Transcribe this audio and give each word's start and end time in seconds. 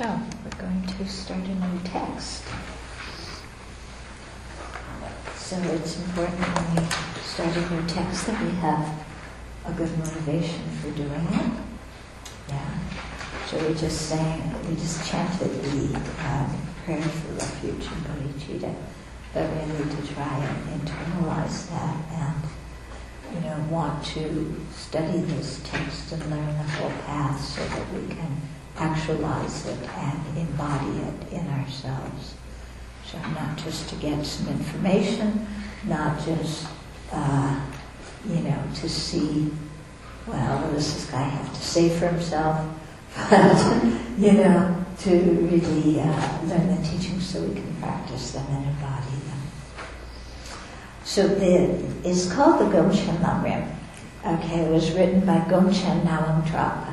So, 0.00 0.18
we're 0.42 0.62
going 0.62 0.82
to 0.96 1.06
start 1.06 1.44
a 1.44 1.54
new 1.54 1.78
text. 1.84 2.42
So 5.36 5.56
it's 5.60 5.98
important 5.98 6.40
when 6.40 6.86
we 6.86 6.90
start 7.20 7.54
a 7.54 7.74
new 7.74 7.86
text 7.86 8.26
that 8.26 8.42
we 8.42 8.48
have 8.64 9.04
a 9.66 9.72
good 9.72 9.98
motivation 9.98 10.64
for 10.80 10.90
doing 10.92 11.10
it. 11.10 11.52
Yeah. 12.48 12.78
So 13.46 13.58
we 13.68 13.74
just 13.74 14.08
sang, 14.08 14.40
we 14.66 14.74
just 14.76 15.06
chanted 15.06 15.50
the 15.64 15.94
um, 16.24 16.62
prayer 16.86 17.02
for 17.02 17.34
refuge 17.34 17.84
in 17.84 18.00
bodhicitta, 18.08 18.74
but 19.34 19.50
we 19.50 19.66
need 19.66 19.90
to 19.90 20.14
try 20.14 20.38
and 20.38 20.80
internalize 20.80 21.68
that 21.68 21.96
and, 22.14 23.34
you 23.34 23.40
know, 23.42 23.66
want 23.68 24.02
to 24.14 24.64
study 24.74 25.18
this 25.18 25.60
text 25.62 26.10
and 26.12 26.30
learn 26.30 26.46
the 26.46 26.64
whole 26.64 26.90
path 27.04 27.38
so 27.44 27.62
that 27.68 27.92
we 27.92 28.14
can 28.14 28.40
actualize 28.80 29.66
it 29.66 29.78
and 29.96 30.38
embody 30.38 30.98
it 30.98 31.32
in 31.32 31.46
ourselves. 31.48 32.34
So 33.04 33.18
not 33.18 33.56
just 33.58 33.88
to 33.90 33.96
get 33.96 34.24
some 34.24 34.48
information, 34.48 35.46
not 35.84 36.24
just, 36.24 36.66
uh, 37.12 37.60
you 38.28 38.40
know, 38.40 38.62
to 38.76 38.88
see, 38.88 39.50
well, 40.26 40.62
what 40.62 40.74
does 40.74 40.94
this 40.94 41.10
guy 41.10 41.22
have 41.22 41.52
to 41.52 41.60
say 41.60 41.88
for 41.88 42.08
himself? 42.08 42.66
But, 43.30 43.84
you 44.18 44.32
know, 44.32 44.84
to 45.00 45.10
really 45.10 46.00
uh, 46.00 46.42
learn 46.44 46.76
the 46.76 46.88
teachings 46.88 47.26
so 47.26 47.42
we 47.42 47.54
can 47.54 47.74
practice 47.80 48.32
them 48.32 48.46
and 48.50 48.66
embody 48.66 49.16
them. 49.26 49.42
So 51.04 51.26
the, 51.26 52.08
it's 52.08 52.32
called 52.32 52.60
the 52.60 52.76
Gomchen 52.76 53.16
Lamrim. 53.16 53.66
Okay, 54.24 54.60
it 54.60 54.70
was 54.70 54.92
written 54.92 55.26
by 55.26 55.38
Gomchen 55.48 56.02
Nawang 56.04 56.48
Drapa. 56.48 56.89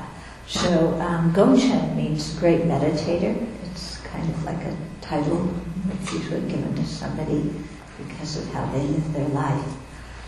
So 0.48 0.94
um, 1.02 1.34
Gomchen 1.34 1.94
means 1.98 2.34
great 2.40 2.62
meditator. 2.62 3.36
It's 3.66 3.98
kind 3.98 4.30
of 4.30 4.46
like 4.46 4.64
a 4.64 4.78
title 5.02 5.54
that's 5.86 6.14
usually 6.14 6.50
given 6.50 6.73
to 6.73 6.86
somebody 6.86 7.54
because 7.98 8.38
of 8.38 8.48
how 8.54 8.66
they 8.67 8.80
live 8.80 9.14
their 9.14 9.28
life. 9.30 9.66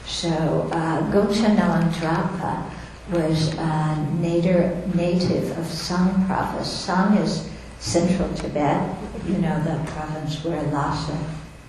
So 0.05 0.29
uh, 0.73 1.09
Gomchen 1.11 1.55
Nawang 1.55 1.97
Drapa 1.97 2.69
was 3.11 3.53
a 3.55 4.07
native, 4.19 4.93
native 4.93 5.57
of 5.57 5.65
Song 5.65 6.25
province. 6.25 6.67
Song 6.67 7.15
is 7.17 7.49
central 7.79 8.27
Tibet, 8.33 8.97
you 9.25 9.37
know, 9.37 9.57
the 9.63 9.81
province 9.91 10.43
where 10.43 10.61
Lhasa 10.63 11.17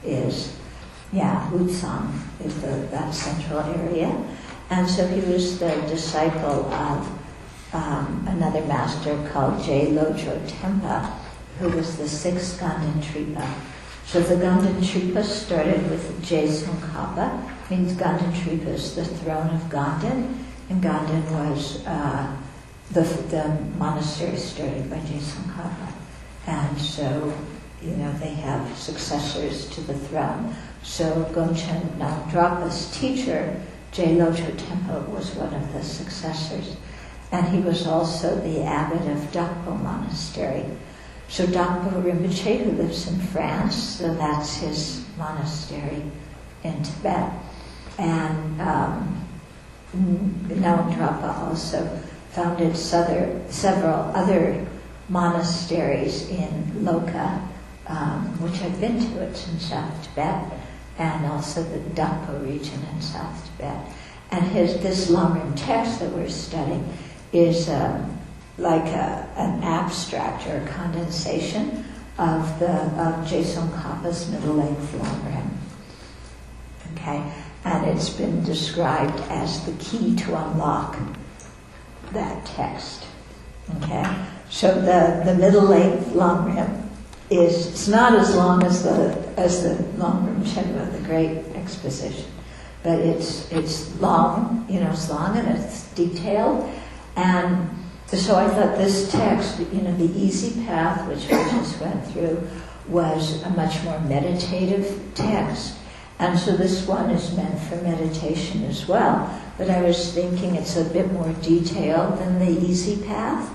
is. 0.05 0.57
Yeah, 1.13 1.49
Wutsan 1.53 2.13
is 2.45 2.61
the, 2.63 2.89
that 2.91 3.15
central 3.15 3.61
area. 3.61 4.13
And 4.71 4.89
so 4.89 5.07
he 5.07 5.21
was 5.33 5.59
the 5.61 5.71
disciple 5.89 6.67
of 6.73 7.20
um, 7.73 8.25
another 8.29 8.65
master 8.67 9.17
called 9.33 9.63
Je 9.63 9.87
Lodro 9.87 10.39
Tempa, 10.49 11.13
who 11.59 11.69
was 11.71 11.97
the 11.97 12.09
sixth 12.09 12.59
Ganden 12.61 13.03
Tripa. 13.03 13.47
So 14.07 14.21
the 14.21 14.35
Ganden 14.35 14.85
Tripa 14.85 15.23
started 15.23 15.89
with 15.89 16.23
Je 16.25 16.49
Tsongkhapa, 16.49 17.71
means 17.71 17.93
Ganden 17.93 18.35
Tripa 18.43 18.71
is 18.71 18.97
the 18.97 19.05
throne 19.05 19.51
of 19.51 19.63
Ganden, 19.71 20.45
and 20.69 20.83
Ganden 20.83 21.23
was 21.31 21.87
uh, 21.87 22.37
the, 22.93 23.03
the 23.03 23.57
monastery 23.79 24.37
started 24.37 24.91
by 24.91 24.99
Je 25.01 25.19
Tsongkhapa. 25.19 25.93
And 26.47 26.81
so, 26.81 27.33
you 27.81 27.93
know, 27.93 28.13
they 28.15 28.35
have 28.35 28.77
successors 28.77 29.69
to 29.71 29.81
the 29.83 29.95
throne. 29.95 30.57
So 30.83 31.25
Gomchen 31.33 31.83
Namdrapa's 31.99 32.91
teacher, 32.99 33.61
Je 33.93 34.07
Lodro 34.17 34.51
Tempa, 34.57 35.07
was 35.09 35.35
one 35.37 35.55
of 35.55 35.73
the 35.73 35.85
successors. 35.85 36.77
And 37.33 37.47
he 37.49 37.61
was 37.61 37.87
also 37.87 38.35
the 38.41 38.63
abbot 38.63 39.03
of 39.09 39.19
Dakpo 39.33 39.81
Monastery. 39.83 40.65
So 41.29 41.47
Dakpo 41.47 42.03
Rinpoche, 42.03 42.65
who 42.65 42.73
lives 42.73 43.07
in 43.07 43.21
France, 43.21 43.77
so 43.77 44.13
that's 44.15 44.57
his 44.57 45.05
monastery 45.17 46.03
in 46.65 46.83
Tibet. 46.83 47.33
And 47.99 48.61
um, 48.61 49.29
Namdrapa 49.95 51.39
also 51.39 52.01
founded 52.31 52.77
several 52.77 54.11
other 54.15 54.67
monasteries 55.09 56.29
in 56.31 56.51
Loka, 56.83 57.41
um, 57.87 58.27
which 58.41 58.61
I've 58.63 58.81
been 58.81 58.99
to. 58.99 59.23
It's 59.23 59.49
in 59.49 59.59
South 59.61 60.03
Tibet, 60.05 60.53
and 60.99 61.27
also 61.27 61.63
the 61.63 61.79
Dakpo 61.91 62.45
region 62.45 62.81
in 62.93 63.01
South 63.03 63.45
Tibet. 63.47 63.87
And 64.31 64.45
his 64.47 64.81
this 64.81 65.11
Lamrim 65.11 65.53
text 65.57 65.99
that 66.01 66.13
we're 66.13 66.29
studying 66.29 66.93
is 67.33 67.69
um, 67.69 68.19
like 68.59 68.87
a, 68.87 69.29
an 69.37 69.63
abstract 69.63 70.47
or 70.47 70.59
a 70.59 70.67
condensation 70.69 71.85
of 72.19 72.59
the 72.59 72.71
of 73.01 73.27
Je 73.27 73.43
Tsongkhapa's 73.43 74.31
middle 74.31 74.55
length 74.55 74.93
Lamrim. 74.93 75.49
Okay, 76.93 77.23
and 77.65 77.87
it's 77.87 78.11
been 78.11 78.43
described 78.45 79.19
as 79.31 79.65
the 79.65 79.73
key 79.83 80.15
to 80.17 80.37
unlock 80.37 80.99
that 82.13 82.45
text. 82.45 83.07
Okay, 83.77 84.05
so 84.51 84.75
the 84.75 85.23
the 85.25 85.39
middle 85.39 85.63
length 85.63 86.09
Lamrim 86.13 86.89
is 87.31 87.69
it's 87.69 87.89
not 87.89 88.15
as 88.15 88.35
long 88.37 88.65
as 88.65 88.83
the 88.83 89.17
as 89.37 89.63
the 89.63 89.83
Lamrim 89.97 90.43
Shenpa, 90.43 90.93
the 90.93 91.07
great 91.07 91.39
exposition, 91.55 92.31
but 92.83 92.99
it's 92.99 93.51
it's 93.53 93.99
long, 94.01 94.67
you 94.69 94.81
know, 94.81 94.91
it's 94.91 95.09
long 95.09 95.39
and 95.39 95.49
it's 95.49 95.85
detailed 95.95 96.69
and 97.17 97.71
so 98.07 98.37
I 98.37 98.49
thought 98.49 98.77
this 98.77 99.11
text, 99.13 99.61
you 99.61 99.83
know, 99.83 99.97
the 99.97 100.13
easy 100.19 100.65
path, 100.65 101.07
which 101.09 101.23
we 101.23 101.37
just 101.51 101.81
went 101.81 102.05
through, 102.09 102.47
was 102.89 103.43
a 103.45 103.51
much 103.51 103.83
more 103.85 104.01
meditative 104.01 105.01
text. 105.15 105.77
And 106.19 106.39
so 106.39 106.57
this 106.57 106.87
one 106.87 107.11
is 107.11 107.35
meant 107.37 107.59
for 107.61 107.77
meditation 107.77 108.65
as 108.65 108.89
well. 108.89 109.41
But 109.57 109.71
I 109.71 109.83
was 109.83 110.13
thinking 110.13 110.57
it's 110.57 110.77
a 110.77 110.85
bit 110.85 111.13
more 111.13 111.33
detailed 111.41 112.19
than 112.19 112.39
the 112.41 112.51
easy 112.51 113.03
path. 113.05 113.49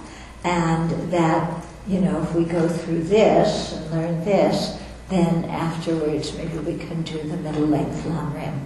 And 0.43 0.89
that, 1.11 1.65
you 1.87 1.99
know, 1.99 2.21
if 2.23 2.33
we 2.33 2.45
go 2.45 2.67
through 2.67 3.03
this 3.03 3.73
and 3.73 3.91
learn 3.91 4.23
this, 4.23 4.81
then 5.09 5.45
afterwards 5.45 6.35
maybe 6.37 6.57
we 6.59 6.77
can 6.77 7.03
do 7.03 7.21
the 7.21 7.37
middle 7.37 7.67
length 7.67 8.03
Lamrim, 8.05 8.65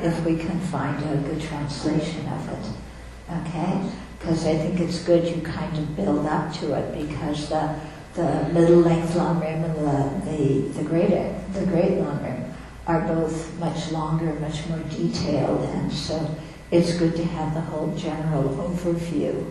if 0.00 0.24
we 0.24 0.36
can 0.36 0.58
find 0.60 0.98
a 1.04 1.16
good 1.28 1.40
translation 1.40 2.26
of 2.28 2.48
it. 2.48 3.46
Okay? 3.46 3.90
Because 4.26 4.44
I 4.44 4.56
think 4.56 4.80
it's 4.80 5.04
good 5.04 5.24
you 5.24 5.40
kind 5.40 5.78
of 5.78 5.94
build 5.94 6.26
up 6.26 6.52
to 6.54 6.74
it 6.74 7.08
because 7.08 7.48
the 7.48 7.78
the 8.14 8.48
middle 8.52 8.80
length 8.80 9.14
Lamrim 9.14 9.64
and 9.64 9.76
the 9.76 10.30
the 10.30 10.68
the 10.78 10.82
great 10.82 11.10
the 11.52 11.64
great 11.66 11.92
Lamrim 11.92 12.52
are 12.88 13.02
both 13.02 13.56
much 13.60 13.92
longer, 13.92 14.32
much 14.40 14.66
more 14.66 14.80
detailed, 14.90 15.64
and 15.76 15.92
so 15.92 16.34
it's 16.72 16.96
good 16.98 17.14
to 17.14 17.24
have 17.24 17.54
the 17.54 17.60
whole 17.60 17.94
general 17.96 18.42
overview 18.42 19.46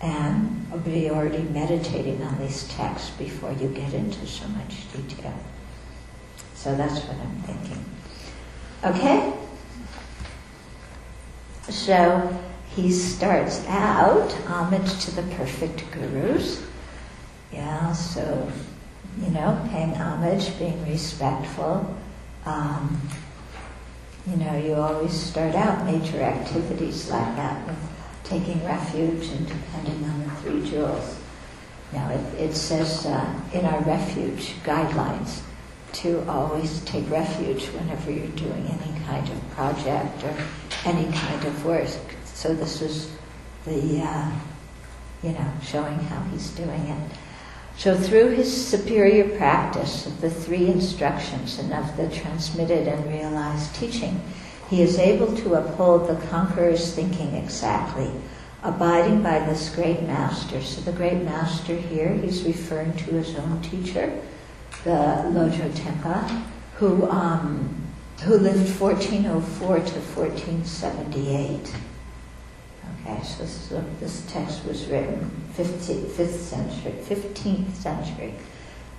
and 0.00 0.84
be 0.84 1.10
already 1.10 1.42
meditating 1.42 2.22
on 2.22 2.38
these 2.38 2.68
texts 2.68 3.10
before 3.10 3.52
you 3.52 3.68
get 3.68 3.92
into 3.92 4.24
so 4.26 4.46
much 4.48 4.92
detail. 4.92 5.34
So 6.54 6.76
that's 6.76 7.00
what 7.00 7.16
I'm 7.16 7.42
thinking. 7.42 7.84
Okay? 8.84 9.32
So 11.68 12.49
he 12.76 12.92
starts 12.92 13.66
out 13.66 14.32
homage 14.46 15.04
to 15.04 15.10
the 15.10 15.22
perfect 15.34 15.90
gurus. 15.90 16.64
Yeah, 17.52 17.92
so, 17.92 18.50
you 19.20 19.30
know, 19.30 19.60
paying 19.70 19.92
homage, 19.94 20.56
being 20.58 20.84
respectful. 20.88 21.96
Um, 22.46 23.00
you 24.26 24.36
know, 24.36 24.56
you 24.56 24.74
always 24.74 25.12
start 25.12 25.54
out 25.54 25.84
major 25.84 26.20
activities 26.20 27.10
like 27.10 27.36
that 27.36 27.66
with 27.66 27.78
taking 28.22 28.64
refuge 28.64 29.26
and 29.28 29.48
depending 29.48 30.04
on 30.04 30.22
the 30.22 30.30
three 30.36 30.70
jewels. 30.70 31.18
Now, 31.92 32.08
it, 32.10 32.34
it 32.38 32.54
says 32.54 33.04
uh, 33.06 33.40
in 33.52 33.64
our 33.64 33.80
refuge 33.80 34.54
guidelines 34.62 35.40
to 35.94 36.24
always 36.28 36.80
take 36.84 37.10
refuge 37.10 37.66
whenever 37.66 38.12
you're 38.12 38.28
doing 38.28 38.78
any 38.80 39.00
kind 39.06 39.28
of 39.28 39.50
project 39.50 40.22
or 40.22 40.34
any 40.84 41.10
kind 41.12 41.44
of 41.44 41.64
work 41.64 41.88
so 42.40 42.54
this 42.54 42.80
is 42.80 43.12
the, 43.66 44.00
uh, 44.00 44.32
you 45.22 45.32
know, 45.32 45.52
showing 45.62 45.98
how 45.98 46.22
he's 46.32 46.48
doing 46.52 46.86
it. 46.86 47.10
So 47.76 47.94
through 47.94 48.30
his 48.30 48.50
superior 48.50 49.36
practice 49.36 50.06
of 50.06 50.22
the 50.22 50.30
three 50.30 50.68
instructions 50.68 51.58
and 51.58 51.70
of 51.74 51.94
the 51.98 52.08
transmitted 52.08 52.88
and 52.88 53.12
realized 53.12 53.74
teaching, 53.74 54.22
he 54.70 54.80
is 54.80 54.98
able 54.98 55.36
to 55.36 55.56
uphold 55.56 56.08
the 56.08 56.16
conqueror's 56.28 56.94
thinking 56.94 57.34
exactly, 57.34 58.10
abiding 58.62 59.22
by 59.22 59.40
this 59.40 59.74
great 59.74 60.02
master. 60.04 60.62
So 60.62 60.80
the 60.80 60.96
great 60.96 61.22
master 61.22 61.76
here, 61.76 62.08
he's 62.08 62.44
referring 62.44 62.94
to 62.94 63.10
his 63.16 63.36
own 63.36 63.60
teacher, 63.60 64.18
the 64.84 65.28
Lodro 65.28 65.70
Tempa, 65.72 66.42
who, 66.76 67.06
um, 67.10 67.84
who 68.22 68.38
lived 68.38 68.80
1404 68.80 69.76
to 69.76 69.82
1478. 69.82 71.74
This 74.00 74.24
text 74.28 74.64
was 74.64 74.86
written 74.86 75.30
15th, 75.56 76.06
5th 76.10 76.38
century, 76.38 76.92
15th 77.04 77.74
century. 77.74 78.34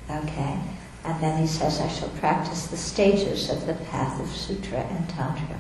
Okay, 0.09 0.59
and 1.05 1.23
then 1.23 1.39
he 1.39 1.47
says, 1.47 1.79
I 1.79 1.87
shall 1.87 2.09
practice 2.09 2.67
the 2.67 2.77
stages 2.77 3.49
of 3.49 3.65
the 3.65 3.73
path 3.73 4.19
of 4.19 4.27
Sutra 4.29 4.79
and 4.79 5.09
Tantra. 5.09 5.57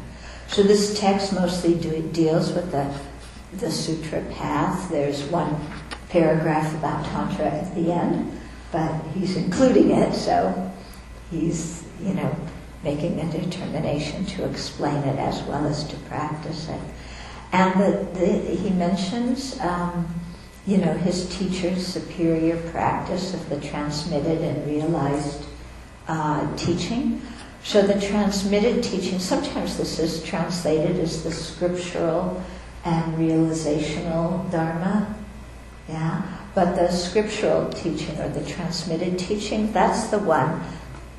So 0.47 0.63
this 0.63 0.99
text 0.99 1.33
mostly 1.33 1.75
do, 1.75 2.01
deals 2.11 2.51
with 2.51 2.71
the, 2.71 2.93
the 3.57 3.71
Sutra 3.71 4.21
path. 4.33 4.89
There's 4.89 5.23
one 5.23 5.55
paragraph 6.09 6.73
about 6.75 7.05
Tantra 7.05 7.45
at 7.45 7.73
the 7.73 7.91
end, 7.91 8.39
but 8.71 8.93
he's 9.13 9.37
including 9.37 9.91
it, 9.91 10.13
so 10.13 10.71
he's, 11.31 11.85
you 12.01 12.13
know, 12.13 12.35
making 12.83 13.19
a 13.19 13.31
determination 13.31 14.25
to 14.25 14.49
explain 14.49 14.97
it 14.97 15.17
as 15.19 15.41
well 15.43 15.65
as 15.65 15.83
to 15.85 15.95
practice 16.09 16.67
it. 16.67 16.81
And 17.51 17.79
the, 17.79 18.19
the, 18.19 18.25
he 18.55 18.69
mentions, 18.69 19.59
um, 19.59 20.07
you 20.65 20.77
know, 20.77 20.93
his 20.93 21.27
teacher's 21.37 21.85
superior 21.85 22.57
practice 22.71 23.33
of 23.33 23.49
the 23.49 23.59
transmitted 23.59 24.41
and 24.41 24.65
realized 24.67 25.45
uh, 26.07 26.55
teaching. 26.55 27.21
So 27.63 27.81
the 27.81 27.99
transmitted 27.99 28.83
teaching, 28.83 29.19
sometimes 29.19 29.77
this 29.77 29.99
is 29.99 30.23
translated 30.23 30.97
as 30.97 31.23
the 31.23 31.31
scriptural 31.31 32.41
and 32.85 33.13
realizational 33.15 34.49
dharma. 34.51 35.15
Yeah, 35.87 36.23
but 36.55 36.75
the 36.75 36.89
scriptural 36.89 37.69
teaching 37.69 38.17
or 38.19 38.29
the 38.29 38.45
transmitted 38.45 39.19
teaching, 39.19 39.71
that's 39.73 40.07
the 40.07 40.19
one. 40.19 40.61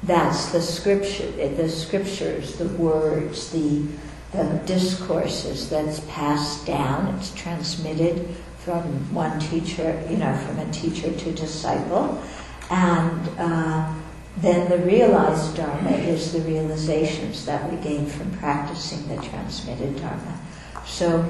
That's 0.02 0.50
the 0.50 0.60
scripture, 0.60 1.30
the 1.30 1.68
scriptures, 1.68 2.56
the 2.56 2.68
words, 2.68 3.50
the 3.50 3.86
the 4.32 4.60
discourses 4.66 5.68
that's 5.68 6.00
passed 6.00 6.66
down. 6.66 7.14
It's 7.16 7.34
transmitted 7.34 8.26
from 8.58 8.82
one 9.12 9.38
teacher, 9.40 10.02
you 10.08 10.16
know, 10.16 10.34
from 10.46 10.58
a 10.58 10.70
teacher 10.72 11.12
to 11.12 11.32
disciple, 11.32 12.22
and 12.70 13.28
uh, 13.38 13.92
then 14.38 14.70
the 14.70 14.78
realized 14.86 15.56
dharma 15.56 15.90
is 15.90 16.32
the 16.32 16.40
realizations 16.40 17.44
that 17.44 17.70
we 17.70 17.76
gain 17.78 18.06
from 18.06 18.30
practicing 18.38 19.06
the 19.08 19.20
transmitted 19.22 19.96
dharma. 19.96 20.40
So 20.86 21.24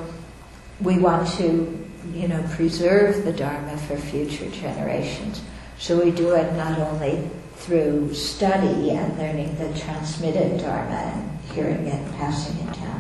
we 0.81 0.99
want 0.99 1.28
to, 1.38 1.88
you 2.12 2.28
know, 2.28 2.44
preserve 2.50 3.25
the 3.25 3.32
dharma 3.32 3.76
for 3.76 3.96
future 3.96 4.49
generations. 4.50 5.43
So 5.78 6.02
we 6.02 6.10
do 6.12 6.34
it 6.34 6.52
not 6.54 6.78
only 6.78 7.28
through 7.56 8.12
study 8.14 8.90
and 8.90 9.19
learning 9.19 9.56
the 9.56 9.78
transmitted 9.78 10.60
dharma 10.60 10.94
and 10.94 11.40
hearing 11.54 11.87
it, 11.87 12.12
passing 12.16 12.56
it 12.69 12.75
down, 12.75 12.91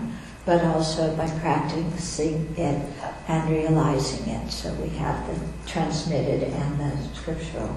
but 0.44 0.62
also 0.64 1.14
by 1.16 1.28
practicing 1.40 2.52
it 2.56 2.84
and 3.28 3.50
realizing 3.50 4.28
it. 4.28 4.50
So 4.50 4.72
we 4.74 4.88
have 4.90 5.26
the 5.26 5.68
transmitted 5.68 6.42
and 6.42 6.80
the 6.80 7.14
scriptural 7.14 7.76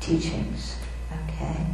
teachings. 0.00 0.76
Okay. 1.28 1.66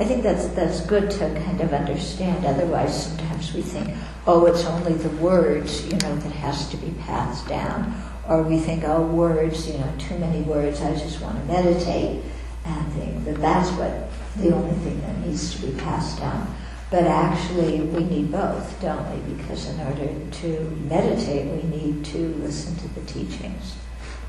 I 0.00 0.04
think 0.04 0.22
that's 0.24 0.48
that's 0.48 0.80
good 0.80 1.10
to 1.12 1.40
kind 1.44 1.60
of 1.60 1.72
understand. 1.72 2.44
Otherwise, 2.44 3.06
sometimes 3.06 3.54
we 3.54 3.62
think, 3.62 3.96
oh, 4.26 4.46
it's 4.46 4.64
only 4.64 4.94
the 4.94 5.10
words, 5.22 5.84
you 5.86 5.96
know, 5.98 6.16
that 6.16 6.32
has 6.32 6.68
to 6.70 6.76
be 6.76 6.90
passed 7.02 7.46
down, 7.46 7.94
or 8.28 8.42
we 8.42 8.58
think, 8.58 8.82
oh, 8.84 9.06
words, 9.06 9.68
you 9.68 9.78
know, 9.78 9.92
too 9.98 10.18
many 10.18 10.42
words. 10.42 10.80
I 10.82 10.92
just 10.94 11.20
want 11.20 11.38
to 11.38 11.44
meditate 11.44 12.22
and 12.64 12.92
think 12.94 13.24
that 13.24 13.40
that's 13.40 13.70
what 13.72 14.10
the 14.36 14.52
only 14.52 14.74
thing 14.78 15.00
that 15.02 15.18
needs 15.20 15.54
to 15.54 15.66
be 15.66 15.78
passed 15.80 16.18
down. 16.18 16.52
But 16.94 17.08
actually, 17.08 17.80
we 17.80 18.04
need 18.04 18.30
both, 18.30 18.80
don't 18.80 19.04
we? 19.10 19.34
Because 19.34 19.68
in 19.68 19.80
order 19.80 20.14
to 20.30 20.60
meditate, 20.88 21.44
we 21.44 21.68
need 21.68 22.04
to 22.04 22.28
listen 22.36 22.76
to 22.76 22.88
the 22.94 23.00
teachings. 23.00 23.74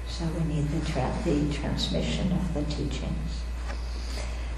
So 0.08 0.26
we 0.26 0.52
need 0.52 0.70
the, 0.70 0.84
tra- 0.84 1.16
the 1.24 1.54
transmission 1.54 2.32
of 2.32 2.56
the 2.56 2.64
teachings. 2.64 3.44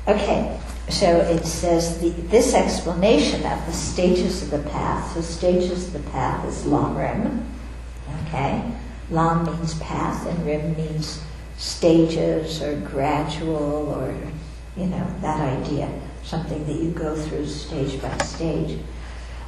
Okay, 0.07 0.57
so 0.87 1.17
it 1.17 1.45
says 1.45 1.99
the, 1.99 2.11
this 2.29 2.53
explanation 2.53 3.45
of 3.45 3.65
the 3.65 3.73
stages 3.73 4.41
of 4.41 4.51
the 4.51 4.69
path. 4.69 5.13
So 5.13 5.19
stages 5.19 5.87
of 5.87 6.01
the 6.01 6.09
path 6.11 6.47
is 6.47 6.65
lam 6.65 6.95
rim. 6.95 7.45
Okay, 8.23 8.71
lam 9.11 9.43
means 9.47 9.73
path, 9.79 10.25
and 10.27 10.45
rim 10.45 10.77
means 10.77 11.21
stages 11.57 12.61
or 12.61 12.79
gradual 12.79 13.93
or 13.99 14.15
you 14.77 14.85
know 14.85 15.05
that 15.19 15.41
idea 15.41 15.91
something 16.27 16.65
that 16.67 16.75
you 16.75 16.91
go 16.91 17.15
through 17.15 17.47
stage 17.47 18.01
by 18.01 18.15
stage. 18.17 18.79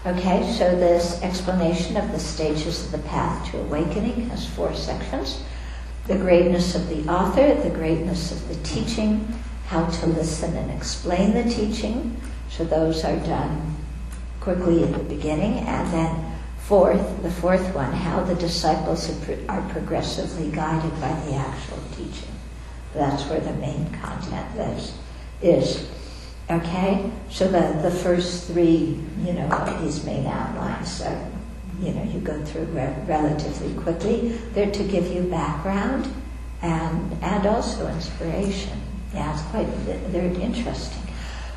Okay, 0.06 0.50
so 0.58 0.76
this 0.78 1.22
explanation 1.22 1.98
of 1.98 2.10
the 2.14 2.20
stages 2.20 2.86
of 2.86 2.92
the 2.94 3.08
path 3.10 3.52
to 3.52 3.60
awakening 3.60 4.30
has 4.30 4.48
four 4.48 4.74
sections 4.74 5.44
the 6.08 6.16
greatness 6.16 6.74
of 6.74 6.90
the 6.90 7.08
author, 7.08 7.54
the 7.62 7.70
greatness 7.70 8.32
of 8.32 8.48
the 8.48 8.56
teaching, 8.68 9.28
how 9.68 9.86
to 9.86 10.08
listen 10.08 10.58
and 10.58 10.72
explain 10.72 11.36
the 11.36 11.44
teaching. 11.44 12.20
So 12.50 12.66
those 12.66 13.04
are 13.04 13.18
done 13.18 13.76
quickly 14.40 14.84
at 14.84 14.92
the 14.92 15.04
beginning. 15.04 15.60
And 15.60 15.94
then, 15.94 16.36
fourth, 16.58 17.22
the 17.22 17.30
fourth 17.30 17.76
one, 17.76 17.94
how 17.94 18.24
the 18.24 18.34
disciples 18.34 19.08
are 19.48 19.70
progressively 19.70 20.50
guided 20.50 21.00
by 21.00 21.14
the 21.26 21.36
actual 21.36 21.78
teaching. 21.96 22.34
That's 22.96 23.24
where 23.30 23.40
the 23.40 23.54
main 23.54 23.92
content 23.92 24.58
is. 24.58 24.94
is. 25.44 25.88
Okay, 26.52 27.12
so 27.30 27.48
the, 27.48 27.80
the 27.84 27.92
first 27.92 28.48
three, 28.48 28.98
you 29.24 29.34
know, 29.34 29.78
these 29.82 30.04
main 30.04 30.26
outlines 30.26 31.00
are, 31.02 31.30
you 31.80 31.92
know, 31.92 32.02
you 32.02 32.20
go 32.22 32.44
through 32.44 32.66
re- 32.66 32.96
relatively 33.06 33.72
quickly. 33.84 34.30
They're 34.54 34.72
to 34.72 34.84
give 34.84 35.14
you 35.14 35.22
background 35.24 36.12
and 36.64 37.24
and 37.24 37.46
also 37.46 37.88
inspiration. 37.88 38.82
Yeah, 39.14 39.32
it's 39.32 39.44
quite 39.50 39.68
they're 40.12 40.34
interesting. 40.42 41.04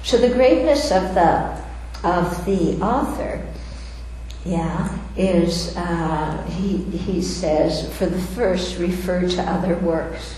So 0.02 0.18
the 0.18 0.28
greatness 0.28 0.92
of 0.92 1.14
the 1.14 1.58
of 2.04 2.44
the 2.44 2.78
author, 2.82 3.46
yeah, 4.44 4.98
is 5.16 5.74
uh, 5.74 6.42
he 6.50 6.76
he 6.76 7.22
says 7.22 7.90
for 7.96 8.04
the 8.04 8.20
first 8.20 8.78
refer 8.78 9.26
to 9.26 9.42
other 9.42 9.74
works. 9.76 10.34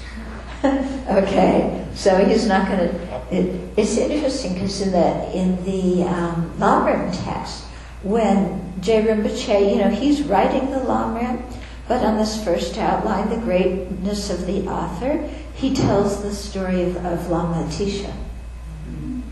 okay, 1.10 1.86
so 1.94 2.24
he's 2.24 2.46
not 2.46 2.66
going 2.68 2.78
to. 2.78 3.14
It, 3.30 3.68
it's 3.76 3.98
interesting 3.98 4.54
because 4.54 4.80
in 4.80 4.92
the 4.92 5.36
in 5.36 5.64
the 5.64 6.04
um, 6.08 6.54
Lamrim 6.58 7.12
text, 7.24 7.64
when 8.02 8.72
Je 8.80 9.02
Rinpoche, 9.02 9.70
you 9.70 9.76
know, 9.76 9.90
he's 9.90 10.22
writing 10.22 10.70
the 10.70 10.78
Lamrim, 10.78 11.42
but 11.86 12.02
on 12.02 12.16
this 12.16 12.42
first 12.42 12.78
outline, 12.78 13.28
the 13.28 13.36
greatness 13.36 14.30
of 14.30 14.46
the 14.46 14.66
author, 14.66 15.28
he 15.54 15.74
tells 15.74 16.22
the 16.22 16.32
story 16.32 16.82
of, 16.82 16.96
of 17.04 17.28
Lama 17.28 17.64
Atisha. 17.64 18.14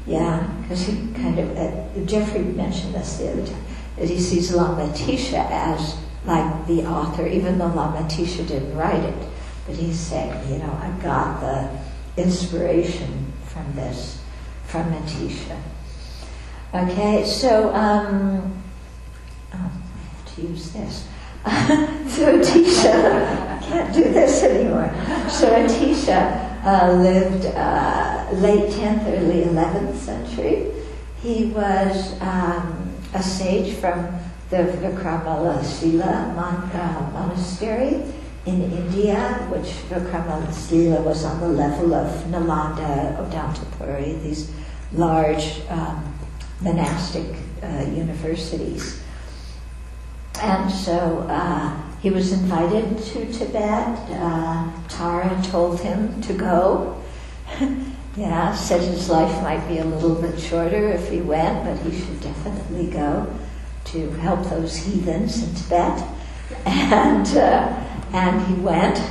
Yeah, 0.06 0.46
because 0.60 0.86
he 0.86 1.12
kind 1.14 1.38
of 1.38 1.56
uh, 1.56 2.04
Jeffrey 2.04 2.42
mentioned 2.42 2.94
this 2.94 3.16
the 3.16 3.32
other 3.32 3.46
time 3.46 3.64
that 3.96 4.10
he 4.10 4.20
sees 4.20 4.54
Lama 4.54 4.86
Atisha 4.88 5.48
as 5.50 5.96
like 6.26 6.66
the 6.66 6.84
author, 6.84 7.26
even 7.26 7.56
though 7.56 7.68
Lama 7.68 8.06
Atisha 8.06 8.46
didn't 8.46 8.76
write 8.76 9.02
it. 9.02 9.28
But 9.66 9.76
he's 9.76 9.99
saying, 9.99 10.52
you 10.52 10.59
know, 10.59 10.73
I 10.73 10.90
got 11.02 11.40
the 11.40 12.23
inspiration 12.23 13.33
from 13.47 13.73
this, 13.75 14.21
from 14.66 14.92
Atisha. 14.92 15.57
Okay, 16.75 17.25
so, 17.25 17.73
um, 17.75 18.62
oh, 19.54 19.57
I 19.57 19.59
have 19.59 20.35
to 20.35 20.42
use 20.42 20.73
this. 20.73 21.07
so 21.45 22.38
Atisha, 22.38 23.62
can't 23.62 23.95
do 23.95 24.04
this 24.04 24.42
anymore. 24.42 24.92
So 25.28 25.50
Atisha 25.50 26.64
uh, 26.64 26.92
lived 26.92 27.47
uh, 27.47 28.28
late 28.35 28.71
10th, 28.71 29.07
early 29.07 29.45
11th 29.45 29.97
century. 29.97 30.73
He 31.23 31.47
was 31.47 32.21
um, 32.21 32.92
a 33.14 33.23
sage 33.23 33.76
from 33.76 34.09
the 34.50 34.57
Vikramala 34.57 35.64
Sila 35.64 36.35
uh, 36.37 37.11
monastery 37.12 38.02
in 38.44 38.62
India, 38.72 39.46
which 39.50 39.68
Vikramasila 39.88 41.04
was 41.04 41.25
on 41.25 41.40
the 41.40 41.49
level 41.49 41.94
of 41.94 42.11
Nalanda, 42.25 43.16
Odantapuri, 43.18 44.20
these 44.22 44.50
large 44.92 45.61
um, 45.68 46.14
monastic 46.61 47.37
uh, 47.62 47.84
universities. 47.94 49.00
And 50.40 50.70
so 50.72 51.25
uh, 51.28 51.80
he 52.00 52.11
was 52.11 52.32
invited 52.32 52.99
to 52.99 53.32
Tibet. 53.32 53.99
Uh, 54.11 54.72
Tara 54.88 55.40
told 55.44 55.80
him 55.80 56.20
to 56.22 56.32
go. 56.32 57.00
yeah, 58.16 58.52
said 58.54 58.80
his 58.80 59.08
life 59.08 59.42
might 59.42 59.66
be 59.68 59.78
a 59.78 59.84
little 59.84 60.20
bit 60.20 60.38
shorter 60.40 60.88
if 60.88 61.08
he 61.08 61.20
went, 61.20 61.64
but 61.64 61.78
he 61.88 61.99
should 61.99 62.20
definitely 62.20 62.88
go 62.90 63.32
to 63.84 64.11
help 64.12 64.42
those 64.50 64.76
heathens 64.76 65.42
in 65.42 65.54
Tibet. 65.54 66.08
And 66.64 67.26
uh, 67.28 67.91
and 68.12 68.47
he 68.47 68.54
went. 68.54 69.02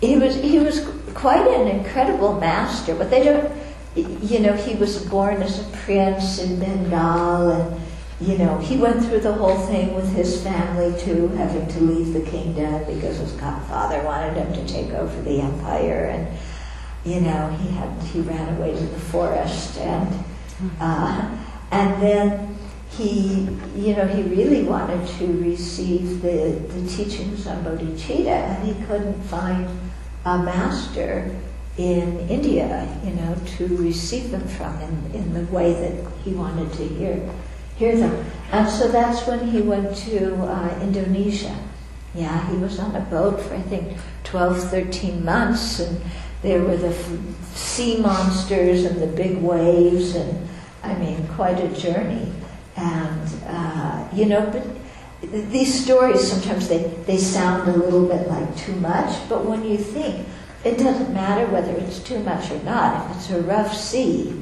He 0.00 0.16
was 0.16 0.36
he 0.36 0.58
was 0.58 0.88
quite 1.14 1.46
an 1.46 1.68
incredible 1.68 2.38
master, 2.40 2.94
but 2.94 3.10
they 3.10 3.24
don't. 3.24 3.52
You 3.94 4.38
know, 4.38 4.52
he 4.52 4.76
was 4.76 5.04
born 5.06 5.42
as 5.42 5.60
a 5.60 5.76
prince 5.78 6.38
in 6.38 6.60
Bengal, 6.60 7.50
and 7.50 7.80
you 8.20 8.38
know, 8.38 8.58
he 8.58 8.76
went 8.76 9.04
through 9.04 9.20
the 9.20 9.32
whole 9.32 9.58
thing 9.58 9.94
with 9.94 10.12
his 10.12 10.42
family 10.42 10.96
too, 11.00 11.28
having 11.28 11.66
to 11.68 11.80
leave 11.80 12.12
the 12.12 12.30
kingdom 12.30 12.84
because 12.84 13.18
his 13.18 13.32
godfather 13.32 14.02
wanted 14.04 14.36
him 14.36 14.52
to 14.52 14.72
take 14.72 14.90
over 14.90 15.22
the 15.22 15.40
empire, 15.40 16.04
and 16.12 16.38
you 17.04 17.20
know, 17.20 17.48
he 17.60 17.70
had 17.70 18.02
he 18.02 18.20
ran 18.20 18.56
away 18.56 18.72
to 18.72 18.84
the 18.84 19.00
forest, 19.00 19.78
and 19.78 20.24
uh, 20.80 21.36
and 21.70 22.02
then 22.02 22.56
he, 22.98 23.46
you 23.76 23.94
know, 23.94 24.06
he 24.06 24.22
really 24.22 24.64
wanted 24.64 25.06
to 25.18 25.26
receive 25.40 26.20
the 26.20 26.58
the 26.74 26.88
teachings 26.88 27.46
on 27.46 27.64
bodhicitta, 27.64 28.26
and 28.26 28.66
he 28.66 28.74
couldn't 28.86 29.22
find 29.22 29.68
a 30.24 30.38
master 30.38 31.30
in 31.78 32.18
India, 32.28 32.88
you 33.04 33.12
know, 33.12 33.36
to 33.56 33.68
receive 33.76 34.32
them 34.32 34.46
from 34.48 34.76
in, 34.80 35.14
in 35.14 35.32
the 35.32 35.44
way 35.52 35.72
that 35.72 36.12
he 36.24 36.32
wanted 36.32 36.72
to 36.72 36.86
hear 36.98 37.22
hear 37.76 37.96
them. 37.96 38.26
And 38.50 38.68
so 38.68 38.88
that's 38.88 39.26
when 39.28 39.46
he 39.46 39.60
went 39.60 39.96
to 40.08 40.34
uh, 40.34 40.80
Indonesia. 40.82 41.56
Yeah, 42.14 42.50
he 42.50 42.56
was 42.56 42.80
on 42.80 42.96
a 42.96 43.00
boat 43.02 43.40
for 43.40 43.54
I 43.54 43.62
think 43.62 43.96
12, 44.24 44.70
13 44.70 45.24
months, 45.24 45.78
and 45.78 46.00
there 46.42 46.60
were 46.62 46.76
the 46.76 46.94
sea 47.54 47.98
monsters 47.98 48.84
and 48.84 49.00
the 49.00 49.06
big 49.06 49.38
waves, 49.38 50.16
and 50.16 50.48
I 50.82 50.94
mean, 50.94 51.28
quite 51.28 51.60
a 51.60 51.68
journey. 51.68 52.32
And 52.78 53.28
uh, 53.48 54.08
you 54.12 54.26
know, 54.26 54.48
but 54.50 55.50
these 55.50 55.84
stories 55.84 56.30
sometimes 56.30 56.68
they, 56.68 56.84
they 57.06 57.18
sound 57.18 57.68
a 57.68 57.76
little 57.76 58.06
bit 58.06 58.28
like 58.28 58.56
too 58.56 58.74
much, 58.76 59.28
but 59.28 59.44
when 59.44 59.64
you 59.64 59.76
think, 59.76 60.26
it 60.64 60.78
doesn't 60.78 61.12
matter 61.12 61.50
whether 61.52 61.72
it's 61.72 61.98
too 61.98 62.20
much 62.20 62.50
or 62.52 62.62
not. 62.62 63.10
If 63.10 63.16
it's 63.16 63.30
a 63.30 63.42
rough 63.42 63.74
sea, 63.74 64.40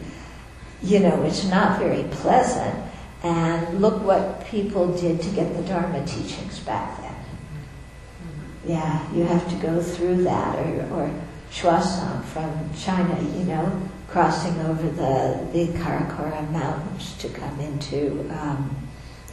you 0.82 1.00
know, 1.00 1.22
it's 1.22 1.44
not 1.44 1.78
very 1.78 2.04
pleasant. 2.10 2.74
And 3.22 3.80
look 3.80 4.02
what 4.02 4.46
people 4.46 4.94
did 4.96 5.22
to 5.22 5.30
get 5.30 5.56
the 5.56 5.62
Dharma 5.62 6.04
teachings 6.04 6.58
back 6.60 7.00
then. 7.00 7.14
Yeah, 8.66 9.14
you 9.14 9.24
have 9.24 9.48
to 9.48 9.56
go 9.56 9.80
through 9.80 10.24
that, 10.24 10.58
or, 10.58 10.88
or 10.92 11.10
Xuanzang 11.50 12.22
from 12.24 12.70
China, 12.76 13.18
you 13.38 13.44
know, 13.44 13.88
crossing 14.08 14.58
over 14.62 14.88
the, 14.88 15.46
the 15.52 15.66
Karakoram 15.78 16.50
Mountains 16.52 17.16
to 17.18 17.28
come 17.28 17.58
into, 17.60 18.20
um, 18.38 18.74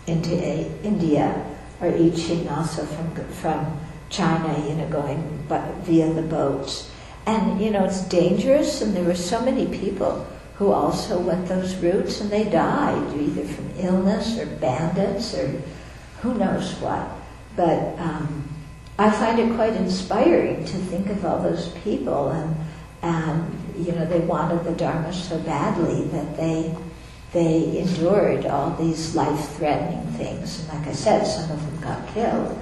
into 0.08 0.32
a, 0.34 0.72
India, 0.84 1.46
or 1.80 1.88
I 1.88 2.10
Ching 2.12 2.48
also 2.50 2.86
from, 2.86 3.27
from 3.34 3.80
China, 4.10 4.68
you 4.68 4.75
know, 4.75 4.88
going 4.89 5.46
via 5.84 6.13
the 6.13 6.22
boats. 6.22 6.89
And, 7.25 7.62
you 7.62 7.72
know, 7.72 7.86
it's 7.86 8.01
dangerous, 8.01 8.82
and 8.82 8.96
there 8.96 9.06
were 9.06 9.15
so 9.15 9.42
many 9.44 9.65
people 9.68 10.27
who 10.56 10.72
also 10.72 11.20
went 11.20 11.48
those 11.48 11.75
routes 11.75 12.22
and 12.22 12.30
they 12.30 12.44
died, 12.44 13.13
either 13.18 13.44
from 13.44 13.72
illness 13.77 14.38
or 14.38 14.46
bandits 14.46 15.34
or 15.34 15.62
who 16.22 16.34
knows 16.36 16.74
what. 16.75 17.10
But 17.56 17.98
um, 18.00 18.50
I 19.00 19.10
find 19.10 19.39
it 19.39 19.56
quite 19.56 19.74
inspiring 19.74 20.63
to 20.65 20.77
think 20.77 21.10
of 21.10 21.25
all 21.25 21.42
those 21.42 21.70
people 21.84 22.30
and, 22.30 22.56
and 23.01 23.62
you 23.77 23.92
know, 23.92 24.06
they 24.06 24.20
wanted 24.20 24.63
the 24.63 24.72
Dharma 24.72 25.13
so 25.13 25.39
badly 25.39 26.06
that 26.06 26.38
they 26.38 26.75
they 27.32 27.80
endured 27.80 28.46
all 28.46 28.75
these 28.75 29.15
life-threatening 29.15 30.06
things. 30.13 30.60
And 30.60 30.80
like 30.80 30.88
I 30.88 30.94
said, 30.94 31.25
some 31.25 31.50
of 31.50 31.65
them 31.65 31.82
got 31.82 32.08
killed. 32.13 32.60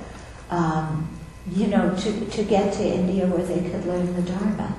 Um, 0.49 1.09
you 1.51 1.67
know, 1.67 1.93
to, 1.93 2.25
to 2.29 2.43
get 2.43 2.71
to 2.73 2.83
India 2.83 3.27
where 3.27 3.43
they 3.43 3.69
could 3.69 3.85
learn 3.85 4.15
the 4.15 4.21
Dharma 4.21 4.73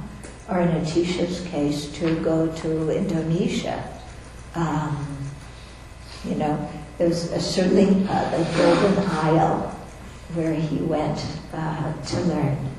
or 0.48 0.60
in 0.60 0.68
Atisha's 0.68 1.40
case, 1.48 1.90
to 1.92 2.14
go 2.22 2.46
to 2.56 2.90
Indonesia. 2.90 3.82
Um, 4.54 5.30
you 6.24 6.34
know, 6.34 6.68
there 6.98 7.08
was 7.08 7.32
a 7.32 7.36
uh, 7.36 8.30
the 8.30 8.44
Golden 8.56 9.04
Isle, 9.10 9.70
where 10.34 10.54
he 10.54 10.76
went 10.76 11.24
uh, 11.52 11.92
to 11.92 12.20
learn. 12.22 12.71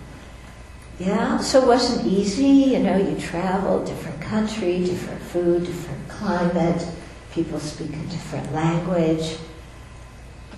Yeah, 1.00 1.39
so 1.39 1.63
it 1.63 1.67
wasn't 1.67 2.05
easy, 2.05 2.71
you 2.73 2.79
know, 2.79 2.97
you 2.97 3.19
travel, 3.19 3.83
different 3.83 4.21
country, 4.21 4.85
different 4.85 5.21
food, 5.21 5.65
different 5.65 6.07
climate, 6.07 6.88
people 7.31 7.59
speak 7.59 7.89
a 7.89 8.05
different 8.12 8.53
language. 8.53 9.38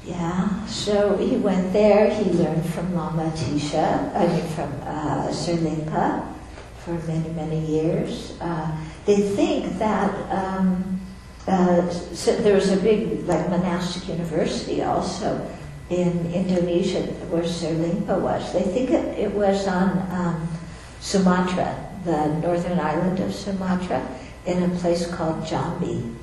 Yeah, 0.04 0.66
so 0.66 1.16
he 1.18 1.38
went 1.38 1.72
there, 1.72 2.14
he 2.14 2.30
learned 2.32 2.66
from 2.70 2.94
Lama 2.94 3.32
Atisha, 3.32 4.14
I 4.14 4.28
mean 4.28 4.48
from 4.50 4.74
uh, 4.84 5.30
Serlingpa, 5.30 6.34
for 6.80 6.94
many, 7.08 7.30
many 7.30 7.66
years. 7.66 8.38
Uh, 8.42 8.78
they 9.06 9.22
think 9.22 9.80
that 9.80 10.14
um, 10.32 11.00
uh, 11.48 11.90
so 11.90 12.36
there 12.38 12.56
was 12.56 12.72
a 12.72 12.78
big 12.78 13.26
like 13.26 13.50
monastic 13.50 14.08
university 14.10 14.84
also 14.84 15.48
in 15.90 16.32
Indonesia 16.34 17.02
where 17.30 17.44
Serlingpa 17.44 18.20
was. 18.20 18.54
They 18.54 18.64
think 18.64 18.90
it, 18.90 19.18
it 19.18 19.32
was 19.32 19.68
on 19.68 20.02
um, 20.12 20.48
Sumatra, 21.00 21.76
the 22.04 22.28
northern 22.40 22.80
island 22.80 23.20
of 23.20 23.34
Sumatra, 23.34 24.02
in 24.46 24.64
a 24.64 24.70
place 24.78 25.06
called 25.08 25.44
Jambi. 25.44 26.14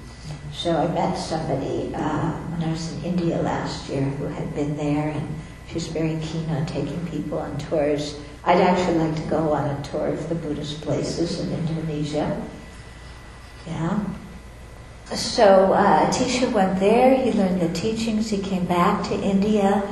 So 0.53 0.77
I 0.77 0.87
met 0.89 1.17
somebody 1.17 1.95
uh, 1.95 2.33
when 2.53 2.69
I 2.69 2.73
was 2.73 2.93
in 2.93 3.05
India 3.05 3.41
last 3.41 3.89
year 3.89 4.03
who 4.03 4.27
had 4.27 4.55
been 4.55 4.77
there, 4.77 5.11
and 5.11 5.29
she's 5.69 5.87
very 5.87 6.19
keen 6.21 6.49
on 6.51 6.67
taking 6.67 7.07
people 7.07 7.39
on 7.39 7.57
tours 7.59 8.19
I'd 8.45 8.61
actually 8.61 8.99
like 8.99 9.15
to 9.17 9.23
go 9.31 9.53
on 9.53 9.71
a 9.71 9.83
tour 9.83 10.09
of 10.09 10.29
the 10.29 10.35
Buddhist 10.35 10.81
places 10.81 11.39
in 11.39 11.53
Indonesia. 11.53 12.43
Yeah. 13.67 14.01
So 15.07 15.73
uh, 15.73 16.11
Atisha 16.11 16.51
went 16.53 16.81
there, 16.81 17.15
he 17.15 17.33
learned 17.33 17.61
the 17.61 17.73
teachings, 17.73 18.31
he 18.31 18.39
came 18.39 18.65
back 18.65 19.05
to 19.09 19.15
India, 19.15 19.83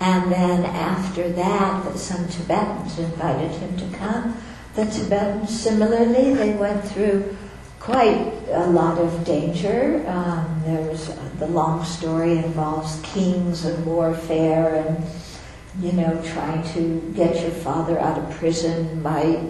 and 0.00 0.32
then 0.32 0.64
after 0.64 1.28
that, 1.32 1.96
some 1.98 2.26
Tibetans 2.28 2.98
invited 2.98 3.50
him 3.50 3.76
to 3.76 3.96
come. 3.98 4.36
The 4.74 4.86
Tibetans, 4.86 5.60
similarly, 5.60 6.34
they 6.34 6.54
went 6.54 6.82
through 6.84 7.36
quite 7.78 8.32
a 8.50 8.66
lot 8.68 8.98
of 8.98 9.24
danger. 9.24 10.02
Um, 10.06 10.62
there 10.64 10.82
was 10.88 11.14
the 11.38 11.46
long 11.46 11.84
story 11.84 12.38
involves 12.38 13.00
kings 13.02 13.64
and 13.64 13.84
warfare 13.84 14.86
and 14.86 15.04
you 15.78 15.92
know, 15.92 16.20
trying 16.24 16.62
to 16.74 17.00
get 17.14 17.40
your 17.40 17.50
father 17.50 17.98
out 17.98 18.18
of 18.18 18.30
prison 18.38 19.02
by 19.02 19.42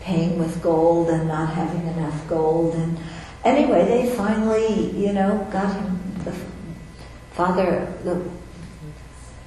paying 0.00 0.38
with 0.38 0.62
gold 0.62 1.08
and 1.08 1.28
not 1.28 1.50
having 1.54 1.86
enough 1.86 2.28
gold. 2.28 2.74
And 2.74 2.98
anyway, 3.48 3.84
they 3.86 4.14
finally, 4.14 4.90
you 4.96 5.12
know, 5.12 5.46
got 5.50 5.72
him, 5.74 6.00
the 6.24 6.34
father, 7.32 7.92
the, 8.04 8.22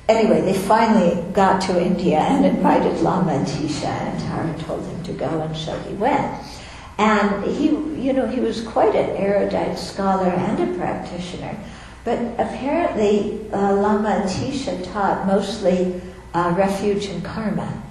anyway, 0.09 0.41
they 0.41 0.57
finally 0.57 1.21
got 1.33 1.61
to 1.61 1.81
India 1.81 2.19
and 2.19 2.45
invited 2.45 2.99
Lama 3.01 3.33
Atisha, 3.33 3.85
and 3.85 4.19
Tara 4.19 4.59
told 4.59 4.85
him 4.85 5.03
to 5.03 5.13
go, 5.13 5.41
and 5.41 5.55
so 5.55 5.77
he 5.81 5.93
went. 5.93 6.43
And 6.97 7.45
he, 7.45 7.67
you 7.67 8.13
know, 8.13 8.27
he 8.27 8.39
was 8.39 8.61
quite 8.61 8.95
an 8.95 9.09
erudite 9.17 9.77
scholar 9.77 10.29
and 10.29 10.59
a 10.59 10.77
practitioner. 10.77 11.57
But 12.03 12.19
apparently, 12.37 13.49
uh, 13.53 13.73
Lama 13.75 14.23
Atisha 14.25 14.83
taught 14.91 15.27
mostly 15.27 16.01
uh, 16.33 16.53
refuge 16.57 17.05
and 17.05 17.23
karma, 17.23 17.81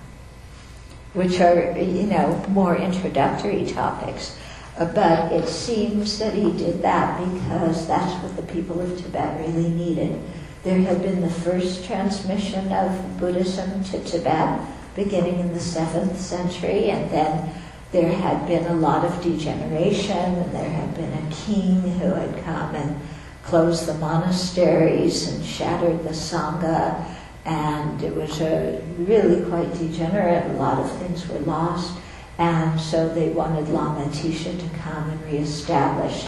which 1.15 1.41
are, 1.41 1.77
you 1.79 2.07
know, 2.07 2.45
more 2.49 2.77
introductory 2.77 3.65
topics. 3.67 4.37
But 4.81 5.31
it 5.31 5.47
seems 5.47 6.19
that 6.21 6.33
he 6.33 6.51
did 6.53 6.81
that 6.81 7.21
because 7.23 7.87
that's 7.87 8.15
what 8.23 8.35
the 8.35 8.51
people 8.51 8.81
of 8.81 8.97
Tibet 8.97 9.39
really 9.47 9.69
needed. 9.69 10.19
There 10.63 10.79
had 10.79 11.03
been 11.03 11.21
the 11.21 11.29
first 11.29 11.85
transmission 11.85 12.73
of 12.73 13.21
Buddhism 13.21 13.85
to 13.85 14.03
Tibet 14.03 14.59
beginning 14.97 15.39
in 15.39 15.53
the 15.53 15.61
7th 15.61 16.17
century, 16.17 16.91
and 16.91 17.11
then 17.11 17.51
there 17.93 18.11
had 18.11 18.47
been 18.47 18.65
a 18.67 18.75
lot 18.75 19.05
of 19.05 19.23
degeneration, 19.23 20.17
and 20.17 20.55
there 20.55 20.71
had 20.71 20.95
been 20.95 21.13
a 21.13 21.31
king 21.31 21.83
who 21.99 22.15
had 22.15 22.43
come 22.43 22.75
and 22.75 22.99
closed 23.45 23.85
the 23.85 23.95
monasteries 23.95 25.29
and 25.29 25.45
shattered 25.45 26.03
the 26.05 26.11
Sangha 26.11 27.05
and 27.45 28.03
it 28.03 28.15
was 28.15 28.41
a 28.41 28.83
really 28.99 29.45
quite 29.49 29.73
degenerate. 29.75 30.45
A 30.51 30.55
lot 30.55 30.79
of 30.79 30.99
things 30.99 31.27
were 31.29 31.39
lost, 31.41 31.99
and 32.41 32.81
so 32.81 33.07
they 33.11 33.29
wanted 33.29 33.69
Lama 33.69 34.07
Atisha 34.07 34.59
to 34.59 34.79
come 34.79 35.11
and 35.11 35.25
reestablish 35.27 36.27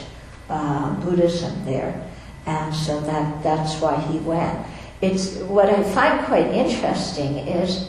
uh, 0.51 0.95
Buddhism 1.01 1.65
there, 1.65 2.07
and 2.45 2.75
so 2.75 3.01
that 3.01 3.43
that's 3.43 3.81
why 3.81 3.99
he 3.99 4.19
went. 4.19 4.67
It's 5.01 5.39
what 5.39 5.71
I 5.71 5.83
find 5.83 6.25
quite 6.27 6.49
interesting 6.49 7.39
is, 7.49 7.89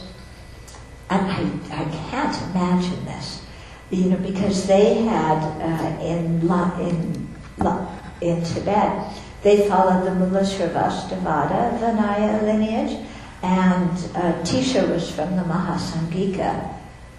and 1.10 1.20
I, 1.20 1.42
I 1.70 1.84
can't 2.10 2.42
imagine 2.50 3.04
this, 3.04 3.42
you 3.90 4.06
know, 4.06 4.16
because 4.16 4.66
they 4.66 5.02
had 5.02 5.38
uh, 5.60 6.02
in 6.02 6.48
La, 6.48 6.80
in 6.80 7.28
La, 7.58 7.86
in 8.22 8.42
Tibet 8.42 9.12
they 9.42 9.68
followed 9.68 10.06
the 10.06 10.10
Mulasarvastivada 10.10 11.78
Vinaya 11.78 12.42
lineage, 12.42 13.06
and 13.42 13.90
uh, 14.16 14.32
Tisha 14.44 14.88
was 14.88 15.10
from 15.10 15.36
the 15.36 15.42
Mahasanghika 15.42 16.73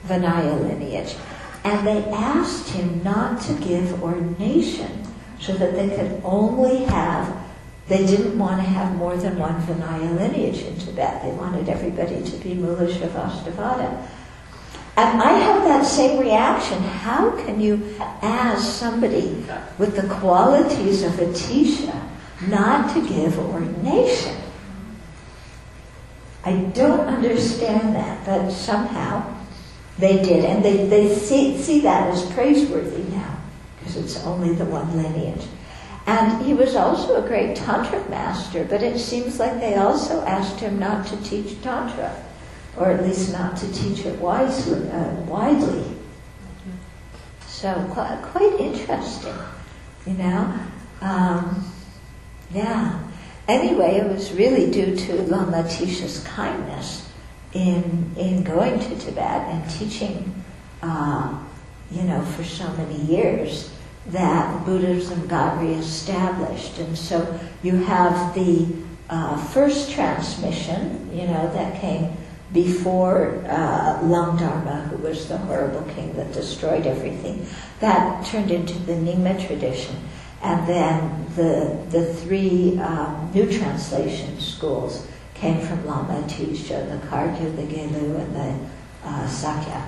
Vinaya 0.08 0.60
lineage. 0.62 1.16
And 1.64 1.86
they 1.86 2.04
asked 2.12 2.70
him 2.70 3.04
not 3.04 3.42
to 3.42 3.54
give 3.56 4.04
ordination 4.04 5.04
so 5.40 5.54
that 5.54 5.74
they 5.74 5.90
could 5.90 6.22
only 6.24 6.84
have 6.86 7.46
they 7.88 8.04
didn't 8.04 8.38
want 8.40 8.58
to 8.62 8.68
have 8.68 8.96
more 8.96 9.16
than 9.16 9.38
one 9.38 9.62
Vinaya 9.62 10.18
lineage 10.18 10.64
in 10.64 10.76
Tibet. 10.80 11.22
They 11.22 11.32
wanted 11.32 11.70
everybody 11.70 12.24
to 12.24 12.38
be 12.38 12.56
Mulasarvastivada. 12.56 14.08
And 14.98 15.22
I 15.22 15.34
have 15.34 15.64
that 15.66 15.86
same 15.86 16.20
reaction. 16.20 16.82
How 16.82 17.30
can 17.46 17.60
you 17.60 17.96
ask 18.00 18.80
somebody 18.80 19.46
with 19.78 19.96
the 19.96 20.08
qualities 20.08 21.04
of 21.04 21.20
a 21.20 21.26
Atisha 21.26 22.02
not 22.48 22.94
to 22.96 23.08
give 23.08 23.38
ordination? 23.38 24.36
I 26.44 26.56
don't 26.74 27.08
understand 27.08 27.96
that, 27.96 28.26
but 28.26 28.50
somehow 28.52 29.35
they 29.98 30.22
did, 30.22 30.44
and 30.44 30.64
they, 30.64 30.88
they 30.88 31.16
see, 31.16 31.58
see 31.58 31.82
that 31.82 32.10
as 32.10 32.26
praiseworthy 32.34 33.04
now, 33.16 33.38
because 33.78 33.96
it's 33.96 34.24
only 34.26 34.54
the 34.54 34.66
one 34.66 34.96
lineage. 34.98 35.48
And 36.08 36.46
he 36.46 36.54
was 36.54 36.76
also 36.76 37.24
a 37.24 37.28
great 37.28 37.56
tantra 37.56 38.08
master, 38.10 38.66
but 38.66 38.84
it 38.84 39.00
seems 39.00 39.40
like 39.40 39.60
they 39.60 39.76
also 39.76 40.22
asked 40.22 40.60
him 40.60 40.78
not 40.78 41.08
to 41.08 41.24
teach 41.24 41.62
tantra, 41.62 42.14
or 42.78 42.92
at 42.92 43.04
least 43.04 43.32
not 43.32 43.58
to 43.58 43.72
teach 43.74 44.06
it 44.06 44.20
wisely, 44.20 44.90
uh, 44.90 45.14
widely. 45.22 45.86
So 47.48 47.74
quite, 47.92 48.22
quite 48.22 48.60
interesting, 48.60 49.34
you 50.06 50.14
know. 50.14 50.60
Um, 51.02 51.72
yeah. 52.52 53.00
Anyway, 53.48 53.96
it 53.96 54.12
was 54.12 54.34
really 54.34 54.70
due 54.70 54.96
to 54.96 55.22
Lama 55.24 55.64
Atisha's 55.64 56.22
kindness 56.24 57.10
in 57.56 58.12
in 58.18 58.44
going 58.44 58.80
to 58.80 58.96
Tibet 59.00 59.42
and 59.50 59.70
teaching, 59.72 60.44
uh, 60.84 61.40
you 61.90 62.04
know, 62.04 62.22
for 62.22 62.44
so 62.44 62.68
many 62.74 62.98
years 63.06 63.72
that 64.08 64.66
Buddhism 64.66 65.26
got 65.26 65.60
reestablished. 65.60 66.78
And 66.78 66.96
so 66.98 67.40
you 67.64 67.78
have 67.78 68.36
the 68.36 68.68
uh, 69.10 69.38
first 69.48 69.92
transmission, 69.92 71.10
you 71.12 71.26
know, 71.28 71.52
that 71.54 71.82
came 71.82 72.12
before 72.54 73.44
uh, 73.48 74.00
Dharma, 74.02 74.88
who 74.90 74.98
was 74.98 75.28
the 75.28 75.38
horrible 75.38 75.82
king 75.94 76.14
that 76.14 76.32
destroyed 76.34 76.86
everything. 76.86 77.48
That 77.80 78.26
turned 78.26 78.52
into 78.52 78.78
the 78.80 78.94
Nyingma 78.94 79.48
tradition. 79.48 79.96
And 80.44 80.68
then 80.68 81.26
the, 81.36 81.78
the 81.90 82.14
three 82.14 82.78
um, 82.80 83.32
new 83.34 83.52
translation 83.52 84.40
schools 84.40 85.08
came 85.36 85.60
from 85.60 85.86
Lama 85.86 86.24
Atisha, 86.24 86.90
the 86.90 87.08
Kagyu, 87.08 87.56
the 87.56 87.64
Gelug, 87.64 88.20
and 88.20 88.36
the 88.36 89.08
uh, 89.08 89.28
Sakya. 89.28 89.84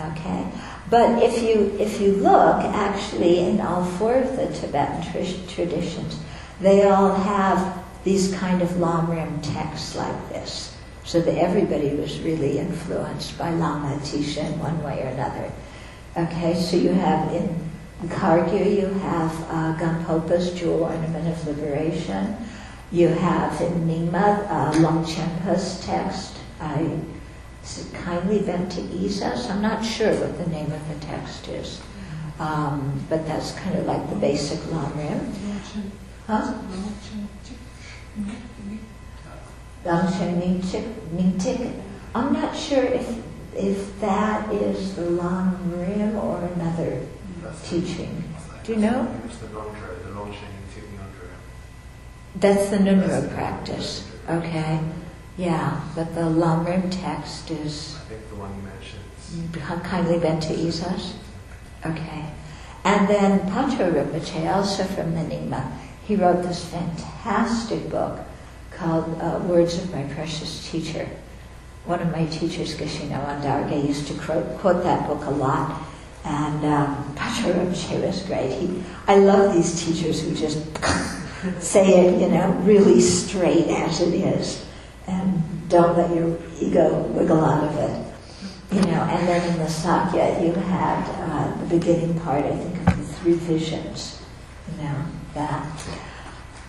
Okay, 0.00 0.46
but 0.90 1.22
if 1.22 1.42
you 1.42 1.74
if 1.80 2.00
you 2.00 2.12
look, 2.12 2.62
actually, 2.62 3.40
in 3.40 3.60
all 3.60 3.84
four 3.84 4.14
of 4.14 4.36
the 4.36 4.46
Tibetan 4.48 5.02
tr- 5.02 5.50
traditions, 5.54 6.20
they 6.60 6.84
all 6.84 7.14
have 7.14 7.82
these 8.04 8.32
kind 8.34 8.62
of 8.62 8.68
Lamrim 8.76 9.42
texts 9.42 9.96
like 9.96 10.28
this, 10.28 10.76
so 11.04 11.20
that 11.22 11.38
everybody 11.38 11.90
was 11.96 12.20
really 12.20 12.58
influenced 12.58 13.38
by 13.38 13.50
Lama 13.50 13.96
Atisha 13.96 14.44
in 14.44 14.58
one 14.58 14.82
way 14.82 15.02
or 15.02 15.08
another. 15.08 15.50
Okay, 16.16 16.54
so 16.54 16.76
you 16.76 16.90
have 16.90 17.32
in 17.32 17.70
Kagyu, 18.04 18.76
you 18.76 18.86
have 18.86 19.32
uh, 19.50 19.76
Gampopa's 19.78 20.52
Jewel 20.52 20.84
Ornament 20.84 21.26
of 21.26 21.46
Liberation. 21.46 22.36
You 22.96 23.08
have 23.08 23.60
in 23.60 23.86
Nyingma, 23.86 24.48
uh, 24.48 24.72
Longchenpa's 24.72 25.84
text. 25.84 26.38
I 26.58 26.98
kindly 27.92 28.38
bent 28.40 28.72
to 28.72 28.80
ease 28.80 29.20
us. 29.20 29.50
I'm 29.50 29.60
not 29.60 29.84
sure 29.84 30.14
what 30.14 30.38
the 30.42 30.48
name 30.48 30.72
of 30.72 30.88
the 30.88 31.06
text 31.06 31.46
is, 31.48 31.82
um, 32.38 33.04
but 33.10 33.26
that's 33.26 33.52
kind 33.52 33.76
of 33.76 33.84
like 33.84 34.08
the 34.08 34.16
basic 34.16 34.58
Lamrim. 34.70 35.30
Huh? 36.26 36.54
Longchen 39.84 40.40
Nyingtik. 41.14 41.82
I'm 42.14 42.32
not 42.32 42.56
sure 42.56 42.82
if 42.82 43.22
if 43.54 44.00
that 44.00 44.50
is 44.50 44.96
the 44.96 45.02
Lamrim 45.02 46.14
or 46.14 46.40
another 46.54 47.04
teaching. 47.62 48.24
Do 48.64 48.72
you 48.72 48.78
know? 48.78 49.06
That's 52.40 52.68
the 52.68 52.76
Ngöndro 52.76 53.32
practice. 53.34 54.06
Okay. 54.28 54.78
Yeah, 55.38 55.80
but 55.94 56.14
the 56.14 56.22
Lamrim 56.22 56.90
text 56.90 57.50
is. 57.50 57.96
I 57.96 58.08
think 58.08 58.28
the 58.28 58.36
one 58.36 58.50
you 58.56 58.62
mentioned. 58.62 59.84
Kindly 59.84 60.18
bent 60.18 60.42
to 60.44 60.54
ease 60.54 60.82
us. 60.82 61.14
Okay. 61.84 62.24
And 62.84 63.08
then 63.08 63.40
Patrul 63.50 63.90
Rinpoche, 63.90 64.54
also 64.54 64.84
from 64.84 65.14
the 65.14 65.20
Nyingma, 65.20 65.72
he 66.06 66.16
wrote 66.16 66.42
this 66.42 66.64
fantastic 66.64 67.90
book 67.90 68.20
called 68.70 69.20
uh, 69.20 69.40
Words 69.44 69.78
of 69.78 69.92
My 69.92 70.04
Precious 70.14 70.70
Teacher. 70.70 71.08
One 71.84 72.00
of 72.00 72.10
my 72.12 72.26
teachers, 72.26 72.74
Geshe 72.76 73.08
Nawang 73.08 73.42
Dargay, 73.42 73.86
used 73.86 74.08
to 74.08 74.14
quote, 74.14 74.58
quote 74.58 74.82
that 74.84 75.06
book 75.08 75.24
a 75.24 75.30
lot. 75.30 75.82
And 76.24 76.64
um, 76.64 77.14
Patrul 77.14 77.54
Rinpoche 77.54 78.06
was 78.06 78.22
great. 78.22 78.52
He, 78.52 78.82
I 79.06 79.16
love 79.16 79.54
these 79.54 79.84
teachers 79.84 80.22
who 80.22 80.34
just 80.34 80.58
say 81.60 82.06
it, 82.06 82.20
you 82.20 82.28
know, 82.28 82.50
really 82.62 83.00
straight 83.00 83.68
as 83.68 84.00
it 84.00 84.14
is. 84.14 84.64
And 85.06 85.42
don't 85.68 85.96
let 85.96 86.14
your 86.14 86.36
ego 86.60 87.02
wiggle 87.08 87.44
out 87.44 87.64
of 87.64 87.76
it. 87.76 88.06
You 88.74 88.82
know, 88.82 89.02
and 89.02 89.28
then 89.28 89.52
in 89.52 89.58
the 89.58 89.68
Sakya, 89.68 90.42
you 90.42 90.52
had 90.52 91.04
uh, 91.20 91.60
the 91.60 91.78
beginning 91.78 92.18
part, 92.20 92.44
I 92.44 92.56
think, 92.56 92.88
of 92.88 92.96
the 92.96 93.14
three 93.14 93.34
visions. 93.34 94.20
You 94.72 94.82
know, 94.84 95.04
that. 95.34 95.86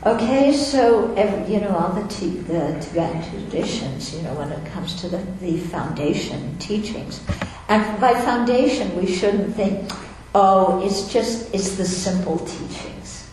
Okay, 0.06 0.54
so 0.54 1.12
every, 1.16 1.52
you 1.56 1.60
know 1.60 1.76
all 1.76 1.92
the, 1.92 2.08
t- 2.08 2.38
the 2.38 2.78
Tibetan 2.80 3.28
traditions. 3.32 4.16
You 4.16 4.22
know 4.22 4.36
when 4.36 4.52
it 4.52 4.64
comes 4.72 5.02
to 5.02 5.10
the, 5.10 5.18
the 5.42 5.58
foundation 5.58 6.56
teachings, 6.60 7.22
and 7.68 8.00
by 8.00 8.14
foundation 8.14 8.96
we 8.96 9.08
shouldn't 9.12 9.56
think, 9.56 9.92
oh, 10.36 10.86
it's 10.86 11.12
just 11.12 11.52
it's 11.54 11.78
the 11.78 11.86
simple 11.86 12.38
teachings. 12.38 13.28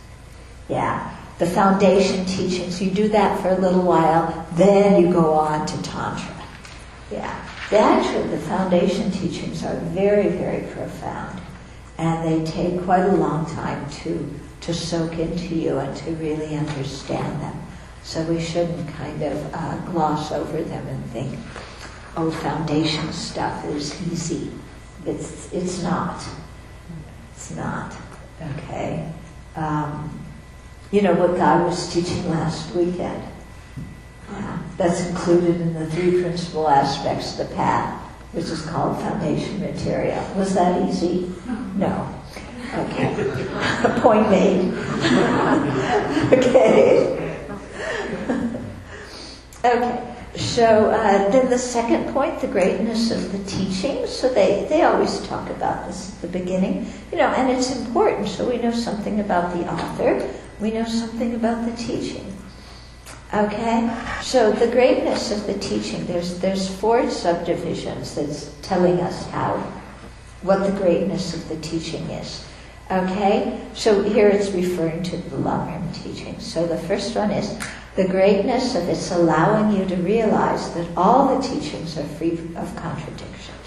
Yeah, 0.69 1.15
the 1.39 1.47
foundation 1.47 2.25
teachings. 2.27 2.81
You 2.81 2.91
do 2.91 3.09
that 3.09 3.41
for 3.41 3.49
a 3.49 3.59
little 3.59 3.83
while, 3.83 4.47
then 4.55 5.01
you 5.01 5.13
go 5.13 5.33
on 5.35 5.67
to 5.67 5.83
tantra. 5.83 6.35
Yeah, 7.11 7.47
actually 7.73 8.29
the 8.29 8.39
foundation 8.39 9.11
teachings 9.11 9.65
are 9.65 9.77
very 9.77 10.29
very 10.29 10.67
profound, 10.73 11.41
and 11.99 12.25
they 12.27 12.51
take 12.51 12.83
quite 12.85 13.05
a 13.05 13.13
long 13.13 13.47
time 13.55 13.89
to 14.03 14.41
to 14.63 14.73
soak 14.73 15.19
into 15.19 15.55
you 15.55 15.79
and 15.79 15.95
to 15.99 16.11
really 16.13 16.57
understand 16.57 17.41
them. 17.43 17.61
So 18.03 18.23
we 18.25 18.41
shouldn't 18.41 18.89
kind 18.95 19.23
of 19.23 19.55
uh, 19.55 19.77
gloss 19.91 20.31
over 20.31 20.63
them 20.63 20.87
and 20.87 21.05
think, 21.07 21.39
oh, 22.17 22.31
foundation 22.31 23.13
stuff 23.13 23.65
is 23.67 24.01
easy. 24.13 24.53
It's, 25.07 25.53
it's 25.53 25.83
not. 25.83 26.23
It's 27.35 27.51
not. 27.57 27.95
Okay? 28.41 29.11
Um, 29.57 30.24
you 30.95 31.03
know 31.03 31.13
what 31.15 31.37
Guy 31.37 31.61
was 31.65 31.93
teaching 31.93 32.31
last 32.31 32.73
weekend? 32.73 33.21
Yeah, 34.31 34.59
that's 34.77 35.05
included 35.09 35.61
in 35.61 35.75
the 35.75 35.91
three 35.91 36.23
principal 36.23 36.69
aspects 36.69 37.33
of 37.33 37.49
the 37.49 37.55
path, 37.57 38.01
which 38.31 38.45
is 38.45 38.65
called 38.65 39.01
foundation 39.01 39.59
material. 39.59 40.25
Was 40.37 40.55
that 40.55 40.89
easy? 40.89 41.33
No. 41.75 42.09
Okay. 42.75 43.13
Point 44.03 44.31
made. 44.31 44.73
okay. 46.33 47.41
okay. 49.65 50.15
So 50.37 50.91
uh, 50.91 51.31
then 51.31 51.51
the 51.51 51.59
second 51.59 52.13
point, 52.13 52.41
the 52.41 52.49
greatness 52.49 53.13
of 53.13 53.31
the 53.31 53.39
teaching. 53.51 54.05
So 54.07 54.29
they, 54.29 54.67
they 54.69 54.83
always 54.83 55.25
talk 55.27 55.49
about 55.51 55.87
this 55.87 56.13
at 56.13 56.23
the 56.23 56.39
beginning, 56.39 56.93
you 57.13 57.19
know, 57.19 57.29
and 57.29 57.51
it's 57.51 57.75
important. 57.77 58.29
So 58.29 58.49
we 58.49 58.59
know 58.59 58.73
something 58.73 59.21
about 59.21 59.55
the 59.55 59.73
author. 59.73 60.29
We 60.61 60.71
know 60.71 60.85
something 60.85 61.35
about 61.35 61.65
the 61.67 61.77
teaching. 61.77 62.35
Okay, 63.33 63.91
so 64.23 64.53
the 64.53 64.69
greatness 64.69 65.33
of 65.33 65.47
the 65.47 65.55
teaching. 65.55 66.07
There's 66.07 66.39
there's 66.39 66.69
four 66.69 67.11
subdivisions 67.11 68.15
that's 68.15 68.55
telling 68.63 69.01
us 69.01 69.27
how 69.31 69.57
what 70.43 70.59
the 70.59 70.73
greatness 70.79 71.35
of 71.35 71.49
the 71.49 71.57
teaching 71.57 72.05
is. 72.11 72.47
Okay, 72.91 73.61
so 73.73 74.03
here 74.03 74.29
it's 74.29 74.51
referring 74.51 75.03
to 75.05 75.17
the 75.17 75.37
Lamrim 75.37 75.83
teaching. 76.05 76.39
So 76.39 76.67
the 76.67 76.79
first 76.79 77.17
one 77.17 77.31
is 77.31 77.59
the 77.97 78.07
greatness 78.07 78.75
of 78.75 78.89
its 78.89 79.11
allowing 79.11 79.75
you 79.77 79.87
to 79.87 79.97
realize 79.97 80.73
that 80.75 80.87
all 80.97 81.35
the 81.35 81.43
teachings 81.43 81.97
are 81.97 82.05
free 82.19 82.39
of 82.57 82.77
contradictions. 82.77 83.64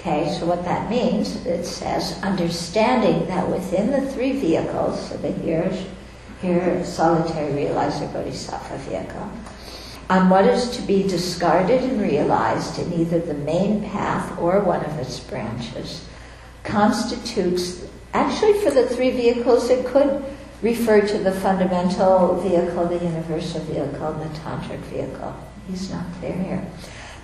Okay, 0.00 0.34
so 0.38 0.46
what 0.46 0.64
that 0.64 0.88
means, 0.88 1.44
it 1.44 1.66
says 1.66 2.18
understanding 2.22 3.26
that 3.26 3.46
within 3.50 3.90
the 3.90 4.00
three 4.12 4.32
vehicles, 4.32 5.10
so 5.10 5.18
the 5.18 5.30
here, 5.30 5.70
here 6.40 6.82
solitary 6.86 7.52
realizer 7.52 8.10
bodhisattva 8.10 8.78
vehicle, 8.88 9.30
on 10.08 10.30
what 10.30 10.46
is 10.46 10.70
to 10.70 10.80
be 10.82 11.02
discarded 11.02 11.82
and 11.82 12.00
realized 12.00 12.78
in 12.78 12.90
either 12.94 13.18
the 13.18 13.34
main 13.34 13.84
path 13.90 14.38
or 14.38 14.60
one 14.60 14.82
of 14.86 14.98
its 14.98 15.20
branches 15.20 16.08
constitutes, 16.64 17.84
actually 18.14 18.54
for 18.60 18.70
the 18.70 18.88
three 18.88 19.10
vehicles, 19.10 19.68
it 19.68 19.84
could 19.84 20.24
refer 20.62 21.06
to 21.06 21.18
the 21.18 21.32
fundamental 21.32 22.40
vehicle, 22.40 22.86
the 22.86 23.04
universal 23.04 23.60
vehicle, 23.64 24.06
and 24.06 24.22
the 24.22 24.38
tantric 24.38 24.80
vehicle. 24.88 25.36
He's 25.68 25.90
not 25.90 26.06
clear 26.18 26.32
here. 26.32 26.66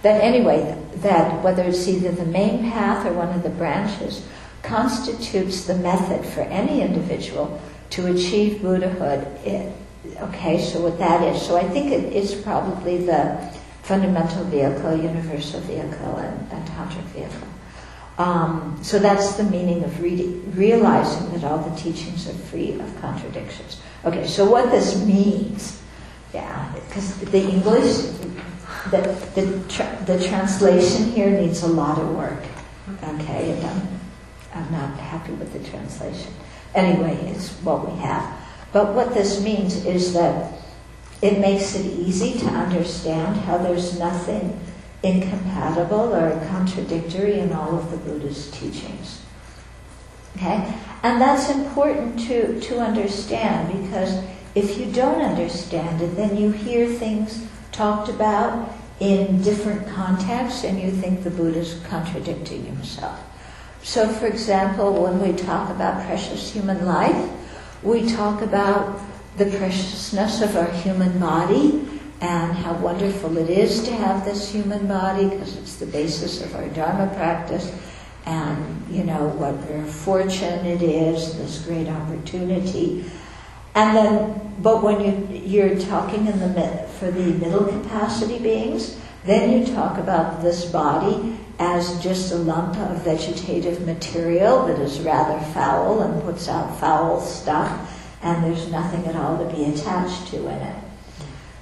But 0.03 0.21
anyway, 0.21 0.77
that 0.97 1.43
whether 1.43 1.63
it's 1.63 1.89
either 1.89 2.13
the 2.13 2.27
main 2.27 2.71
path 2.71 3.07
or 3.07 3.13
one 3.13 3.31
of 3.31 3.43
the 3.43 3.51
branches 3.51 4.27
constitutes 4.63 5.67
the 5.67 5.77
method 5.77 6.25
for 6.27 6.41
any 6.43 6.83
individual 6.83 7.61
to 7.91 8.07
achieve 8.07 8.63
Buddhahood. 8.63 9.27
It, 9.45 9.73
okay, 10.21 10.61
so 10.61 10.81
what 10.81 10.99
that 10.99 11.23
is. 11.23 11.43
So 11.43 11.57
I 11.57 11.69
think 11.69 11.93
it 11.93 12.13
is 12.13 12.35
probably 12.35 12.99
the 12.99 13.39
fundamental 13.83 14.45
vehicle, 14.45 14.97
universal 14.97 15.61
vehicle, 15.61 16.17
and, 16.17 16.53
and 16.53 16.69
tantric 16.69 17.05
vehicle. 17.15 17.49
Um, 18.19 18.79
so 18.83 18.99
that's 18.99 19.35
the 19.35 19.45
meaning 19.45 19.85
of 19.85 20.01
re- 20.01 20.41
realizing 20.55 21.31
that 21.33 21.45
all 21.45 21.59
the 21.59 21.77
teachings 21.77 22.29
are 22.29 22.33
free 22.33 22.73
of 22.81 23.01
contradictions. 23.01 23.81
Okay, 24.05 24.27
so 24.27 24.49
what 24.51 24.71
this 24.71 25.05
means, 25.05 25.81
yeah, 26.33 26.73
because 26.75 27.19
the 27.19 27.41
English, 27.41 28.07
the, 28.91 29.01
the, 29.35 29.65
tra- 29.69 29.99
the 30.07 30.23
translation 30.23 31.11
here 31.13 31.31
needs 31.31 31.63
a 31.63 31.69
lot 31.69 31.99
of 31.99 32.15
work. 32.15 32.43
Okay, 33.03 33.53
and 33.53 33.67
I'm, 33.67 33.89
I'm 34.55 34.73
not 34.73 34.99
happy 34.99 35.33
with 35.33 35.53
the 35.53 35.69
translation. 35.71 36.33
Anyway, 36.75 37.15
it's 37.31 37.51
what 37.63 37.91
we 37.91 37.99
have. 38.01 38.39
But 38.73 38.95
what 38.95 39.15
this 39.15 39.43
means 39.43 39.85
is 39.85 40.13
that 40.13 40.53
it 41.23 41.39
makes 41.41 41.75
it 41.75 41.87
easy 41.87 42.39
to 42.41 42.47
understand 42.47 43.37
how 43.37 43.59
there's 43.59 43.99
nothing 43.99 44.61
incompatible 45.03 46.15
or 46.15 46.39
contradictory 46.49 47.39
in 47.39 47.53
all 47.53 47.79
of 47.79 47.91
the 47.91 47.97
Buddha's 47.97 48.51
teachings. 48.51 49.23
Okay? 50.37 50.75
And 51.03 51.21
that's 51.21 51.51
important 51.51 52.21
to, 52.29 52.61
to 52.61 52.79
understand 52.81 53.83
because 53.83 54.23
if 54.55 54.79
you 54.79 54.91
don't 54.93 55.23
understand 55.23 56.03
it, 56.03 56.17
then 56.17 56.37
you 56.37 56.51
hear 56.51 56.87
things 56.87 57.47
talked 57.77 58.09
about 58.09 58.73
in 59.01 59.43
different 59.43 59.87
contexts 59.89 60.65
and 60.65 60.81
you 60.81 60.91
think 60.91 61.23
the 61.23 61.31
Buddha's 61.31 61.81
contradicting 61.89 62.65
himself. 62.65 63.21
So, 63.83 64.09
for 64.09 64.27
example, 64.27 65.05
when 65.05 65.21
we 65.21 65.37
talk 65.37 65.71
about 65.71 66.05
precious 66.07 66.51
human 66.53 66.87
life, 66.87 67.31
we 67.83 68.09
talk 68.09 68.41
about 68.43 69.01
the 69.37 69.47
preciousness 69.47 70.41
of 70.41 70.57
our 70.57 70.71
human 70.71 71.19
body 71.19 71.87
and 72.21 72.53
how 72.53 72.73
wonderful 72.79 73.37
it 73.37 73.51
is 73.51 73.85
to 73.85 73.93
have 73.93 74.25
this 74.25 74.51
human 74.51 74.87
body 74.87 75.29
because 75.29 75.57
it's 75.57 75.77
the 75.77 75.87
basis 75.87 76.43
of 76.43 76.55
our 76.55 76.67
Dharma 76.69 77.07
practice 77.15 77.71
and, 78.25 78.85
you 78.91 79.05
know, 79.05 79.29
what 79.29 79.55
a 79.71 79.85
fortune 79.85 80.67
it 80.67 80.83
is, 80.83 81.39
this 81.39 81.65
great 81.65 81.89
opportunity. 81.89 83.05
And 83.77 83.95
then, 83.95 84.55
but 84.63 84.83
when 84.83 85.01
you, 85.03 85.37
you're 85.37 85.79
talking 85.79 86.27
in 86.27 86.39
the, 86.41 86.89
for 86.99 87.11
the 87.11 87.35
middle 87.35 87.65
capacity 87.67 88.39
beings, 88.39 88.99
then 89.25 89.53
you 89.53 89.75
talk 89.75 89.99
about 89.99 90.43
this 90.43 90.65
body 90.65 91.37
as 91.59 92.03
just 92.03 92.33
a 92.33 92.37
lump 92.37 92.77
of 92.79 93.03
vegetative 93.03 93.85
material 93.87 94.67
that 94.67 94.79
is 94.79 95.01
rather 95.01 95.39
foul 95.53 96.01
and 96.01 96.23
puts 96.23 96.49
out 96.49 96.79
foul 96.81 97.21
stuff, 97.21 98.15
and 98.23 98.43
there's 98.45 98.71
nothing 98.71 99.05
at 99.07 99.15
all 99.15 99.39
to 99.39 99.55
be 99.55 99.65
attached 99.65 100.29
to 100.29 100.39
in 100.49 100.57
it. 100.63 100.77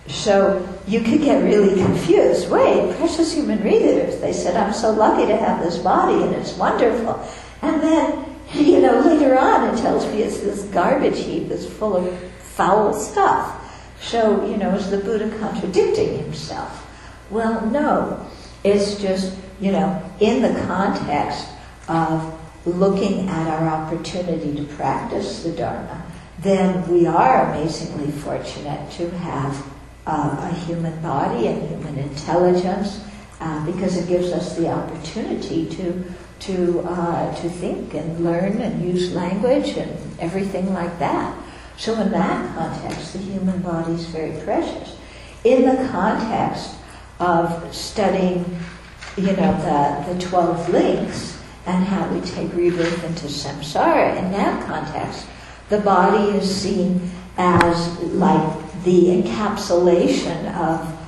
So 0.07 0.69
you 0.87 1.01
could 1.01 1.21
get 1.21 1.43
really 1.43 1.75
confused. 1.83 2.51
Wait, 2.51 2.97
precious 2.97 3.33
human 3.33 3.63
readers, 3.63 4.21
they 4.21 4.33
said, 4.33 4.57
I'm 4.57 4.73
so 4.73 4.93
lucky 4.93 5.27
to 5.27 5.37
have 5.37 5.63
this 5.63 5.79
body 5.79 6.23
and 6.23 6.35
it's 6.35 6.53
wonderful. 6.55 7.27
And 7.63 7.83
then, 7.83 8.24
you 8.61 8.81
know, 8.81 9.01
later 9.01 9.37
on 9.37 9.75
it 9.75 9.79
tells 9.81 10.07
me 10.07 10.23
it's 10.23 10.39
this 10.39 10.63
garbage 10.65 11.19
heap 11.19 11.49
that's 11.49 11.67
full 11.67 11.97
of 11.97 12.19
foul 12.41 12.93
stuff. 12.93 13.61
So, 14.01 14.47
you 14.47 14.57
know, 14.57 14.75
is 14.75 14.91
the 14.91 14.99
Buddha 14.99 15.37
contradicting 15.39 16.19
himself? 16.19 16.87
Well, 17.31 17.67
no. 17.67 18.25
It's 18.63 19.01
just, 19.01 19.37
you 19.61 19.73
know, 19.73 20.03
in 20.21 20.41
the 20.43 20.61
context 20.67 21.49
of 21.89 22.41
looking 22.65 23.29
at 23.29 23.49
our 23.49 23.69
opportunity 23.69 24.55
to 24.55 24.65
practice 24.75 25.43
the 25.43 25.51
Dharma, 25.51 26.03
then 26.39 26.87
we 26.89 27.07
are 27.07 27.51
amazingly 27.51 28.13
fortunate 28.13 28.91
to 28.93 29.11
have 29.11 29.67
uh, 30.07 30.51
a 30.51 30.55
human 30.55 31.01
body 31.03 31.49
and 31.49 31.69
human 31.69 31.99
intelligence 31.99 33.05
uh, 33.41 33.67
because 33.67 33.97
it 33.97 34.07
gives 34.07 34.31
us 34.31 34.57
the 34.57 34.71
opportunity 34.71 35.67
to 35.71 36.05
to 36.47 36.81
uh, 36.81 37.35
to 37.41 37.49
think 37.49 37.95
and 37.95 38.25
learn 38.25 38.61
and 38.61 38.85
use 38.85 39.15
language 39.15 39.77
and 39.77 39.91
everything 40.21 40.73
like 40.73 40.99
that. 40.99 41.37
So 41.77 42.01
in 42.01 42.11
that 42.13 42.55
context, 42.55 43.15
the 43.15 43.19
human 43.19 43.61
body 43.61 43.95
is 43.95 44.07
very 44.07 44.41
precious. 44.43 44.97
In 45.43 45.63
the 45.63 45.89
context 45.89 46.77
of 47.19 47.75
studying, 47.75 48.45
you 49.17 49.33
know, 49.33 50.05
the, 50.07 50.15
the 50.15 50.21
12 50.21 50.69
links 50.69 51.39
and 51.67 51.85
how 51.85 52.09
we 52.09 52.21
take 52.21 52.53
rebirth 52.55 53.05
into 53.05 53.27
samsara, 53.27 54.17
in 54.17 54.31
that 54.33 54.67
context, 54.67 55.27
the 55.69 55.81
body 55.81 56.37
is 56.37 56.63
seen 56.63 57.11
as 57.37 57.99
like 58.13 58.83
the 58.85 59.23
encapsulation 59.23 60.55
of, 60.57 60.99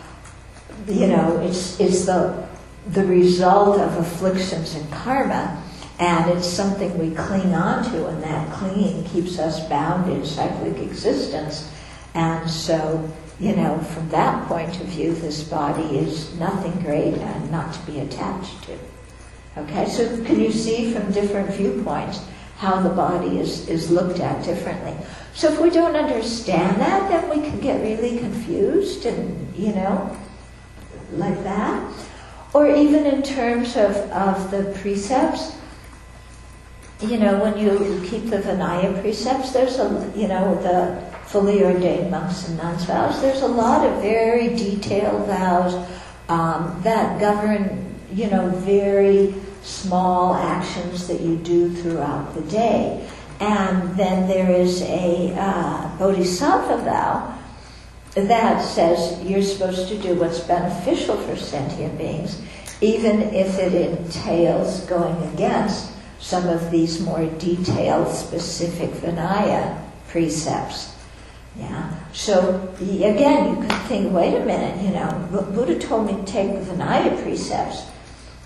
you 0.89 1.07
know, 1.07 1.41
it's, 1.41 1.79
it's 1.79 2.07
the, 2.07 2.46
the 2.89 3.05
result 3.05 3.81
of 3.81 3.97
afflictions 3.97 4.75
and 4.75 4.91
karma, 4.93 5.63
and 5.99 6.31
it's 6.31 6.47
something 6.47 6.97
we 6.99 7.15
cling 7.15 7.55
on 7.55 7.85
to, 7.91 8.07
and 8.07 8.23
that 8.23 8.53
clinging 8.53 9.05
keeps 9.05 9.39
us 9.39 9.67
bound 9.69 10.11
in 10.11 10.25
cyclic 10.25 10.79
existence. 10.79 11.73
And 12.15 12.49
so, 12.49 13.11
you 13.41 13.57
know, 13.57 13.79
from 13.79 14.09
that 14.11 14.47
point 14.47 14.81
of 14.81 14.87
view, 14.87 15.15
this 15.15 15.43
body 15.43 15.99
is 15.99 16.35
nothing 16.39 16.73
great 16.83 17.15
and 17.15 17.51
not 17.51 17.75
to 17.75 17.81
be 17.81 18.01
attached 18.01 18.63
to. 18.65 18.79
Okay, 19.59 19.89
so 19.89 20.07
can 20.25 20.39
you 20.39 20.53
see 20.53 20.93
from 20.93 21.11
different 21.13 21.51
viewpoints 21.51 22.21
how 22.59 22.81
the 22.81 22.91
body 22.91 23.39
is, 23.39 23.69
is 23.69 23.91
looked 23.91 24.21
at 24.21 24.45
differently? 24.45 24.95
So 25.35 25.53
if 25.53 25.61
we 25.61 25.71
don't 25.71 25.97
understand 25.97 26.81
that, 26.81 27.11
then 27.11 27.29
we 27.29 27.47
can 27.47 27.59
get 27.61 27.81
really 27.81 28.19
confused 28.19 29.07
and, 29.07 29.55
you 29.57 29.73
know, 29.75 30.17
like 31.13 31.43
that. 31.43 32.06
Or 32.53 32.69
even 32.69 33.07
in 33.07 33.23
terms 33.23 33.77
of, 33.77 33.97
of 34.11 34.51
the 34.51 34.73
precepts, 34.81 35.57
you 37.01 37.19
know, 37.19 37.39
when 37.43 37.59
you 37.59 38.03
keep 38.09 38.31
the 38.31 38.39
Vinaya 38.39 38.99
precepts, 39.01 39.53
there's 39.53 39.79
a, 39.79 40.13
you 40.17 40.29
know, 40.29 40.55
the 40.63 41.03
fully 41.27 41.63
ordained 41.63 42.11
monks 42.11 42.49
and 42.49 42.57
nuns 42.57 42.85
vows, 42.85 43.21
there's 43.21 43.43
a 43.43 43.49
lot 43.49 43.87
of 43.87 44.01
very 44.01 44.49
detailed 44.49 45.27
vows 45.27 45.75
um, 46.29 46.81
that 46.83 47.21
govern, 47.21 47.95
you 48.13 48.29
know, 48.31 48.49
very 48.51 49.35
small 49.63 50.35
actions 50.35 51.07
that 51.09 51.21
you 51.21 51.37
do 51.37 51.75
throughout 51.75 52.35
the 52.35 52.43
day. 52.43 53.07
And 53.41 53.95
then 53.97 54.27
there 54.29 54.51
is 54.51 54.81
a 54.83 55.35
uh, 55.37 55.99
bodhisattva 55.99 56.85
vow 56.85 57.36
that 58.17 58.63
says 58.63 59.23
you're 59.25 59.43
supposed 59.43 59.89
to 59.89 59.99
do 59.99 60.15
what's 60.15 60.41
beneficial 60.41 61.17
for 61.19 61.37
sentient 61.37 61.97
beings, 61.99 62.41
even 62.81 63.23
if 63.35 63.59
it 63.59 63.75
entails 63.75 64.81
going 64.87 65.17
against 65.35 65.93
some 66.19 66.49
of 66.49 66.71
these 66.71 67.01
more 67.01 67.27
detailed, 67.39 68.15
specific 68.15 68.91
Vinaya 68.91 69.83
precepts. 70.09 70.95
Yeah. 71.59 71.95
So 72.13 72.75
again, 72.81 73.55
you 73.55 73.69
could 73.69 73.83
think, 73.83 74.13
wait 74.13 74.35
a 74.35 74.45
minute, 74.45 74.83
you 74.83 74.93
know, 74.93 75.29
Buddha 75.55 75.79
told 75.79 76.07
me 76.07 76.15
to 76.15 76.25
take 76.25 76.53
the 76.53 76.73
Vinaya 76.73 77.23
precepts, 77.23 77.85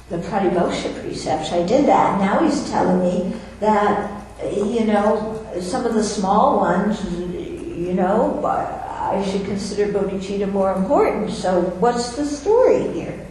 the 0.08 0.18
Pratimoksha 0.18 1.00
precepts. 1.00 1.52
I 1.52 1.64
did 1.64 1.86
that. 1.86 2.20
Now 2.20 2.44
he's 2.44 2.68
telling 2.70 3.00
me 3.00 3.40
that 3.60 4.20
you 4.44 4.84
know, 4.84 5.46
some 5.60 5.84
of 5.84 5.94
the 5.94 6.02
small 6.02 6.58
ones, 6.58 7.04
you 7.12 7.92
know, 7.92 8.38
I 9.10 9.24
should 9.24 9.44
consider 9.44 9.92
bodhicitta 9.92 10.50
more 10.50 10.72
important. 10.72 11.30
So 11.30 11.60
what's 11.80 12.16
the 12.16 12.24
story 12.24 12.92
here? 12.92 13.26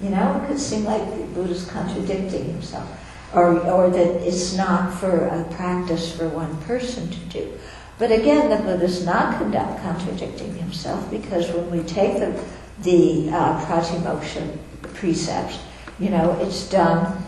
You 0.00 0.10
know, 0.10 0.40
it 0.42 0.48
could 0.48 0.58
seem 0.58 0.84
like 0.84 1.04
the 1.10 1.24
Buddha's 1.34 1.66
contradicting 1.66 2.44
himself. 2.44 2.88
Or, 3.34 3.58
or 3.60 3.88
that 3.88 4.26
it's 4.26 4.54
not 4.54 4.92
for 4.98 5.26
a 5.26 5.44
practice 5.54 6.14
for 6.14 6.28
one 6.28 6.54
person 6.62 7.08
to 7.08 7.18
do. 7.30 7.52
But 7.98 8.12
again, 8.12 8.50
the 8.50 8.56
Buddha's 8.56 9.06
not 9.06 9.38
contradicting 9.38 10.54
himself 10.56 11.10
because 11.10 11.48
when 11.50 11.70
we 11.70 11.82
take 11.84 12.18
the, 12.18 12.38
the 12.82 13.30
uh, 13.30 13.64
pratimoksha 13.64 14.58
precepts, 14.94 15.60
you 15.98 16.10
know, 16.10 16.36
it's 16.40 16.68
done 16.68 17.24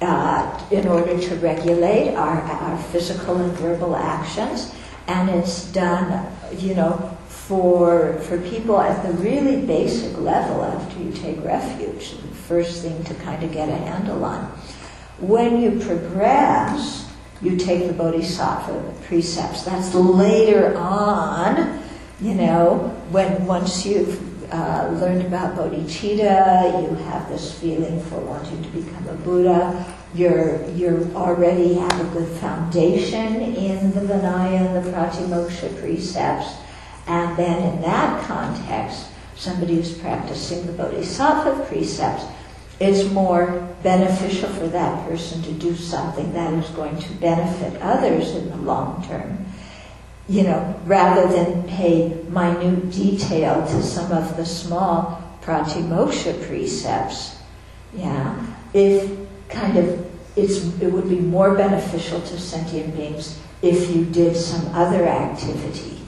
uh, 0.00 0.66
in 0.70 0.88
order 0.88 1.18
to 1.20 1.34
regulate 1.36 2.14
our, 2.14 2.40
our 2.40 2.78
physical 2.84 3.36
and 3.36 3.52
verbal 3.52 3.96
actions. 3.96 4.74
And 5.06 5.28
it's 5.28 5.70
done, 5.72 6.26
you 6.56 6.74
know, 6.74 7.16
for, 7.46 8.14
for 8.20 8.38
people 8.40 8.80
at 8.80 9.04
the 9.06 9.12
really 9.22 9.64
basic 9.66 10.18
level 10.18 10.64
after 10.64 11.02
you 11.02 11.12
take 11.12 11.42
refuge, 11.44 12.12
the 12.12 12.34
first 12.48 12.82
thing 12.82 13.04
to 13.04 13.14
kind 13.16 13.42
of 13.42 13.52
get 13.52 13.68
a 13.68 13.76
handle 13.76 14.24
on. 14.24 14.44
When 15.18 15.60
you 15.60 15.78
progress, 15.84 17.10
you 17.42 17.56
take 17.56 17.86
the 17.86 17.92
Bodhisattva 17.92 18.94
precepts. 19.06 19.62
That's 19.62 19.94
later 19.94 20.76
on, 20.76 21.82
you 22.20 22.34
know, 22.34 22.88
when 23.10 23.44
once 23.46 23.84
you've 23.84 24.34
uh, 24.52 24.88
learned 25.00 25.26
about 25.26 25.56
bodhicitta, 25.56 26.82
you 26.82 26.94
have 26.96 27.28
this 27.28 27.58
feeling 27.58 28.00
for 28.04 28.20
wanting 28.20 28.62
to 28.62 28.68
become 28.70 29.08
a 29.08 29.14
Buddha. 29.14 29.84
You're 30.14 30.64
you 30.70 31.10
already 31.14 31.74
have 31.74 32.00
a 32.00 32.18
good 32.18 32.28
foundation 32.38 33.42
in 33.42 33.90
the 33.92 34.00
Vinaya 34.00 34.76
and 34.76 34.86
the 34.86 34.90
Pratimoksha 34.90 35.78
precepts, 35.80 36.54
and 37.06 37.36
then 37.36 37.74
in 37.74 37.82
that 37.82 38.24
context, 38.26 39.06
somebody 39.36 39.76
who's 39.76 39.96
practicing 39.98 40.66
the 40.66 40.72
Bodhisattva 40.72 41.64
precepts 41.66 42.24
is 42.80 43.10
more 43.12 43.68
beneficial 43.82 44.48
for 44.50 44.66
that 44.68 45.08
person 45.08 45.42
to 45.42 45.52
do 45.52 45.76
something 45.76 46.32
that 46.32 46.52
is 46.54 46.68
going 46.70 46.98
to 46.98 47.12
benefit 47.14 47.80
others 47.80 48.34
in 48.34 48.48
the 48.50 48.56
long 48.56 49.04
term 49.06 49.44
you 50.28 50.42
know, 50.42 50.80
rather 50.86 51.28
than 51.28 51.62
pay 51.68 52.08
minute 52.28 52.90
detail 52.90 53.66
to 53.66 53.82
some 53.82 54.10
of 54.10 54.36
the 54.36 54.46
small 54.46 55.22
pratimoksha 55.42 56.46
precepts, 56.46 57.36
yeah, 57.94 58.46
if 58.72 59.18
kind 59.48 59.76
of 59.76 60.10
it's, 60.36 60.64
it 60.80 60.90
would 60.90 61.08
be 61.08 61.20
more 61.20 61.54
beneficial 61.54 62.20
to 62.22 62.38
sentient 62.40 62.96
beings 62.96 63.38
if 63.62 63.94
you 63.94 64.04
did 64.06 64.34
some 64.34 64.66
other 64.74 65.06
activity. 65.06 66.00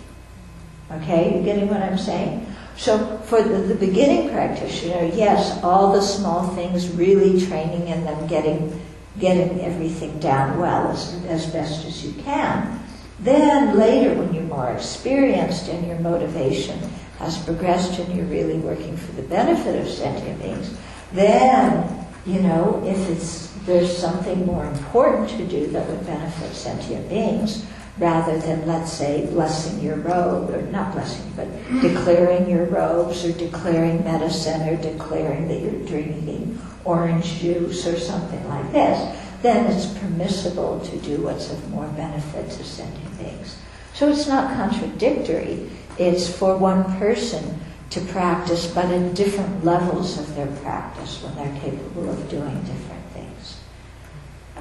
Okay, 0.90 1.36
you 1.36 1.44
getting 1.44 1.68
what 1.68 1.82
I'm 1.82 1.98
saying? 1.98 2.46
So 2.76 3.18
for 3.24 3.42
the, 3.42 3.58
the 3.58 3.74
beginning 3.74 4.30
practitioner, 4.30 5.06
yes, 5.14 5.62
all 5.62 5.92
the 5.92 6.02
small 6.02 6.48
things, 6.54 6.88
really 6.90 7.44
training 7.46 7.88
in 7.88 8.04
them, 8.04 8.26
getting 8.26 8.80
getting 9.18 9.60
everything 9.62 10.18
down 10.18 10.58
well 10.58 10.88
as, 10.88 11.14
as 11.24 11.46
best 11.46 11.86
as 11.86 12.04
you 12.04 12.12
can. 12.22 12.80
Then 13.20 13.78
later, 13.78 14.14
when 14.14 14.34
you're 14.34 14.42
more 14.44 14.70
experienced 14.70 15.68
and 15.68 15.86
your 15.86 15.98
motivation 16.00 16.78
has 17.18 17.38
progressed 17.38 17.98
and 17.98 18.14
you're 18.14 18.26
really 18.26 18.58
working 18.58 18.96
for 18.96 19.12
the 19.12 19.22
benefit 19.22 19.80
of 19.80 19.88
sentient 19.88 20.40
beings, 20.42 20.76
then, 21.12 22.06
you 22.26 22.40
know, 22.40 22.82
if 22.84 23.08
it's, 23.08 23.52
there's 23.64 23.96
something 23.96 24.44
more 24.44 24.66
important 24.66 25.30
to 25.30 25.46
do 25.46 25.66
that 25.68 25.88
would 25.88 26.04
benefit 26.04 26.54
sentient 26.54 27.08
beings, 27.08 27.64
rather 27.98 28.38
than, 28.38 28.66
let's 28.66 28.92
say, 28.92 29.26
blessing 29.26 29.80
your 29.80 29.96
robe, 29.96 30.50
or 30.50 30.62
not 30.62 30.92
blessing, 30.92 31.32
but 31.34 31.48
declaring 31.80 32.48
your 32.48 32.66
robes, 32.66 33.24
or 33.24 33.32
declaring 33.32 34.04
medicine, 34.04 34.68
or 34.68 34.76
declaring 34.76 35.48
that 35.48 35.60
you're 35.60 35.86
drinking 35.86 36.58
orange 36.84 37.38
juice, 37.38 37.86
or 37.86 37.98
something 37.98 38.46
like 38.48 38.70
this, 38.72 39.18
then 39.42 39.70
it's 39.72 39.86
permissible 39.98 40.80
to 40.80 40.96
do 40.98 41.22
what's 41.22 41.50
of 41.50 41.70
more 41.70 41.86
benefit 41.88 42.50
to 42.50 42.64
sentient 42.64 43.18
beings. 43.18 43.56
So 43.94 44.08
it's 44.10 44.26
not 44.26 44.54
contradictory. 44.54 45.70
It's 45.98 46.28
for 46.28 46.56
one 46.56 46.84
person 46.98 47.60
to 47.90 48.00
practice, 48.02 48.66
but 48.66 48.90
in 48.90 49.14
different 49.14 49.64
levels 49.64 50.18
of 50.18 50.34
their 50.34 50.48
practice 50.58 51.22
when 51.22 51.34
they're 51.36 51.60
capable 51.60 52.10
of 52.10 52.28
doing 52.28 52.60
different 52.64 53.04
things. 53.14 53.60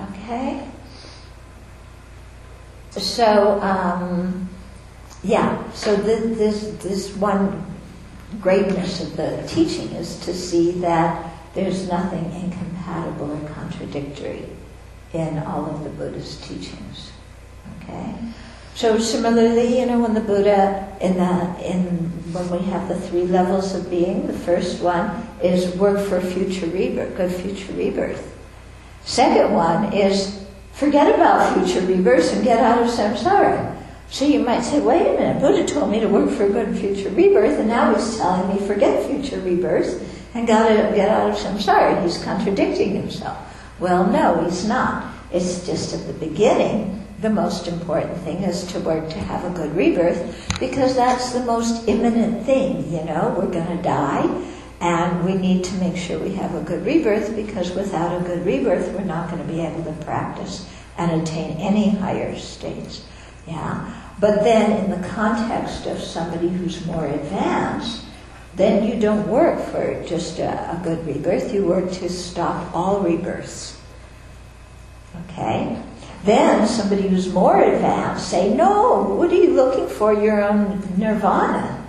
Okay? 0.09 0.65
So, 2.97 3.59
um, 3.61 4.49
yeah, 5.23 5.71
so 5.71 5.95
th- 5.95 6.37
this, 6.37 6.75
this 6.81 7.15
one 7.15 7.65
greatness 8.41 9.01
of 9.01 9.15
the 9.17 9.43
teaching 9.47 9.89
is 9.91 10.19
to 10.21 10.33
see 10.33 10.71
that 10.79 11.31
there's 11.53 11.87
nothing 11.87 12.25
incompatible 12.33 13.31
or 13.31 13.49
contradictory 13.49 14.45
in 15.13 15.39
all 15.39 15.65
of 15.65 15.83
the 15.83 15.89
Buddha's 15.89 16.37
teachings. 16.41 17.11
Okay? 17.81 18.15
So 18.75 18.99
similarly, 18.99 19.79
you 19.79 19.85
know, 19.85 20.01
when 20.01 20.13
the 20.13 20.21
Buddha 20.21 20.97
in 20.99 21.15
the 21.15 21.55
in 21.65 21.85
when 22.33 22.49
we 22.49 22.59
have 22.69 22.89
the 22.89 22.99
three 22.99 23.23
levels 23.23 23.73
of 23.73 23.89
being, 23.89 24.27
the 24.27 24.33
first 24.33 24.81
one 24.81 25.25
is 25.41 25.73
work 25.77 26.05
for 26.05 26.19
future 26.19 26.65
rebirth, 26.67 27.15
good 27.15 27.31
future 27.31 27.71
rebirth. 27.71 28.35
Second 29.05 29.53
one 29.53 29.93
is 29.93 30.45
forget 30.75 31.15
about 31.15 31.55
future 31.55 31.85
rebirth 31.87 32.33
and 32.33 32.43
get 32.43 32.59
out 32.59 32.83
of 32.83 32.89
samsara. 32.89 33.75
So 34.09 34.25
you 34.25 34.41
might 34.41 34.61
say, 34.61 34.79
wait 34.81 35.01
a 35.01 35.13
minute, 35.13 35.41
Buddha 35.41 35.65
told 35.65 35.89
me 35.89 35.99
to 36.01 36.07
work 36.07 36.29
for 36.29 36.45
a 36.45 36.49
good 36.49 36.77
future 36.77 37.09
rebirth, 37.09 37.57
and 37.59 37.67
now 37.67 37.95
he's 37.95 38.17
telling 38.17 38.53
me 38.53 38.67
forget 38.67 39.09
future 39.09 39.39
rebirth 39.39 40.03
and 40.35 40.45
gotta 40.45 40.75
get 40.93 41.09
out 41.09 41.31
of 41.31 41.37
samsara. 41.37 42.03
He's 42.03 42.21
contradicting 42.23 42.93
himself. 42.93 43.37
Well, 43.79 44.05
no, 44.05 44.43
he's 44.43 44.67
not. 44.67 45.13
It's 45.31 45.65
just 45.65 45.93
at 45.93 46.07
the 46.07 46.13
beginning. 46.13 47.01
The 47.21 47.29
most 47.29 47.67
important 47.67 48.17
thing 48.19 48.43
is 48.43 48.65
to 48.73 48.79
work 48.81 49.09
to 49.09 49.17
have 49.17 49.45
a 49.45 49.55
good 49.55 49.75
rebirth 49.75 50.59
because 50.59 50.95
that's 50.95 51.31
the 51.31 51.43
most 51.45 51.87
imminent 51.87 52.45
thing, 52.45 52.91
you 52.91 53.03
know. 53.05 53.33
We're 53.37 53.51
going 53.51 53.77
to 53.77 53.81
die 53.81 54.27
and 54.81 55.25
we 55.25 55.35
need 55.35 55.63
to 55.63 55.73
make 55.75 55.95
sure 55.95 56.19
we 56.19 56.33
have 56.33 56.53
a 56.53 56.61
good 56.61 56.85
rebirth 56.85 57.35
because 57.35 57.71
without 57.71 58.19
a 58.19 58.23
good 58.23 58.45
rebirth, 58.45 58.93
we're 58.93 59.03
not 59.03 59.29
going 59.29 59.41
to 59.41 59.51
be 59.51 59.61
able 59.61 59.83
to 59.83 60.05
practice 60.05 60.69
and 60.97 61.21
attain 61.21 61.57
any 61.57 61.89
higher 61.89 62.37
states. 62.37 63.05
Yeah. 63.47 64.01
But 64.19 64.43
then 64.43 64.83
in 64.83 65.01
the 65.01 65.07
context 65.07 65.85
of 65.85 65.99
somebody 65.99 66.49
who's 66.49 66.85
more 66.85 67.05
advanced, 67.05 68.05
then 68.55 68.87
you 68.87 68.99
don't 68.99 69.27
work 69.27 69.59
for 69.69 70.03
just 70.07 70.39
a, 70.39 70.71
a 70.71 70.81
good 70.83 71.05
rebirth, 71.05 71.53
you 71.53 71.65
work 71.65 71.91
to 71.93 72.09
stop 72.09 72.73
all 72.73 73.01
rebirths. 73.01 73.79
Okay? 75.29 75.81
Then 76.23 76.67
somebody 76.67 77.07
who's 77.07 77.31
more 77.31 77.61
advanced 77.61 78.29
say, 78.29 78.53
no, 78.53 79.03
what 79.03 79.31
are 79.31 79.35
you 79.35 79.53
looking 79.53 79.87
for? 79.87 80.13
Your 80.13 80.43
own 80.43 80.81
nirvana, 80.97 81.85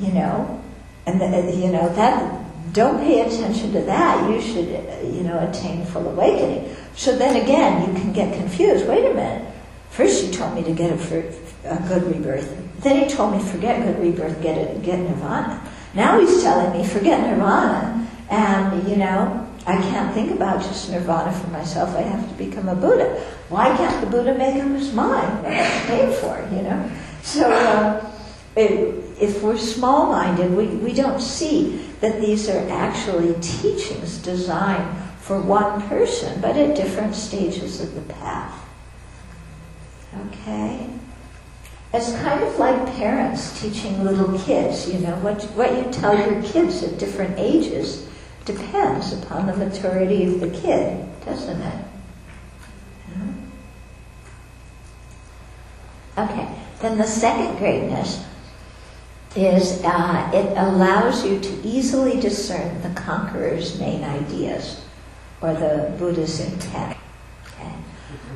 you 0.00 0.12
know? 0.12 0.63
And, 1.06 1.20
the, 1.20 1.54
you 1.56 1.70
know, 1.70 1.88
that, 1.94 2.44
don't 2.72 2.98
pay 2.98 3.20
attention 3.20 3.72
to 3.72 3.80
that. 3.82 4.30
You 4.30 4.40
should, 4.40 4.68
you 5.14 5.22
know, 5.22 5.38
attain 5.48 5.84
full 5.86 6.08
awakening. 6.08 6.74
So 6.96 7.16
then 7.16 7.42
again, 7.42 7.86
you 7.86 8.00
can 8.00 8.12
get 8.12 8.34
confused. 8.34 8.88
Wait 8.88 9.04
a 9.04 9.14
minute. 9.14 9.52
First 9.90 10.24
you 10.24 10.32
told 10.32 10.54
me 10.54 10.64
to 10.64 10.72
get 10.72 10.90
a, 10.90 11.28
a 11.64 11.88
good 11.88 12.02
rebirth. 12.04 12.80
Then 12.80 13.04
he 13.04 13.14
told 13.14 13.32
me 13.32 13.42
forget 13.42 13.82
good 13.82 14.00
rebirth, 14.00 14.42
get 14.42 14.58
it, 14.58 14.82
get 14.82 14.98
nirvana. 14.98 15.62
Now 15.94 16.18
he's 16.18 16.42
telling 16.42 16.76
me 16.76 16.86
forget 16.86 17.20
nirvana, 17.20 18.08
and 18.28 18.88
you 18.88 18.96
know 18.96 19.48
I 19.66 19.76
can't 19.80 20.12
think 20.12 20.32
about 20.32 20.60
just 20.60 20.90
nirvana 20.90 21.32
for 21.32 21.46
myself. 21.48 21.94
I 21.96 22.02
have 22.02 22.28
to 22.28 22.34
become 22.34 22.68
a 22.68 22.74
Buddha. 22.74 23.18
Why 23.48 23.74
can't 23.76 24.04
the 24.04 24.10
Buddha 24.10 24.34
make 24.34 24.62
up 24.62 24.68
his 24.72 24.92
mind? 24.92 25.44
That's 25.44 25.86
paid 25.86 26.14
for, 26.16 26.36
you 26.54 26.62
know. 26.62 26.90
So 27.22 27.50
uh, 27.50 28.04
if 29.20 29.42
we're 29.42 29.58
small-minded, 29.58 30.54
we, 30.54 30.66
we 30.66 30.92
don't 30.92 31.20
see 31.20 31.76
that 32.00 32.20
these 32.20 32.48
are 32.48 32.68
actually 32.68 33.34
teachings 33.40 34.18
designed 34.18 34.96
for 35.20 35.40
one 35.40 35.80
person, 35.88 36.40
but 36.40 36.56
at 36.56 36.76
different 36.76 37.14
stages 37.14 37.80
of 37.80 37.94
the 37.94 38.14
path. 38.14 38.60
Okay? 40.26 40.88
It's 41.92 42.12
kind 42.16 42.42
of 42.42 42.58
like 42.58 42.96
parents 42.96 43.60
teaching 43.60 44.02
little 44.02 44.36
kids, 44.40 44.92
you 44.92 44.98
know, 44.98 45.14
what, 45.16 45.42
what 45.54 45.72
you 45.76 45.90
tell 45.92 46.18
your 46.18 46.42
kids 46.42 46.82
at 46.82 46.98
different 46.98 47.38
ages 47.38 48.08
depends 48.44 49.12
upon 49.12 49.46
the 49.46 49.56
maturity 49.56 50.24
of 50.24 50.40
the 50.40 50.50
kid, 50.50 51.06
doesn't 51.24 51.60
it? 51.60 51.84
Hmm? 53.12 53.32
Okay, 56.18 56.48
then 56.80 56.98
the 56.98 57.06
second 57.06 57.56
greatness 57.58 58.24
is 59.36 59.82
uh, 59.84 60.30
it 60.32 60.56
allows 60.56 61.24
you 61.24 61.40
to 61.40 61.66
easily 61.66 62.20
discern 62.20 62.80
the 62.82 63.00
conqueror's 63.00 63.78
main 63.78 64.04
ideas 64.04 64.80
or 65.40 65.52
the 65.54 65.94
Buddha's 65.98 66.40
intent. 66.40 66.96
Okay. 67.46 67.72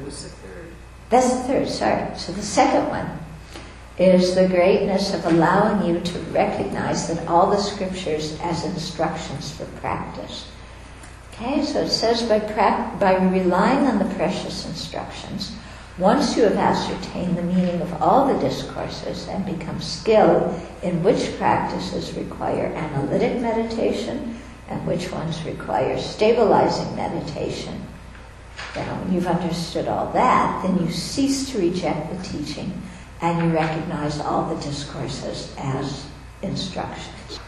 What's 0.03 0.25
the 0.25 0.31
third? 0.31 0.67
That's 1.11 1.31
the 1.31 1.43
third, 1.45 1.69
sorry. 1.69 2.19
So 2.19 2.33
the 2.33 2.43
second 2.43 2.89
one 2.89 3.19
is 3.99 4.35
the 4.35 4.47
greatness 4.47 5.15
of 5.15 5.25
allowing 5.27 5.89
you 5.89 6.01
to 6.01 6.19
recognize 6.31 7.09
that 7.09 7.27
all 7.27 7.51
the 7.51 7.59
scriptures 7.59 8.39
as 8.43 8.65
instructions 8.65 9.51
for 9.53 9.65
practice. 9.81 10.51
Okay, 11.33 11.65
so 11.65 11.83
it 11.83 11.91
says 11.91 12.23
by, 12.23 12.41
pra- 12.41 12.97
by 12.99 13.17
relying 13.17 13.87
on 13.87 13.99
the 13.99 14.15
precious 14.17 14.67
instructions, 14.67 15.53
once 15.99 16.37
you 16.37 16.45
have 16.45 16.57
ascertained 16.57 17.37
the 17.37 17.43
meaning 17.43 17.81
of 17.81 18.03
all 18.03 18.33
the 18.33 18.41
discourses 18.41 19.27
and 19.29 19.45
become 19.45 19.81
skilled 19.81 20.55
in 20.83 21.03
which 21.03 21.37
practices 21.39 22.13
require 22.15 22.67
analytic 22.67 23.41
meditation 23.41 24.39
and 24.69 24.87
which 24.87 25.11
ones 25.11 25.43
require 25.45 25.99
stabilizing 25.99 26.95
meditation, 26.95 27.83
now 28.77 28.95
when 29.01 29.13
you've 29.13 29.27
understood 29.27 29.89
all 29.89 30.13
that, 30.13 30.63
then 30.63 30.79
you 30.85 30.93
cease 30.93 31.51
to 31.51 31.59
reject 31.59 32.11
the 32.17 32.23
teaching 32.23 32.81
and 33.21 33.49
you 33.49 33.57
recognize 33.57 34.21
all 34.21 34.55
the 34.55 34.61
discourses 34.63 35.53
as 35.59 36.07
instructions. 36.43 37.41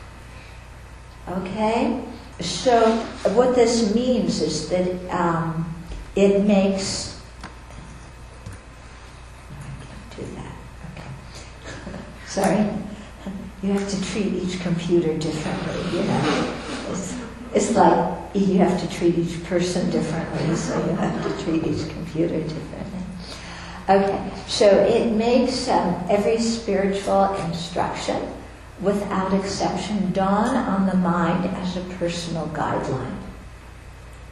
Okay? 1.29 2.03
So, 2.41 2.97
what 3.35 3.55
this 3.55 3.95
means 3.95 4.41
is 4.41 4.69
that 4.71 5.15
um, 5.15 5.73
it 6.17 6.45
makes 6.45 7.10
Sorry? 12.31 12.65
You 13.61 13.73
have 13.73 13.91
to 13.91 14.05
treat 14.05 14.33
each 14.35 14.61
computer 14.61 15.19
differently, 15.19 15.99
you 15.99 16.05
know. 16.07 16.55
It's, 16.91 17.19
it's 17.53 17.75
like 17.75 18.17
you 18.35 18.59
have 18.59 18.81
to 18.81 18.89
treat 18.97 19.19
each 19.19 19.43
person 19.45 19.91
differently, 19.91 20.55
so 20.55 20.79
you 20.87 20.95
have 20.95 21.25
to 21.25 21.45
treat 21.45 21.67
each 21.67 21.89
computer 21.91 22.41
differently. 22.41 23.01
Okay, 23.89 24.31
so 24.47 24.67
it 24.69 25.11
makes 25.11 25.67
um, 25.67 26.05
every 26.09 26.39
spiritual 26.39 27.35
instruction, 27.47 28.33
without 28.81 29.35
exception, 29.35 30.13
dawn 30.13 30.55
on 30.57 30.87
the 30.87 30.97
mind 30.97 31.45
as 31.57 31.77
a 31.77 31.81
personal 31.99 32.47
guideline. 32.51 33.19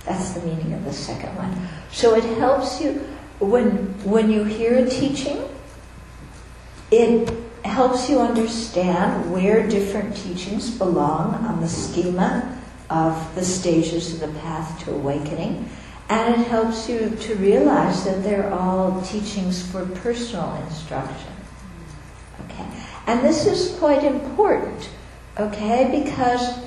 That's 0.05 0.31
the 0.35 0.47
meaning 0.47 0.73
of 0.73 0.85
the 0.85 0.93
second 0.93 1.35
one. 1.35 1.69
So 1.91 2.15
it 2.15 2.23
helps 2.39 2.81
you 2.81 2.93
when 3.41 3.93
when 4.05 4.31
you 4.31 4.45
hear 4.45 4.77
a 4.77 4.89
teaching, 4.89 5.43
it 6.93 7.48
helps 7.79 8.11
you 8.11 8.19
understand 8.19 9.33
where 9.33 9.65
different 9.69 10.17
teachings 10.17 10.69
belong 10.69 11.33
on 11.47 11.61
the 11.61 11.69
schema 11.69 12.61
of 12.91 13.15
the 13.37 13.45
stages 13.45 14.15
of 14.15 14.19
the 14.19 14.41
path 14.41 14.83
to 14.83 14.91
awakening. 14.91 15.65
And 16.09 16.35
it 16.35 16.49
helps 16.49 16.89
you 16.89 17.11
to 17.11 17.37
realize 17.37 18.05
that 18.05 18.25
they're 18.25 18.53
all 18.53 19.01
teachings 19.03 19.65
for 19.71 19.87
personal 20.03 20.57
instruction. 20.67 21.31
Okay. 22.47 22.67
And 23.07 23.25
this 23.25 23.47
is 23.47 23.79
quite 23.79 24.03
important, 24.03 24.91
okay, 25.39 26.03
because 26.03 26.59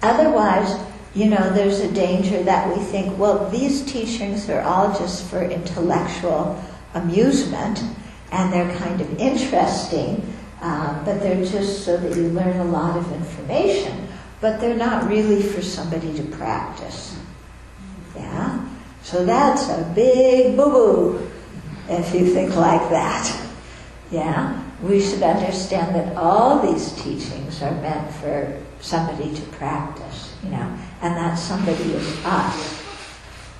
otherwise, 0.00 0.78
you 1.12 1.26
know, 1.26 1.50
there's 1.54 1.80
a 1.80 1.90
danger 1.92 2.40
that 2.44 2.68
we 2.68 2.80
think, 2.84 3.18
well, 3.18 3.50
these 3.50 3.84
teachings 3.84 4.48
are 4.48 4.60
all 4.60 4.96
just 4.96 5.28
for 5.28 5.42
intellectual 5.42 6.62
amusement 6.94 7.82
and 8.32 8.50
they're 8.52 8.74
kind 8.76 9.00
of 9.00 9.18
interesting, 9.18 10.34
uh, 10.62 11.04
but 11.04 11.20
they're 11.20 11.44
just 11.44 11.84
so 11.84 11.96
that 11.98 12.16
you 12.16 12.30
learn 12.30 12.56
a 12.56 12.64
lot 12.64 12.96
of 12.96 13.12
information, 13.12 14.08
but 14.40 14.58
they're 14.60 14.76
not 14.76 15.08
really 15.08 15.42
for 15.42 15.60
somebody 15.60 16.12
to 16.14 16.22
practice. 16.24 17.20
Yeah? 18.16 18.66
So 19.02 19.24
that's 19.24 19.68
a 19.68 19.92
big 19.94 20.56
boo 20.56 20.70
boo 20.70 21.30
if 21.88 22.14
you 22.14 22.32
think 22.32 22.56
like 22.56 22.88
that. 22.88 23.48
Yeah? 24.10 24.62
We 24.82 25.00
should 25.00 25.22
understand 25.22 25.94
that 25.94 26.16
all 26.16 26.58
these 26.72 26.92
teachings 27.02 27.62
are 27.62 27.74
meant 27.82 28.10
for 28.14 28.60
somebody 28.80 29.32
to 29.34 29.42
practice, 29.52 30.34
you 30.42 30.50
know, 30.50 30.78
and 31.02 31.16
that 31.16 31.36
somebody 31.36 31.92
is 31.92 32.24
us. 32.24 32.82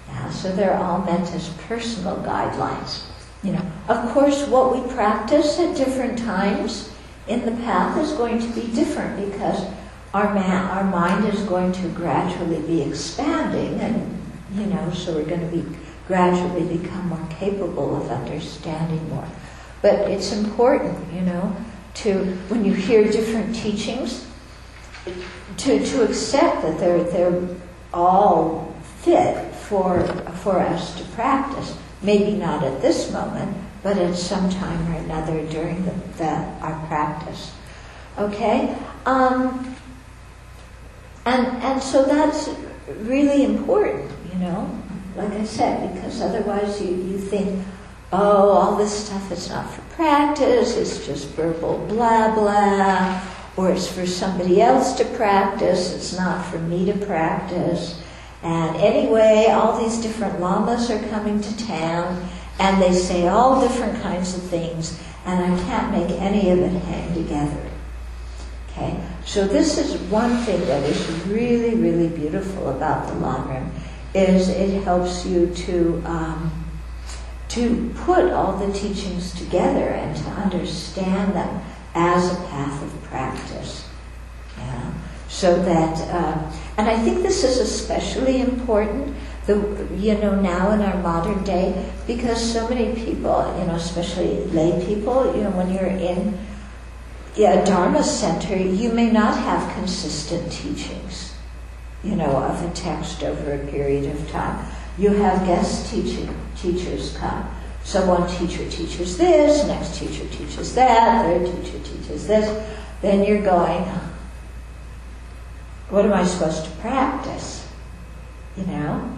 Yeah? 0.09 0.31
So 0.31 0.51
they're 0.51 0.79
all 0.79 1.03
meant 1.05 1.31
as 1.35 1.51
personal 1.69 2.17
guidelines. 2.17 3.12
You 3.43 3.53
know, 3.53 3.73
of 3.89 4.11
course, 4.13 4.47
what 4.47 4.75
we 4.75 4.93
practice 4.95 5.59
at 5.59 5.77
different 5.77 6.19
times 6.19 6.93
in 7.27 7.45
the 7.45 7.53
path 7.63 7.99
is 7.99 8.13
going 8.13 8.41
to 8.41 8.49
be 8.61 8.73
different 8.73 9.31
because 9.31 9.65
our, 10.15 10.27
our 10.27 10.85
mind 10.85 11.27
is 11.33 11.43
going 11.45 11.73
to 11.73 11.89
gradually 11.89 12.61
be 12.63 12.83
expanding 12.83 13.81
and 13.81 14.23
you 14.55 14.67
know, 14.67 14.91
so 14.93 15.15
we're 15.15 15.25
going 15.25 15.41
to 15.41 15.57
be 15.57 15.65
gradually 16.07 16.79
become 16.79 17.09
more 17.09 17.27
capable 17.31 17.97
of 17.97 18.11
understanding 18.11 19.09
more. 19.09 19.27
But 19.81 20.11
it's 20.11 20.33
important, 20.33 21.13
you 21.13 21.23
know, 21.23 21.57
to 21.95 22.25
when 22.49 22.65
you 22.65 22.73
hear 22.73 23.11
different 23.11 23.55
teachings, 23.57 24.27
to, 25.57 25.85
to 25.85 26.05
accept 26.05 26.63
that 26.63 26.79
they're 26.79 27.03
they're 27.05 27.49
all 27.93 28.75
fit 29.01 29.55
for 29.55 30.07
for 30.43 30.61
us 30.61 30.97
to 30.99 31.05
practice. 31.11 31.77
Maybe 32.03 32.33
not 32.33 32.65
at 32.65 32.83
this 32.83 33.13
moment, 33.13 33.57
but 33.83 33.99
at 33.99 34.15
some 34.17 34.51
time 34.51 34.93
or 34.93 34.99
another 34.99 35.45
during 35.47 35.85
the, 35.85 35.93
the 36.19 36.31
our 36.61 36.87
practice. 36.87 37.53
Okay, 38.19 38.77
um, 39.07 39.77
and 41.25 41.47
and 41.63 41.83
so 41.83 42.05
that's 42.05 42.49
really 43.01 43.45
important 43.45 44.11
you 44.33 44.39
know? 44.39 44.83
Like 45.17 45.33
I 45.33 45.45
said, 45.45 45.95
because 45.95 46.21
otherwise 46.21 46.81
you, 46.81 46.89
you 46.89 47.19
think, 47.19 47.65
oh, 48.13 48.51
all 48.51 48.77
this 48.77 49.07
stuff 49.07 49.31
is 49.31 49.51
not 49.51 49.71
for 49.71 49.83
practice, 49.95 50.77
it's 50.77 51.07
just 51.07 51.29
verbal 51.31 51.87
blah 51.89 52.35
blah, 52.35 53.23
or 53.57 53.71
it's 53.71 53.87
for 53.87 54.07
somebody 54.07 54.63
else 54.63 54.95
to 54.95 55.05
practice, 55.05 55.93
it's 55.95 56.17
not 56.17 56.45
for 56.47 56.59
me 56.59 56.87
to 56.87 57.07
practice. 57.07 58.01
And 58.43 58.77
anyway, 58.77 59.47
all 59.51 59.83
these 59.83 59.99
different 59.99 60.41
lamas 60.41 60.91
are 60.91 60.99
coming 61.09 61.41
to 61.41 61.57
town, 61.67 62.29
and 62.59 62.83
they 62.83 62.93
say 62.93 63.29
all 63.29 63.61
different 63.61 64.03
kinds 64.03 64.37
of 64.37 64.43
things, 64.43 65.01
and 65.25 65.55
I 65.55 65.63
can't 65.65 65.93
make 65.93 66.11
any 66.21 66.51
of 66.51 66.59
it 66.59 66.73
hang 66.83 67.15
together. 67.15 67.71
Okay? 68.71 69.01
So 69.25 69.47
this 69.47 69.79
is 69.79 70.01
one 70.11 70.37
thing 70.39 70.61
that 70.63 70.83
is 70.83 71.09
really, 71.27 71.77
really 71.77 72.09
beautiful 72.09 72.71
about 72.71 73.07
the 73.07 73.15
Lamrim 73.15 73.71
is 74.15 74.49
it 74.49 74.83
helps 74.83 75.25
you 75.25 75.47
to 75.55 76.03
um, 76.05 76.51
to 77.49 77.93
put 78.05 78.33
all 78.33 78.57
the 78.57 78.73
teachings 78.73 79.35
together 79.35 79.89
and 79.89 80.17
to 80.17 80.25
understand 80.31 81.35
them 81.35 81.63
as 81.95 82.33
a 82.33 82.37
path 82.47 82.83
of 82.83 83.03
practice. 83.05 83.87
So 85.33 85.61
that, 85.63 85.97
um, 86.15 86.53
and 86.77 86.89
I 86.89 86.99
think 86.99 87.23
this 87.23 87.43
is 87.43 87.57
especially 87.59 88.43
important, 88.43 89.17
the, 89.47 89.89
you 89.97 90.15
know, 90.19 90.39
now 90.39 90.73
in 90.73 90.83
our 90.83 91.03
modern 91.03 91.43
day, 91.43 91.91
because 92.07 92.39
so 92.53 92.69
many 92.69 92.95
people, 92.95 93.57
you 93.59 93.65
know, 93.65 93.75
especially 93.75 94.45
lay 94.53 94.85
people, 94.85 95.35
you 95.35 95.43
know, 95.43 95.51
when 95.51 95.73
you're 95.73 95.87
in 95.87 96.39
a 97.39 97.65
Dharma 97.65 98.05
center, 98.05 98.55
you 98.55 98.93
may 98.93 99.11
not 99.11 99.37
have 99.39 99.75
consistent 99.75 100.53
teachings 100.53 101.33
you 102.05 102.17
know, 102.17 102.37
of 102.37 102.63
a 102.65 102.75
text 102.75 103.23
over 103.23 103.55
a 103.55 103.67
period 103.69 104.05
of 104.15 104.31
time. 104.31 104.67
You 104.99 105.11
have 105.11 105.47
guest 105.47 105.91
teaching, 105.91 106.35
teachers 106.57 107.17
come. 107.17 107.49
So 107.85 108.07
one 108.07 108.29
teacher 108.29 108.69
teaches 108.71 109.17
this, 109.19 109.67
next 109.67 109.97
teacher 109.99 110.27
teaches 110.29 110.75
that, 110.75 111.25
third 111.25 111.47
teacher 111.47 111.79
teaches 111.79 112.27
this. 112.27 112.77
Then 113.01 113.25
you're 113.25 113.43
going, 113.43 113.85
what 115.93 116.07
am 116.07 116.13
I 116.15 116.25
supposed 116.25 116.65
to 116.65 116.71
practice? 116.81 117.69
You 118.57 118.65
know? 118.65 119.15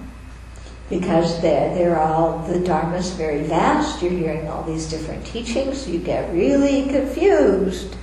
Because 0.90 1.40
they're, 1.40 1.72
they're 1.72 2.00
all, 2.00 2.40
the 2.48 2.58
Dharma's 2.58 3.10
very 3.10 3.44
vast, 3.44 4.02
you're 4.02 4.10
hearing 4.10 4.48
all 4.48 4.64
these 4.64 4.90
different 4.90 5.24
teachings, 5.24 5.88
you 5.88 6.00
get 6.00 6.32
really 6.32 6.86
confused. 6.88 7.94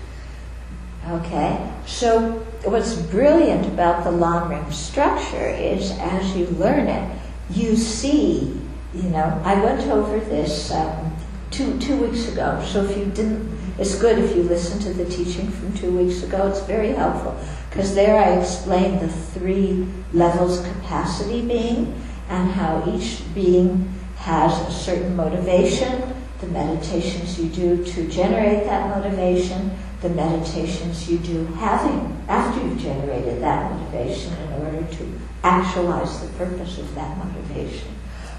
Okay? 1.09 1.69
So 1.85 2.31
what's 2.63 2.95
brilliant 2.95 3.65
about 3.65 4.05
the 4.05 4.11
long 4.11 4.49
Lamrim 4.49 4.71
structure 4.71 5.49
is 5.49 5.91
as 5.99 6.33
you 6.37 6.47
learn 6.47 6.87
it, 6.87 7.19
you 7.49 7.75
see, 7.75 8.57
you 8.95 9.09
know, 9.09 9.41
I 9.43 9.61
went 9.61 9.81
over 9.87 10.17
this 10.17 10.71
um, 10.71 11.13
two, 11.51 11.77
two 11.79 11.97
weeks 11.97 12.31
ago. 12.31 12.63
So 12.65 12.85
if 12.85 12.97
you 12.97 13.05
didn't, 13.07 13.51
it's 13.77 13.99
good 13.99 14.17
if 14.17 14.33
you 14.33 14.43
listen 14.43 14.79
to 14.79 14.93
the 14.93 15.05
teaching 15.09 15.51
from 15.51 15.73
two 15.77 15.91
weeks 15.97 16.23
ago. 16.23 16.47
It's 16.47 16.61
very 16.61 16.93
helpful 16.93 17.37
because 17.71 17.95
there 17.95 18.17
I 18.17 18.37
explained 18.37 18.99
the 18.99 19.07
three 19.07 19.87
levels 20.11 20.59
capacity 20.59 21.41
being 21.41 22.03
and 22.27 22.51
how 22.51 22.83
each 22.93 23.21
being 23.33 23.93
has 24.17 24.51
a 24.67 24.71
certain 24.71 25.15
motivation, 25.15 26.13
the 26.41 26.47
meditations 26.47 27.39
you 27.39 27.47
do 27.47 27.81
to 27.85 28.09
generate 28.09 28.65
that 28.65 28.89
motivation, 28.89 29.71
the 30.01 30.09
meditations 30.09 31.09
you 31.09 31.17
do 31.19 31.45
having 31.45 32.21
after 32.27 32.61
you've 32.61 32.77
generated 32.77 33.41
that 33.41 33.71
motivation 33.71 34.33
in 34.33 34.53
order 34.65 34.85
to 34.95 35.19
actualize 35.43 36.19
the 36.19 36.27
purpose 36.33 36.77
of 36.77 36.93
that 36.95 37.17
motivation. 37.17 37.87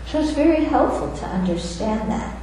So 0.08 0.20
it's 0.20 0.32
very 0.32 0.64
helpful 0.64 1.16
to 1.16 1.24
understand 1.24 2.10
that. 2.10 2.41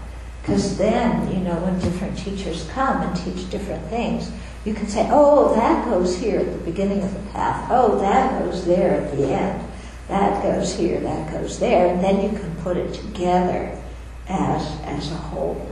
Because 0.50 0.80
then, 0.80 1.32
you 1.32 1.42
know, 1.42 1.54
when 1.58 1.78
different 1.78 2.18
teachers 2.18 2.68
come 2.72 3.04
and 3.04 3.16
teach 3.16 3.52
different 3.52 3.86
things, 3.86 4.32
you 4.66 4.74
can 4.74 4.88
say, 4.88 5.08
oh, 5.12 5.54
that 5.54 5.86
goes 5.86 6.18
here 6.18 6.40
at 6.40 6.52
the 6.52 6.66
beginning 6.66 7.04
of 7.04 7.14
the 7.14 7.32
path. 7.32 7.70
Oh, 7.70 8.00
that 8.00 8.40
goes 8.40 8.66
there 8.66 9.00
at 9.00 9.16
the 9.16 9.32
end. 9.32 9.64
That 10.08 10.42
goes 10.42 10.74
here, 10.76 11.00
that 11.02 11.32
goes 11.32 11.60
there. 11.60 11.94
And 11.94 12.04
then 12.04 12.24
you 12.24 12.36
can 12.36 12.56
put 12.64 12.78
it 12.78 12.96
together 12.96 13.80
as, 14.28 14.66
as 14.86 15.12
a 15.12 15.16
whole 15.18 15.70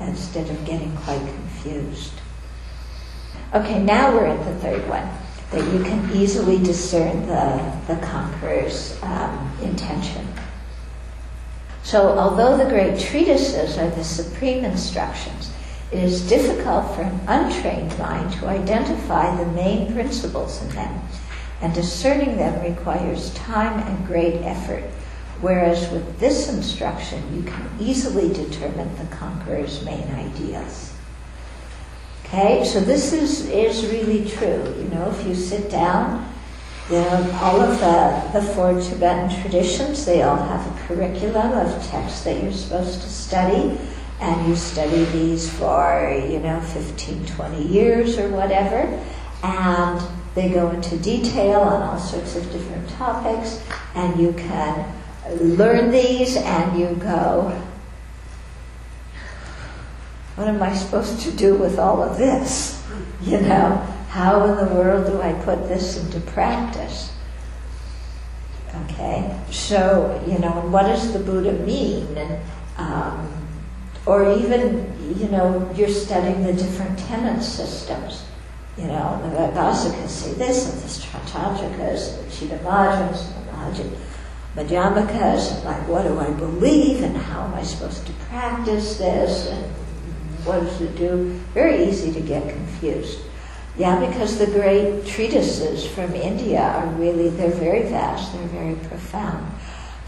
instead 0.00 0.48
of 0.48 0.64
getting 0.64 0.96
quite 0.96 1.20
confused. 1.20 2.14
Okay, 3.52 3.78
now 3.78 4.14
we're 4.14 4.24
at 4.24 4.42
the 4.46 4.54
third 4.60 4.88
one, 4.88 5.06
that 5.50 5.70
you 5.70 5.84
can 5.84 6.16
easily 6.16 6.56
discern 6.56 7.26
the, 7.26 7.76
the 7.86 8.00
conqueror's 8.06 8.98
um, 9.02 9.52
intention. 9.60 10.26
So, 11.88 12.18
although 12.18 12.58
the 12.58 12.68
great 12.68 13.00
treatises 13.00 13.78
are 13.78 13.88
the 13.88 14.04
supreme 14.04 14.62
instructions, 14.62 15.50
it 15.90 16.04
is 16.04 16.28
difficult 16.28 16.94
for 16.94 17.00
an 17.00 17.18
untrained 17.26 17.98
mind 17.98 18.30
to 18.34 18.46
identify 18.46 19.34
the 19.34 19.50
main 19.52 19.94
principles 19.94 20.62
in 20.62 20.68
them, 20.72 21.00
and 21.62 21.72
discerning 21.72 22.36
them 22.36 22.62
requires 22.62 23.32
time 23.32 23.78
and 23.88 24.06
great 24.06 24.34
effort. 24.42 24.84
Whereas 25.40 25.90
with 25.90 26.20
this 26.20 26.52
instruction, 26.52 27.22
you 27.34 27.42
can 27.42 27.70
easily 27.80 28.34
determine 28.34 28.94
the 28.98 29.16
conqueror's 29.16 29.82
main 29.82 30.10
ideas. 30.10 30.92
Okay, 32.26 32.66
so 32.66 32.80
this 32.80 33.14
is, 33.14 33.48
is 33.48 33.86
really 33.86 34.28
true. 34.28 34.74
You 34.76 34.90
know, 34.90 35.08
if 35.08 35.26
you 35.26 35.34
sit 35.34 35.70
down, 35.70 36.27
you 36.90 36.96
know, 36.96 37.38
all 37.42 37.60
of 37.60 37.78
the, 37.80 38.38
the 38.40 38.46
four 38.54 38.80
Tibetan 38.80 39.42
traditions, 39.42 40.06
they 40.06 40.22
all 40.22 40.36
have 40.36 40.66
a 40.66 40.86
curriculum 40.86 41.52
of 41.52 41.86
texts 41.86 42.24
that 42.24 42.42
you're 42.42 42.52
supposed 42.52 43.02
to 43.02 43.08
study, 43.08 43.78
and 44.20 44.48
you 44.48 44.56
study 44.56 45.04
these 45.06 45.50
for, 45.50 46.10
you 46.28 46.38
know, 46.38 46.60
15, 46.60 47.26
20 47.26 47.62
years 47.62 48.18
or 48.18 48.28
whatever, 48.30 49.02
and 49.42 50.02
they 50.34 50.48
go 50.48 50.70
into 50.70 50.96
detail 50.98 51.60
on 51.60 51.82
all 51.82 51.98
sorts 51.98 52.36
of 52.36 52.50
different 52.52 52.88
topics, 52.90 53.62
and 53.94 54.18
you 54.18 54.32
can 54.32 54.94
learn 55.40 55.90
these 55.90 56.36
and 56.36 56.78
you 56.78 56.94
go, 56.96 57.50
what 60.36 60.48
am 60.48 60.62
I 60.62 60.74
supposed 60.74 61.20
to 61.20 61.32
do 61.32 61.54
with 61.56 61.78
all 61.78 62.02
of 62.02 62.16
this? 62.16 62.82
You 63.22 63.40
know, 63.40 63.97
how 64.18 64.44
in 64.46 64.56
the 64.56 64.74
world 64.74 65.06
do 65.06 65.22
I 65.22 65.32
put 65.44 65.68
this 65.68 65.96
into 65.96 66.18
practice? 66.32 67.12
Okay, 68.82 69.38
so, 69.48 70.20
you 70.26 70.40
know, 70.40 70.50
what 70.72 70.82
does 70.82 71.12
the 71.12 71.20
Buddha 71.20 71.52
mean? 71.52 72.04
And, 72.16 72.40
um, 72.78 73.32
or 74.06 74.36
even, 74.36 74.92
you 75.20 75.28
know, 75.28 75.70
you're 75.76 75.88
studying 75.88 76.42
the 76.42 76.52
different 76.52 76.98
tenet 76.98 77.44
systems. 77.44 78.24
You 78.76 78.88
know, 78.88 79.20
the 79.22 79.36
Vaibhasikas 79.36 80.08
say 80.08 80.32
this, 80.34 80.68
and 80.68 80.82
the 80.82 80.90
Tantrikas, 81.30 82.18
the 82.18 82.26
Chittamatras, 82.34 83.32
the 83.76 84.60
Madhyamakas, 84.60 85.64
like, 85.64 85.86
what 85.86 86.02
do 86.02 86.18
I 86.18 86.30
believe, 86.30 87.04
and 87.04 87.16
how 87.16 87.44
am 87.44 87.54
I 87.54 87.62
supposed 87.62 88.04
to 88.06 88.12
practice 88.28 88.98
this, 88.98 89.46
and 89.46 89.64
what 90.44 90.58
does 90.58 90.80
it 90.80 90.96
do? 90.96 91.40
Very 91.54 91.84
easy 91.84 92.12
to 92.12 92.20
get 92.20 92.48
confused. 92.48 93.20
Yeah, 93.78 94.04
because 94.04 94.38
the 94.38 94.46
great 94.46 95.06
treatises 95.06 95.86
from 95.86 96.12
India 96.14 96.60
are 96.60 96.86
really, 96.94 97.28
they're 97.28 97.50
very 97.50 97.82
vast, 97.82 98.32
they're 98.32 98.48
very 98.48 98.74
profound. 98.74 99.54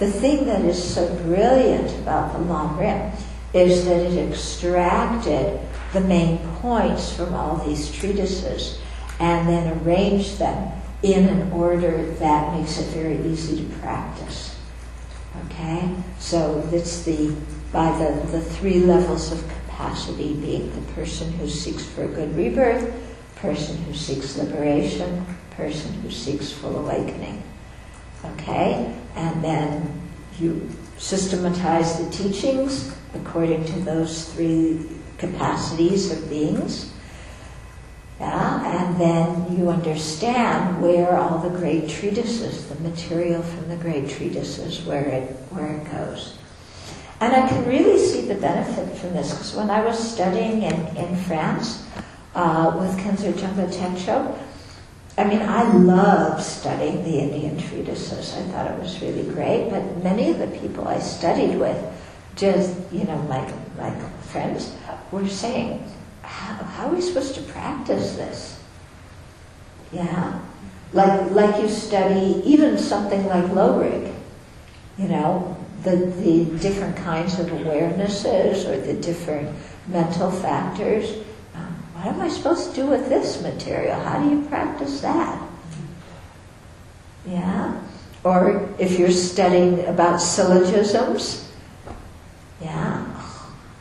The 0.01 0.11
thing 0.11 0.47
that 0.47 0.63
is 0.63 0.83
so 0.83 1.15
brilliant 1.23 1.97
about 2.01 2.33
the 2.33 2.41
Lam 2.41 2.77
Rim 2.77 3.13
is 3.55 3.85
that 3.85 4.01
it 4.01 4.29
extracted 4.29 5.61
the 5.93 6.01
main 6.01 6.39
points 6.57 7.15
from 7.15 7.33
all 7.33 7.59
these 7.59 7.93
treatises 7.93 8.81
and 9.21 9.49
then 9.49 9.79
arranged 9.79 10.39
them 10.39 10.73
in 11.05 11.29
an 11.29 11.53
order 11.53 12.11
that 12.15 12.59
makes 12.59 12.79
it 12.79 12.87
very 12.89 13.19
easy 13.25 13.65
to 13.65 13.75
practice. 13.77 14.59
Okay? 15.47 15.95
So 16.19 16.69
it's 16.73 17.05
the 17.05 17.37
by 17.73 17.97
the, 17.99 18.27
the 18.33 18.41
three 18.41 18.81
levels 18.81 19.31
of 19.31 19.49
capacity 19.49 20.35
being 20.35 20.75
the 20.75 20.93
person 20.93 21.31
who 21.33 21.49
seeks 21.49 21.85
for 21.85 22.03
a 22.03 22.09
good 22.09 22.35
rebirth, 22.35 22.93
person 23.41 23.77
who 23.85 23.95
seeks 23.95 24.37
liberation, 24.37 25.25
person 25.51 25.93
who 26.03 26.11
seeks 26.11 26.53
full 26.53 26.79
awakening. 26.79 27.43
Okay? 28.25 28.95
And 29.17 29.43
then 29.43 30.01
you 30.39 30.69
systematize 30.99 31.99
the 31.99 32.11
teachings 32.11 32.95
according 33.15 33.65
to 33.65 33.81
those 33.81 34.33
three 34.33 34.87
capacities 35.19 36.13
of 36.13 36.29
beings. 36.29 36.93
Yeah, 38.21 38.87
and 38.87 39.01
then 39.01 39.57
you 39.57 39.71
understand 39.71 40.83
where 40.83 41.17
all 41.17 41.39
the 41.39 41.49
great 41.49 41.89
treatises, 41.89 42.69
the 42.69 42.75
material 42.77 43.43
from 43.43 43.69
the 43.69 43.77
great 43.77 44.11
treatises, 44.11 44.83
where 44.83 45.07
it 45.07 45.37
where 45.49 45.77
it 45.77 45.91
goes. 45.91 46.37
And 47.21 47.35
I 47.35 47.49
can 47.49 47.67
really 47.67 47.99
see 47.99 48.29
the 48.29 48.35
benefit 48.35 48.95
from 48.99 49.15
this 49.15 49.33
because 49.33 49.55
when 49.55 49.71
I 49.71 49.83
was 49.85 49.99
studying 49.99 50.63
in, 50.63 50.97
in 50.97 51.17
France 51.17 51.87
uh, 52.35 52.77
with 52.79 52.97
Khensur 52.99 53.39
Jampa 53.39 53.67
Tegchok, 53.67 54.39
I 55.19 55.25
mean, 55.25 55.43
I 55.43 55.71
love 55.73 56.43
studying 56.43 57.03
the 57.05 57.19
Indian 57.19 57.59
treatises. 57.59 58.35
I 58.35 58.43
thought 58.53 58.71
it 58.71 58.81
was 58.81 59.01
really 59.03 59.25
great, 59.35 59.69
but 59.69 60.03
many 60.03 60.31
of 60.31 60.39
the 60.39 60.47
people 60.47 60.89
I 60.89 60.99
studied 60.99 61.59
with, 61.59 61.77
just, 62.37 62.75
you 62.91 63.05
know, 63.05 63.21
like, 63.29 63.53
like 63.77 63.99
friends, 64.23 64.75
were 65.11 65.27
saying, 65.29 65.85
how, 66.23 66.55
how 66.55 66.89
are 66.89 66.95
we 66.95 67.01
supposed 67.01 67.35
to 67.35 67.43
practice 67.43 68.15
this? 68.15 68.63
Yeah. 69.93 70.41
Like, 70.93 71.31
like 71.33 71.61
you 71.61 71.69
study 71.69 72.43
even 72.45 72.79
something 72.79 73.27
like 73.27 73.45
Lorig, 73.47 74.15
you 74.97 75.09
know, 75.09 75.57
the, 75.83 75.97
the 75.97 76.45
different 76.59 76.97
kinds 76.97 77.39
of 77.39 77.47
awarenesses 77.49 78.69
or 78.69 78.81
the 78.81 78.95
different 78.95 79.55
mental 79.89 80.31
factors. 80.31 81.17
What 82.01 82.15
am 82.15 82.23
I 82.23 82.29
supposed 82.29 82.71
to 82.71 82.77
do 82.77 82.87
with 82.87 83.11
this 83.11 83.43
material? 83.43 84.01
How 84.01 84.23
do 84.23 84.31
you 84.31 84.41
practice 84.49 85.03
that? 85.03 85.39
Yeah? 87.27 87.79
Or 88.25 88.71
if 88.79 88.99
you're 88.99 89.11
studying 89.11 89.85
about 89.85 90.19
syllogisms, 90.23 91.53
yeah, 92.63 93.05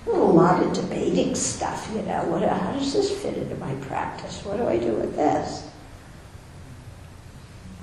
a 0.06 0.12
lot 0.12 0.62
of 0.62 0.74
debating 0.74 1.34
stuff, 1.34 1.90
you 1.96 2.02
know. 2.02 2.26
What, 2.26 2.42
how 2.44 2.74
does 2.74 2.92
this 2.92 3.10
fit 3.10 3.38
into 3.38 3.56
my 3.56 3.74
practice? 3.76 4.44
What 4.44 4.58
do 4.58 4.68
I 4.68 4.78
do 4.78 4.92
with 4.92 5.16
this? 5.16 5.70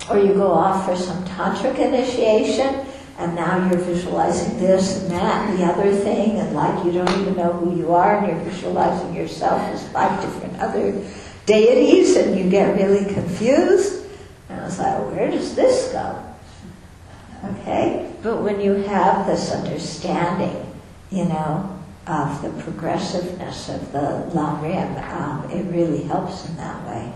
Or 0.07 0.19
you 0.19 0.35
go 0.35 0.51
off 0.51 0.85
for 0.85 0.95
some 0.95 1.25
tantric 1.25 1.79
initiation, 1.79 2.85
and 3.17 3.35
now 3.35 3.67
you're 3.67 3.79
visualizing 3.79 4.59
this 4.59 5.01
and 5.01 5.11
that 5.11 5.49
and 5.49 5.59
the 5.59 5.65
other 5.65 5.91
thing, 5.91 6.39
and 6.39 6.55
like 6.55 6.85
you 6.85 6.91
don't 6.91 7.09
even 7.21 7.35
know 7.35 7.51
who 7.53 7.77
you 7.77 7.93
are, 7.93 8.17
and 8.17 8.27
you're 8.27 8.51
visualizing 8.51 9.13
yourself 9.15 9.61
as 9.73 9.87
five 9.89 10.21
different 10.21 10.59
other 10.59 11.03
deities, 11.45 12.15
and 12.15 12.37
you 12.37 12.49
get 12.49 12.75
really 12.77 13.11
confused. 13.13 14.05
And 14.49 14.61
I 14.61 14.63
was 14.65 14.79
like, 14.79 14.97
where 15.11 15.31
does 15.31 15.55
this 15.55 15.91
go? 15.91 16.23
Okay? 17.43 18.11
But 18.21 18.41
when 18.41 18.61
you 18.61 18.73
have 18.73 19.25
this 19.25 19.51
understanding, 19.51 20.71
you 21.11 21.25
know, 21.25 21.73
of 22.05 22.41
the 22.41 22.49
progressiveness 22.63 23.69
of 23.69 23.91
the 23.91 24.29
Lam 24.33 24.61
Rim, 24.61 24.95
um, 25.11 25.49
it 25.51 25.63
really 25.71 26.03
helps 26.03 26.47
in 26.47 26.55
that 26.57 26.85
way. 26.87 27.13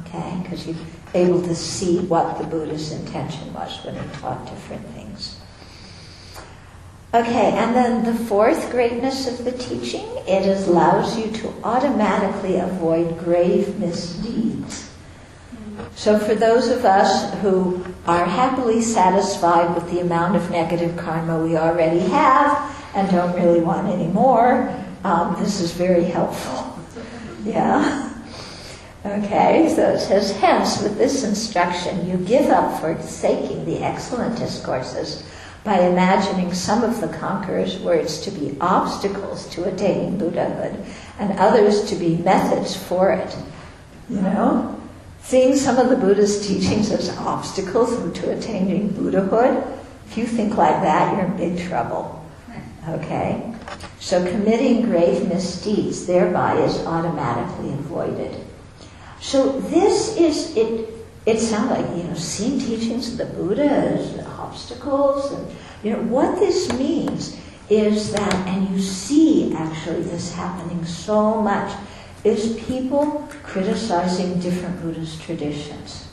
Okay? 0.00 0.40
Because 0.42 0.66
you're 0.66 0.76
able 1.14 1.42
to 1.42 1.54
see 1.54 1.98
what 2.00 2.38
the 2.38 2.44
Buddha's 2.44 2.92
intention 2.92 3.52
was 3.52 3.84
when 3.84 3.94
he 3.94 4.16
taught 4.16 4.44
different 4.46 4.86
things. 4.88 5.38
Okay, 7.14 7.52
and 7.52 7.74
then 7.76 8.04
the 8.04 8.24
fourth 8.24 8.70
greatness 8.70 9.28
of 9.28 9.44
the 9.44 9.52
teaching, 9.52 10.06
it 10.26 10.46
allows 10.66 11.18
you 11.18 11.30
to 11.30 11.52
automatically 11.62 12.56
avoid 12.56 13.18
grave 13.18 13.78
misdeeds. 13.78 14.90
So 15.94 16.18
for 16.18 16.34
those 16.34 16.68
of 16.68 16.86
us 16.86 17.34
who 17.40 17.84
are 18.06 18.24
happily 18.24 18.80
satisfied 18.80 19.74
with 19.74 19.90
the 19.90 20.00
amount 20.00 20.36
of 20.36 20.50
negative 20.50 20.96
karma 20.96 21.42
we 21.42 21.56
already 21.56 22.00
have 22.00 22.74
and 22.94 23.10
don't 23.10 23.34
really 23.36 23.60
want 23.60 23.88
any 23.88 24.08
more, 24.08 24.74
um, 25.04 25.36
this 25.38 25.60
is 25.60 25.72
very 25.72 26.04
helpful. 26.04 26.78
Yeah. 27.44 28.11
Okay, 29.04 29.72
so 29.74 29.94
it 29.94 29.98
says, 29.98 30.30
hence, 30.36 30.80
with 30.80 30.96
this 30.96 31.24
instruction, 31.24 32.06
you 32.08 32.18
give 32.18 32.50
up 32.50 32.80
forsaking 32.80 33.64
the 33.64 33.82
excellent 33.82 34.38
discourses 34.38 35.28
by 35.64 35.80
imagining 35.80 36.54
some 36.54 36.84
of 36.84 37.00
the 37.00 37.08
conqueror's 37.08 37.80
words 37.80 38.20
to 38.20 38.30
be 38.30 38.56
obstacles 38.60 39.48
to 39.48 39.64
attaining 39.64 40.18
Buddhahood 40.18 40.84
and 41.18 41.36
others 41.40 41.84
to 41.90 41.96
be 41.96 42.16
methods 42.18 42.76
for 42.76 43.10
it. 43.10 43.36
You 44.08 44.20
know? 44.20 44.80
Seeing 45.20 45.56
some 45.56 45.78
of 45.78 45.88
the 45.88 45.96
Buddha's 45.96 46.46
teachings 46.46 46.92
as 46.92 47.16
obstacles 47.18 47.96
to 48.20 48.30
attaining 48.30 48.88
Buddhahood, 48.90 49.64
if 50.06 50.16
you 50.16 50.26
think 50.26 50.56
like 50.56 50.80
that, 50.82 51.12
you're 51.16 51.26
in 51.26 51.36
big 51.36 51.68
trouble. 51.68 52.24
Okay? 52.88 53.52
So 53.98 54.24
committing 54.30 54.82
grave 54.82 55.28
misdeeds 55.28 56.06
thereby 56.06 56.58
is 56.58 56.78
automatically 56.86 57.72
avoided. 57.72 58.44
So 59.22 59.52
this 59.60 60.16
is 60.16 60.56
it. 60.56 60.90
It 61.24 61.38
sounds 61.38 61.70
like 61.70 61.96
you 61.96 62.02
know, 62.02 62.14
seeing 62.14 62.58
teachings 62.58 63.12
of 63.12 63.18
the 63.18 63.26
Buddha 63.36 63.62
as 63.62 64.18
obstacles, 64.26 65.30
and 65.30 65.46
you 65.84 65.92
know 65.92 66.02
what 66.02 66.40
this 66.40 66.70
means 66.72 67.38
is 67.70 68.12
that, 68.12 68.34
and 68.48 68.68
you 68.68 68.82
see 68.82 69.54
actually 69.54 70.02
this 70.02 70.34
happening 70.34 70.84
so 70.84 71.40
much, 71.40 71.72
is 72.24 72.60
people 72.66 73.28
criticizing 73.44 74.40
different 74.40 74.82
Buddhist 74.82 75.22
traditions. 75.22 76.08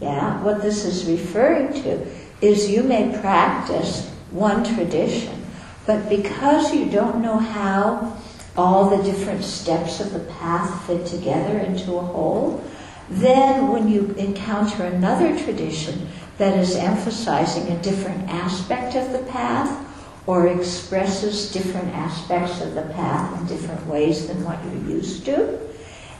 Yeah, 0.00 0.42
what 0.42 0.62
this 0.62 0.86
is 0.86 1.04
referring 1.04 1.74
to 1.82 2.06
is 2.40 2.70
you 2.70 2.82
may 2.82 3.16
practice 3.20 4.08
one 4.30 4.64
tradition, 4.64 5.44
but 5.86 6.08
because 6.08 6.74
you 6.74 6.86
don't 6.86 7.20
know 7.20 7.36
how 7.36 8.16
all 8.56 8.96
the 8.96 9.02
different 9.02 9.44
steps 9.44 10.00
of 10.00 10.12
the 10.12 10.20
path 10.34 10.86
fit 10.86 11.06
together 11.06 11.58
into 11.58 11.96
a 11.96 12.00
whole, 12.00 12.64
then 13.10 13.68
when 13.68 13.88
you 13.88 14.14
encounter 14.16 14.84
another 14.84 15.38
tradition 15.38 16.08
that 16.38 16.58
is 16.58 16.76
emphasizing 16.76 17.68
a 17.70 17.82
different 17.82 18.28
aspect 18.30 18.94
of 18.94 19.12
the 19.12 19.30
path, 19.30 19.80
or 20.26 20.48
expresses 20.48 21.52
different 21.52 21.88
aspects 21.94 22.62
of 22.62 22.74
the 22.74 22.82
path 22.94 23.38
in 23.38 23.46
different 23.46 23.86
ways 23.86 24.26
than 24.26 24.42
what 24.42 24.58
you're 24.64 24.96
used 24.96 25.24
to, 25.26 25.58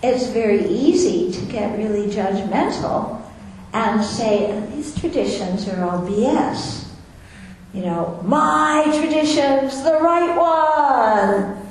it's 0.02 0.26
very 0.26 0.66
easy 0.66 1.32
to 1.32 1.40
get 1.46 1.78
really 1.78 2.08
judgmental 2.08 3.22
and 3.72 4.04
say, 4.04 4.62
these 4.74 4.94
traditions 5.00 5.66
are 5.68 5.82
all 5.84 6.00
BS. 6.06 6.86
You 7.72 7.82
know, 7.82 8.20
my 8.24 8.84
tradition's 8.94 9.82
the 9.82 9.98
right 10.00 10.36
one. 10.36 11.63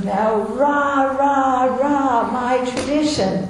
Know, 0.00 0.46
rah, 0.50 1.02
rah, 1.16 1.64
rah, 1.76 2.30
my 2.32 2.70
tradition. 2.70 3.48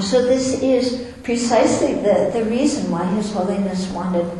So 0.00 0.22
this 0.22 0.62
is 0.62 1.12
precisely 1.24 1.94
the, 1.94 2.30
the 2.32 2.44
reason 2.44 2.90
why 2.90 3.04
His 3.06 3.32
Holiness 3.32 3.90
wanted 3.90 4.30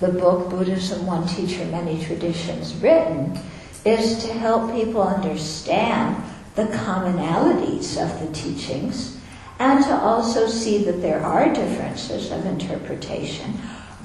the 0.00 0.08
book 0.08 0.50
Buddhism 0.50 1.06
One 1.06 1.26
Teacher, 1.26 1.64
Many 1.66 2.02
Traditions 2.04 2.74
written, 2.76 3.38
is 3.84 4.24
to 4.24 4.32
help 4.32 4.72
people 4.72 5.02
understand 5.02 6.22
the 6.54 6.64
commonalities 6.64 8.00
of 8.02 8.20
the 8.20 8.32
teachings 8.32 9.18
and 9.58 9.84
to 9.84 9.94
also 9.94 10.46
see 10.46 10.84
that 10.84 11.02
there 11.02 11.20
are 11.20 11.52
differences 11.52 12.32
of 12.32 12.44
interpretation, 12.46 13.54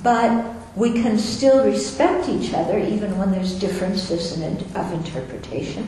but 0.03 0.58
we 0.75 0.93
can 0.93 1.17
still 1.17 1.65
respect 1.65 2.29
each 2.29 2.53
other 2.53 2.79
even 2.79 3.17
when 3.17 3.31
there's 3.31 3.57
differences 3.59 4.39
in, 4.39 4.57
of 4.75 4.93
interpretation, 4.93 5.87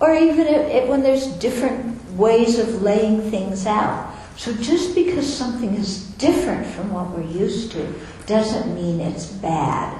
or 0.00 0.14
even 0.14 0.46
if, 0.46 0.88
when 0.88 1.02
there's 1.02 1.26
different 1.38 2.02
ways 2.14 2.58
of 2.58 2.82
laying 2.82 3.30
things 3.30 3.66
out. 3.66 4.12
So 4.36 4.54
just 4.54 4.94
because 4.94 5.32
something 5.32 5.74
is 5.74 6.06
different 6.12 6.66
from 6.66 6.90
what 6.92 7.10
we're 7.10 7.30
used 7.30 7.72
to 7.72 7.94
doesn't 8.26 8.74
mean 8.74 9.00
it's 9.00 9.26
bad. 9.26 9.98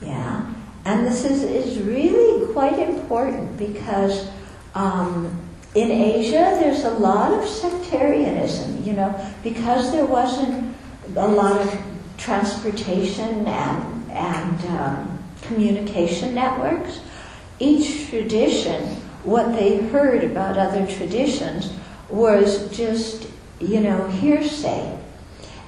Yeah? 0.00 0.52
And 0.84 1.06
this 1.06 1.24
is, 1.24 1.42
is 1.42 1.78
really 1.82 2.52
quite 2.52 2.78
important 2.78 3.58
because 3.58 4.30
um, 4.74 5.38
in 5.74 5.90
Asia 5.90 6.56
there's 6.60 6.84
a 6.84 6.90
lot 6.90 7.32
of 7.32 7.46
sectarianism, 7.46 8.82
you 8.84 8.92
know, 8.92 9.14
because 9.42 9.92
there 9.92 10.06
wasn't 10.06 10.74
a 11.16 11.28
lot 11.28 11.60
of 11.60 11.89
transportation 12.20 13.46
and, 13.46 14.10
and 14.12 14.64
um, 14.66 15.24
communication 15.42 16.34
networks. 16.34 17.00
Each 17.58 18.08
tradition, 18.08 18.96
what 19.24 19.54
they 19.54 19.78
heard 19.88 20.22
about 20.24 20.56
other 20.56 20.86
traditions 20.86 21.72
was 22.08 22.74
just, 22.76 23.26
you 23.58 23.80
know, 23.80 24.06
hearsay. 24.08 24.98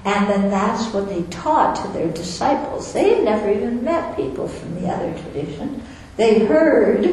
And 0.05 0.29
then 0.29 0.49
that's 0.49 0.93
what 0.93 1.07
they 1.07 1.23
taught 1.23 1.75
to 1.77 1.87
their 1.93 2.09
disciples. 2.09 2.91
They 2.91 3.15
had 3.15 3.23
never 3.23 3.49
even 3.51 3.83
met 3.83 4.15
people 4.15 4.47
from 4.47 4.81
the 4.81 4.89
other 4.89 5.13
tradition. 5.21 5.81
They 6.17 6.45
heard, 6.45 7.05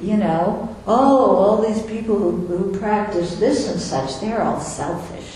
you 0.00 0.16
know, 0.16 0.76
oh, 0.86 1.36
all 1.36 1.62
these 1.62 1.82
people 1.82 2.18
who, 2.18 2.46
who 2.46 2.78
practice 2.78 3.36
this 3.36 3.68
and 3.68 3.80
such, 3.80 4.20
they're 4.20 4.42
all 4.42 4.60
selfish. 4.60 5.27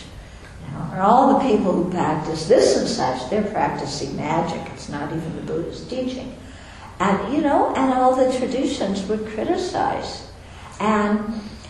All 0.92 1.38
the 1.38 1.48
people 1.48 1.72
who 1.72 1.90
practice 1.90 2.48
this 2.48 2.76
and 2.76 2.88
such, 2.88 3.30
they're 3.30 3.50
practicing 3.50 4.14
magic. 4.16 4.60
It's 4.72 4.88
not 4.88 5.10
even 5.12 5.36
the 5.36 5.42
Buddha's 5.42 5.86
teaching. 5.88 6.36
And, 7.00 7.34
you 7.34 7.40
know, 7.40 7.74
and 7.74 7.92
all 7.92 8.14
the 8.14 8.36
traditions 8.38 9.04
would 9.06 9.26
criticize. 9.26 10.30
And 10.78 11.18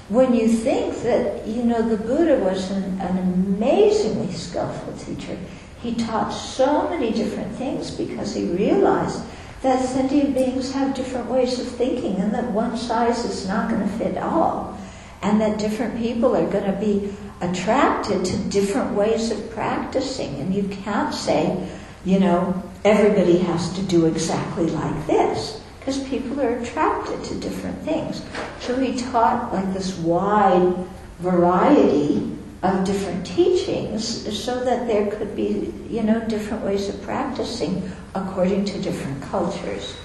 when 0.09 0.35
you 0.35 0.49
think 0.49 1.03
that, 1.03 1.47
you 1.47 1.63
know, 1.63 1.81
the 1.81 1.97
Buddha 1.97 2.37
was 2.39 2.71
an, 2.71 3.01
an 3.01 3.19
amazingly 3.19 4.33
skillful 4.33 4.93
teacher, 4.95 5.39
he 5.81 5.95
taught 5.95 6.31
so 6.31 6.89
many 6.91 7.11
different 7.13 7.55
things 7.57 7.91
because 7.91 8.35
he 8.35 8.45
realized 8.45 9.23
that 9.63 9.85
sentient 9.85 10.35
beings 10.35 10.73
have 10.73 10.95
different 10.95 11.31
ways 11.31 11.59
of 11.59 11.67
thinking 11.69 12.17
and 12.17 12.35
that 12.35 12.51
one 12.51 12.77
size 12.77 13.25
is 13.25 13.47
not 13.49 13.71
going 13.71 13.83
to 13.83 13.99
fit 13.99 14.19
all. 14.19 14.79
And 15.23 15.41
that 15.41 15.59
different 15.59 15.97
people 15.99 16.37
are 16.37 16.51
going 16.51 16.65
to 16.65 16.79
be 16.79 17.15
attracted 17.43 18.25
to 18.25 18.37
different 18.49 18.95
ways 18.95 19.31
of 19.31 19.51
practicing. 19.51 20.37
And 20.37 20.55
you 20.55 20.63
can't 20.69 21.15
say, 21.15 21.69
you 22.05 22.19
know, 22.19 22.63
everybody 22.85 23.39
has 23.39 23.73
to 23.75 23.83
do 23.83 24.07
exactly 24.07 24.67
like 24.67 25.07
this 25.07 25.61
because 25.79 26.03
people 26.05 26.41
are 26.41 26.59
attracted 26.59 27.23
to 27.25 27.35
different 27.41 27.79
things. 27.81 28.23
So 28.61 28.79
he 28.79 28.97
taught 28.97 29.53
like 29.53 29.75
this 29.75 29.99
wide 29.99 30.75
variety 31.19 32.37
of 32.63 32.85
different 32.85 33.27
teachings 33.27 34.07
so 34.41 34.65
that 34.65 34.87
there 34.87 35.11
could 35.11 35.35
be, 35.35 35.75
you 35.91 36.05
know, 36.05 36.21
different 36.29 36.65
ways 36.65 36.89
of 36.89 37.03
practicing 37.03 37.91
according 38.15 38.65
to 38.67 38.81
different 38.81 39.21
cultures. 39.23 39.97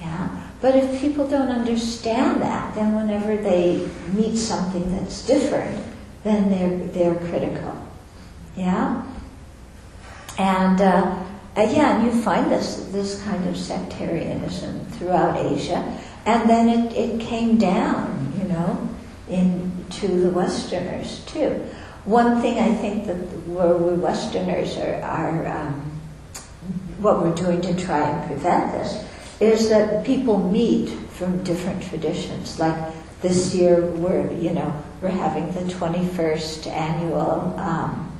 Yeah. 0.00 0.28
But 0.60 0.76
if 0.76 1.00
people 1.00 1.26
don't 1.26 1.48
understand 1.48 2.42
that, 2.42 2.74
then 2.74 2.94
whenever 2.94 3.36
they 3.36 3.88
meet 4.12 4.36
something 4.36 4.94
that's 4.94 5.26
different, 5.26 5.82
then 6.24 6.50
they're 6.50 6.78
they're 6.88 7.28
critical. 7.28 7.76
Yeah. 8.56 9.04
And 10.38 10.80
uh, 10.80 11.22
again, 11.54 12.04
you 12.04 12.22
find 12.22 12.50
this 12.50 12.88
this 12.90 13.22
kind 13.22 13.46
of 13.48 13.56
sectarianism 13.56 14.84
throughout 14.86 15.36
Asia, 15.36 15.98
and 16.26 16.48
then 16.48 16.68
it, 16.68 16.92
it 16.92 17.20
came 17.20 17.58
down, 17.58 18.32
you 18.38 18.48
know, 18.48 18.88
into 19.28 20.08
the 20.08 20.30
Westerners 20.30 21.24
too. 21.26 21.64
One 22.04 22.40
thing 22.42 22.58
I 22.58 22.74
think 22.74 23.06
that 23.06 23.16
where 23.46 23.76
we 23.76 23.94
Westerners 23.94 24.76
are, 24.76 25.00
are 25.02 25.46
um, 25.46 26.00
what 26.98 27.20
we're 27.20 27.34
doing 27.34 27.60
to 27.62 27.76
try 27.76 28.08
and 28.08 28.26
prevent 28.26 28.72
this 28.72 29.04
is 29.40 29.68
that 29.68 30.04
people 30.04 30.38
meet 30.38 30.90
from 31.10 31.42
different 31.44 31.82
traditions. 31.82 32.58
Like 32.58 32.76
this 33.20 33.54
year, 33.54 33.86
we're 33.86 34.32
you 34.32 34.50
know 34.50 34.72
we're 35.02 35.08
having 35.08 35.52
the 35.52 35.72
21st 35.72 36.66
annual. 36.66 37.58
Um, 37.58 38.10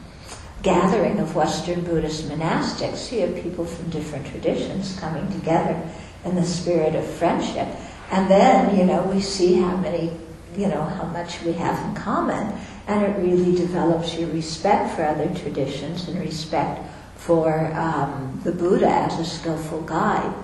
gathering 0.65 1.21
of 1.21 1.37
Western 1.37 1.85
Buddhist 1.85 2.27
monastics. 2.29 3.13
You 3.13 3.21
have 3.21 3.43
people 3.43 3.67
from 3.67 3.91
different 3.91 4.27
traditions 4.27 4.99
coming 4.99 5.31
together 5.31 5.81
in 6.25 6.35
the 6.35 6.45
spirit 6.45 6.95
of 6.95 7.07
friendship. 7.07 7.69
And 8.11 8.29
then, 8.31 8.77
you 8.77 8.85
know, 8.85 9.03
we 9.03 9.21
see 9.21 9.57
how 9.57 9.77
many, 9.77 10.11
you 10.57 10.69
know, 10.69 10.83
how 10.83 11.05
much 11.05 11.43
we 11.43 11.53
have 11.53 11.79
in 11.87 11.95
common. 11.95 12.59
And 12.87 13.03
it 13.03 13.19
really 13.19 13.55
develops 13.55 14.17
your 14.17 14.31
respect 14.31 14.97
for 14.97 15.05
other 15.05 15.33
traditions 15.35 16.09
and 16.09 16.19
respect 16.19 16.81
for 17.17 17.73
um, 17.75 18.41
the 18.43 18.53
Buddha 18.53 18.89
as 18.89 19.19
a 19.21 19.25
skillful 19.25 19.83
guide. 19.83 20.35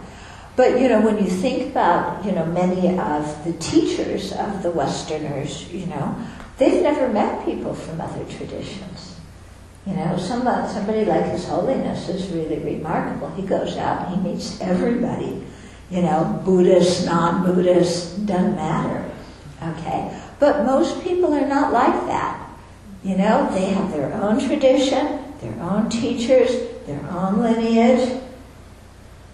But 0.57 0.81
you 0.81 0.89
know, 0.89 1.01
when 1.01 1.19
you 1.19 1.31
think 1.31 1.71
about 1.71 2.25
you 2.25 2.33
know 2.33 2.45
many 2.47 2.99
of 2.99 3.45
the 3.45 3.53
teachers 3.55 4.33
of 4.33 4.63
the 4.63 4.71
Westerners, 4.71 5.73
you 5.73 5.87
know, 5.87 6.17
they've 6.59 6.83
never 6.83 7.09
met 7.09 7.45
people 7.45 7.75
from 7.75 8.01
other 8.01 8.25
traditions. 8.25 9.17
You 9.87 9.95
know, 9.95 10.19
somebody, 10.19 10.73
somebody 10.73 11.05
like 11.05 11.25
His 11.27 11.49
Holiness 11.49 12.09
is 12.09 12.29
really 12.31 12.59
remarkable. 12.59 13.31
He 13.31 13.43
goes 13.43 13.77
out 13.79 14.07
and 14.07 14.17
he 14.17 14.31
meets 14.31 14.61
everybody. 14.61 15.43
You 15.91 16.03
know, 16.03 16.41
Buddhist, 16.45 17.07
non-Buddhist, 17.07 18.27
doesn't 18.27 18.55
matter. 18.55 19.11
Okay? 19.63 20.21
But 20.39 20.65
most 20.65 21.03
people 21.03 21.33
are 21.35 21.47
not 21.47 21.73
like 21.73 22.07
that. 22.07 22.51
You 23.03 23.17
know, 23.17 23.49
they 23.53 23.67
have 23.67 23.91
their 23.91 24.13
own 24.15 24.39
tradition, 24.39 25.25
their 25.41 25.59
own 25.63 25.89
teachers, 25.89 26.51
their 26.87 27.01
own 27.11 27.41
lineage. 27.41 28.21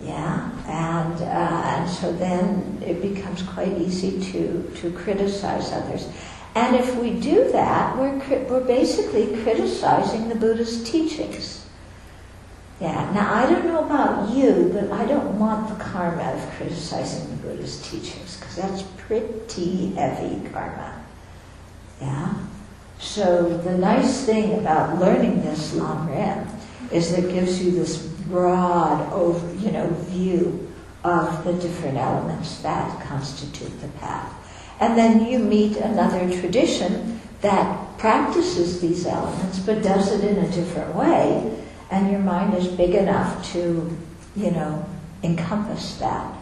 Yeah, 0.00 0.50
and, 0.66 1.22
uh, 1.22 1.62
and 1.64 1.88
so 1.88 2.12
then 2.12 2.82
it 2.84 3.00
becomes 3.00 3.42
quite 3.42 3.78
easy 3.78 4.20
to, 4.32 4.70
to 4.76 4.90
criticize 4.92 5.72
others. 5.72 6.08
And 6.56 6.74
if 6.74 6.96
we 6.96 7.10
do 7.10 7.50
that, 7.52 7.96
we're, 7.96 8.18
we're 8.48 8.64
basically 8.64 9.42
criticizing 9.42 10.28
the 10.28 10.34
Buddha's 10.34 10.82
teachings. 10.82 11.66
Yeah, 12.80 13.10
now 13.12 13.32
I 13.32 13.48
don't 13.48 13.66
know 13.66 13.84
about 13.84 14.34
you, 14.34 14.70
but 14.72 14.90
I 14.90 15.06
don't 15.06 15.38
want 15.38 15.68
the 15.68 15.82
karma 15.82 16.32
of 16.32 16.50
criticizing 16.56 17.30
the 17.30 17.36
Buddha's 17.36 17.80
teachings 17.88 18.36
because 18.36 18.56
that's 18.56 18.82
pretty 18.96 19.92
heavy 19.94 20.46
karma. 20.50 21.04
Yeah? 22.00 22.34
So 22.98 23.56
the 23.58 23.78
nice 23.78 24.24
thing 24.24 24.58
about 24.58 24.98
learning 24.98 25.42
this 25.42 25.74
Lam 25.74 26.08
Rim 26.08 26.48
is 26.90 27.10
that 27.10 27.24
it 27.24 27.32
gives 27.32 27.62
you 27.62 27.70
this 27.70 28.15
broad 28.28 29.12
over, 29.12 29.54
you 29.56 29.72
know, 29.72 29.88
view 30.08 30.72
of 31.04 31.44
the 31.44 31.52
different 31.54 31.96
elements 31.96 32.60
that 32.62 33.00
constitute 33.06 33.80
the 33.80 33.88
path. 33.98 34.32
And 34.80 34.98
then 34.98 35.26
you 35.26 35.38
meet 35.38 35.76
another 35.76 36.28
tradition 36.40 37.20
that 37.40 37.98
practices 37.98 38.80
these 38.80 39.06
elements 39.06 39.58
but 39.60 39.82
does 39.82 40.12
it 40.12 40.24
in 40.24 40.44
a 40.44 40.50
different 40.50 40.94
way, 40.94 41.56
and 41.90 42.10
your 42.10 42.20
mind 42.20 42.54
is 42.54 42.66
big 42.66 42.94
enough 42.94 43.52
to, 43.52 43.96
you 44.34 44.50
know, 44.50 44.84
encompass 45.22 45.96
that. 45.96 46.34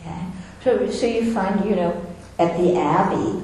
Okay? 0.00 0.26
So, 0.62 0.90
so 0.90 1.06
you 1.06 1.32
find, 1.32 1.64
you 1.64 1.76
know, 1.76 2.06
at 2.38 2.56
the 2.58 2.76
Abbey, 2.76 3.42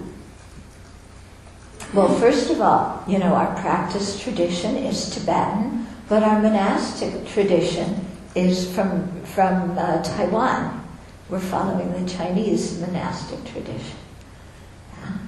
well, 1.95 2.13
first 2.19 2.51
of 2.51 2.61
all, 2.61 3.03
you 3.09 3.19
know, 3.19 3.35
our 3.35 3.55
practice 3.61 4.21
tradition 4.21 4.77
is 4.77 5.11
Tibetan, 5.11 5.86
but 6.09 6.23
our 6.23 6.41
monastic 6.41 7.27
tradition 7.27 8.07
is 8.35 8.73
from, 8.75 9.23
from 9.23 9.77
uh, 9.77 10.03
Taiwan. 10.03 10.87
We're 11.29 11.41
following 11.41 11.93
the 11.93 12.09
Chinese 12.09 12.81
monastic 12.81 13.45
tradition. 13.45 13.97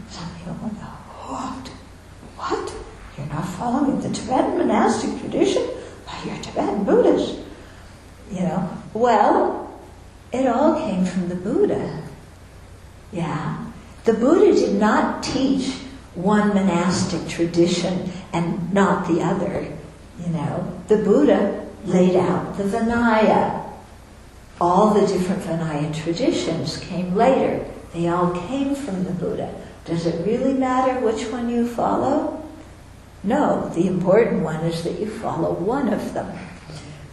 Some 0.08 0.28
people 0.36 0.54
go, 0.54 0.86
what? 1.26 1.68
What? 2.36 2.74
You're 3.16 3.26
not 3.26 3.46
following 3.48 4.00
the 4.00 4.10
Tibetan 4.10 4.58
monastic 4.58 5.18
tradition? 5.20 5.62
Why, 5.62 6.22
you're 6.24 6.42
Tibetan 6.42 6.84
Buddhist. 6.84 7.40
You 8.30 8.42
know, 8.42 8.70
well, 8.94 9.80
it 10.32 10.46
all 10.46 10.78
came 10.78 11.04
from 11.04 11.28
the 11.28 11.34
Buddha. 11.34 12.02
Yeah. 13.10 13.64
The 14.04 14.14
Buddha 14.14 14.52
did 14.52 14.78
not 14.78 15.22
teach 15.22 15.72
one 16.14 16.48
monastic 16.48 17.28
tradition 17.28 18.12
and 18.32 18.72
not 18.72 19.08
the 19.08 19.22
other. 19.22 19.77
You 20.20 20.32
know, 20.32 20.80
the 20.88 20.98
Buddha 20.98 21.66
laid 21.84 22.16
out 22.16 22.56
the 22.56 22.64
Vinaya. 22.64 23.64
All 24.60 24.92
the 24.92 25.06
different 25.06 25.42
Vinaya 25.42 25.94
traditions 25.94 26.78
came 26.78 27.14
later. 27.14 27.64
They 27.92 28.08
all 28.08 28.32
came 28.32 28.74
from 28.74 29.04
the 29.04 29.12
Buddha. 29.12 29.54
Does 29.84 30.04
it 30.06 30.26
really 30.26 30.52
matter 30.52 31.00
which 31.00 31.26
one 31.28 31.48
you 31.48 31.66
follow? 31.66 32.44
No, 33.22 33.68
the 33.70 33.86
important 33.86 34.42
one 34.42 34.60
is 34.64 34.84
that 34.84 34.98
you 35.00 35.08
follow 35.08 35.52
one 35.52 35.92
of 35.92 36.14
them. 36.14 36.36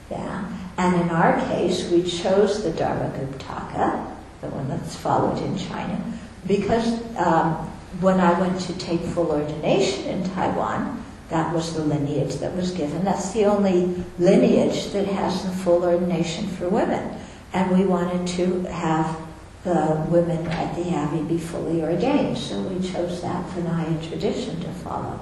Yeah. 0.10 0.46
And 0.78 1.02
in 1.02 1.10
our 1.10 1.40
case, 1.48 1.90
we 1.90 2.04
chose 2.04 2.64
the 2.64 2.72
Dharmaguptaka, 2.72 4.16
the 4.42 4.48
one 4.50 4.68
that's 4.68 4.96
followed 4.96 5.42
in 5.42 5.58
China, 5.58 6.04
because 6.46 7.00
um, 7.16 7.54
when 8.02 8.20
I 8.20 8.38
went 8.40 8.60
to 8.62 8.78
take 8.78 9.00
full 9.02 9.32
ordination 9.32 10.06
in 10.06 10.30
Taiwan, 10.32 11.05
that 11.30 11.54
was 11.54 11.74
the 11.74 11.84
lineage 11.84 12.36
that 12.36 12.56
was 12.56 12.72
given. 12.72 13.04
That's 13.04 13.32
the 13.32 13.46
only 13.46 14.04
lineage 14.20 14.92
that 14.92 15.08
has 15.08 15.44
the 15.44 15.52
full 15.52 15.84
ordination 15.84 16.48
for 16.48 16.70
women. 16.70 17.18
And 17.54 17.78
we 17.78 17.86
wanted 17.86 18.28
to 18.36 18.64
have 18.72 19.18
the 19.64 20.06
women 20.10 20.46
at 20.48 20.76
the 20.76 20.90
Abbey 20.92 21.24
be 21.24 21.40
fully 21.40 21.82
ordained, 21.82 22.38
so 22.38 22.62
we 22.62 22.88
chose 22.88 23.22
that 23.24 23.50
Vinaya 23.50 24.08
tradition 24.08 24.60
to 24.62 24.70
follow. 24.70 25.20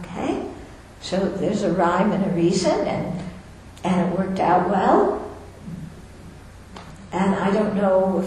Okay? 0.00 0.48
So 1.00 1.28
there's 1.28 1.64
a 1.64 1.72
rhyme 1.72 2.12
and 2.12 2.24
a 2.24 2.30
reason, 2.30 2.86
and, 2.86 3.20
and 3.82 4.12
it 4.12 4.18
worked 4.18 4.38
out 4.38 4.70
well. 4.70 5.36
And 7.10 7.34
I 7.34 7.50
don't 7.50 7.74
know 7.74 8.20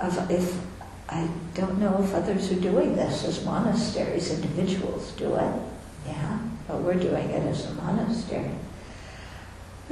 if, 0.00 0.30
if 0.30 0.60
I 1.08 1.28
don't 1.54 1.78
know 1.78 2.02
if 2.02 2.14
others 2.14 2.52
are 2.52 2.60
doing 2.60 2.94
this 2.94 3.24
as 3.24 3.44
monasteries, 3.44 4.30
individuals 4.32 5.12
do 5.12 5.34
it. 5.34 5.54
Yeah, 6.06 6.35
but 6.66 6.80
we're 6.80 6.94
doing 6.94 7.30
it 7.30 7.42
as 7.46 7.66
a 7.66 7.74
monastery. 7.74 8.50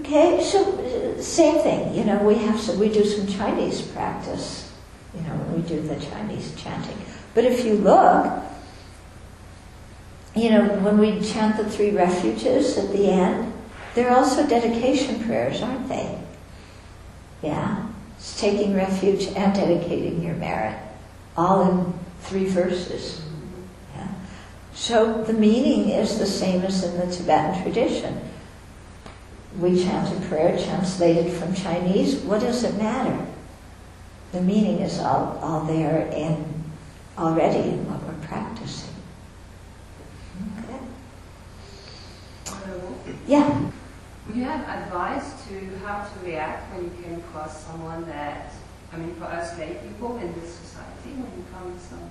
Okay, 0.01 0.43
so 0.43 1.21
same 1.21 1.63
thing. 1.63 1.95
You 1.95 2.05
know, 2.05 2.19
we 2.23 2.35
have 2.35 2.59
some, 2.61 2.79
we 2.79 2.89
do 2.89 3.05
some 3.05 3.27
Chinese 3.27 3.81
practice. 3.83 4.73
You 5.15 5.21
know, 5.23 5.37
we 5.55 5.63
do 5.63 5.81
the 5.81 5.97
Chinese 5.97 6.53
chanting. 6.57 6.97
But 7.35 7.45
if 7.45 7.65
you 7.65 7.75
look, 7.75 8.43
you 10.35 10.51
know, 10.51 10.67
when 10.81 10.99
we 10.99 11.21
chant 11.21 11.57
the 11.57 11.71
three 11.71 11.91
refuges 11.91 12.77
at 12.77 12.91
the 12.91 13.09
end, 13.09 13.53
they're 13.95 14.11
also 14.11 14.47
dedication 14.47 15.23
prayers, 15.25 15.63
aren't 15.63 15.89
they? 15.89 16.19
Yeah, 17.43 17.87
it's 18.17 18.41
taking 18.41 18.75
refuge 18.75 19.27
and 19.29 19.55
dedicating 19.55 20.23
your 20.23 20.35
merit, 20.35 20.77
all 21.37 21.71
in 21.71 21.95
three 22.23 22.47
verses. 22.47 23.21
So 24.75 25.23
the 25.23 25.33
meaning 25.33 25.91
is 25.91 26.19
the 26.19 26.27
same 26.27 26.63
as 26.63 26.83
in 26.85 26.99
the 26.99 27.15
Tibetan 27.15 27.63
tradition. 27.63 28.21
We 29.59 29.83
chant 29.83 30.17
a 30.17 30.27
prayer 30.27 30.59
translated 30.59 31.33
from 31.33 31.55
Chinese. 31.55 32.17
What 32.17 32.41
does 32.41 32.65
it 32.65 32.77
matter? 32.77 33.25
The 34.33 34.41
meaning 34.41 34.81
is 34.81 34.99
all, 34.99 35.39
all 35.41 35.65
there 35.65 36.09
in 36.09 36.65
already 37.17 37.71
in 37.71 37.89
what 37.89 38.03
we're 38.03 38.27
practicing. 38.27 38.95
Okay. 40.59 40.81
Yeah. 43.29 43.71
Would 44.27 44.37
you 44.37 44.45
have 44.45 44.67
advice 44.67 45.47
to 45.47 45.79
how 45.85 46.03
to 46.03 46.27
react 46.27 46.75
when 46.75 46.85
you 46.85 46.91
came 47.03 47.19
across 47.21 47.65
someone 47.65 48.05
that, 48.07 48.53
I 48.93 48.97
mean, 48.97 49.15
for 49.17 49.25
us 49.25 49.57
lay 49.59 49.77
people 49.87 50.17
in 50.17 50.35
this 50.41 50.53
society, 50.55 51.11
when 51.11 51.31
you 51.37 51.45
come, 51.53 51.79
some, 51.79 52.11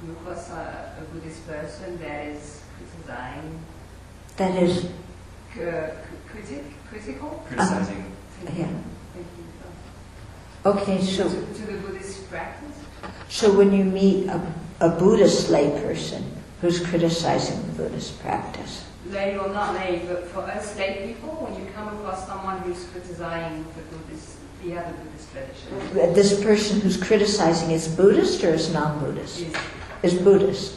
come 0.00 0.16
across 0.16 0.50
a, 0.50 0.94
a 1.00 1.14
Buddhist 1.14 1.46
person 1.46 1.98
that 2.00 2.26
is 2.28 2.62
criticizing, 2.76 3.60
That 4.36 4.62
is, 4.62 4.84
uh, 5.56 5.90
critic, 6.28 6.64
critical? 6.88 7.44
Criticizing. 7.46 8.12
Thank 8.44 8.58
Yeah. 8.58 8.66
you. 8.68 8.74
Thank 9.14 9.26
you. 9.36 10.70
okay, 10.70 11.02
so, 11.04 11.28
to, 11.28 11.34
to 11.54 11.62
the 11.72 11.78
Buddhist 11.78 12.28
practice? 12.30 12.76
so 13.28 13.52
when 13.52 13.72
you 13.72 13.84
meet 13.84 14.28
a, 14.28 14.40
a 14.80 14.88
Buddhist 14.88 15.48
layperson 15.48 16.22
who's 16.60 16.84
criticizing 16.84 17.60
the 17.66 17.72
Buddhist 17.72 18.20
practice, 18.20 18.84
Lay 19.10 19.36
or 19.36 19.48
not 19.48 19.74
lay, 19.74 20.02
but 20.06 20.28
for 20.28 20.40
us 20.42 20.76
lay 20.76 21.04
people, 21.06 21.30
when 21.30 21.58
you 21.58 21.68
come 21.72 21.88
across 21.88 22.26
someone 22.26 22.58
who's 22.58 22.84
criticizing 22.92 23.64
the 23.74 23.96
Buddhist, 23.96 24.36
the 24.62 24.76
other 24.78 24.92
Buddhist 24.92 25.32
tradition, 25.32 26.14
this 26.14 26.44
person 26.44 26.80
who's 26.80 26.96
criticizing 27.02 27.70
is 27.70 27.88
Buddhist 27.88 28.44
or 28.44 28.50
is 28.54 28.72
non-Buddhist? 28.72 29.40
is 29.40 29.54
Is 30.02 30.14
Buddhist. 30.14 30.76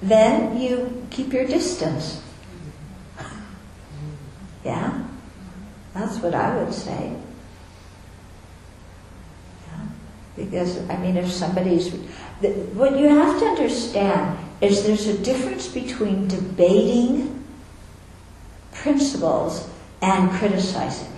Then 0.00 0.60
you 0.60 1.06
keep 1.10 1.32
your 1.32 1.46
distance. 1.46 2.20
Yeah? 4.64 5.02
That's 5.94 6.18
what 6.18 6.34
I 6.34 6.56
would 6.56 6.72
say. 6.72 7.12
Yeah. 9.66 9.86
Because, 10.36 10.78
I 10.88 10.96
mean, 10.96 11.16
if 11.16 11.30
somebody's. 11.30 11.90
the- 12.40 12.52
What 12.74 12.98
you 12.98 13.08
have 13.08 13.38
to 13.40 13.46
understand 13.46 14.38
is 14.60 14.84
there's 14.84 15.06
a 15.06 15.18
difference 15.18 15.68
between 15.68 16.28
debating 16.28 17.44
principles 18.72 19.68
and 20.00 20.30
criticizing. 20.30 21.12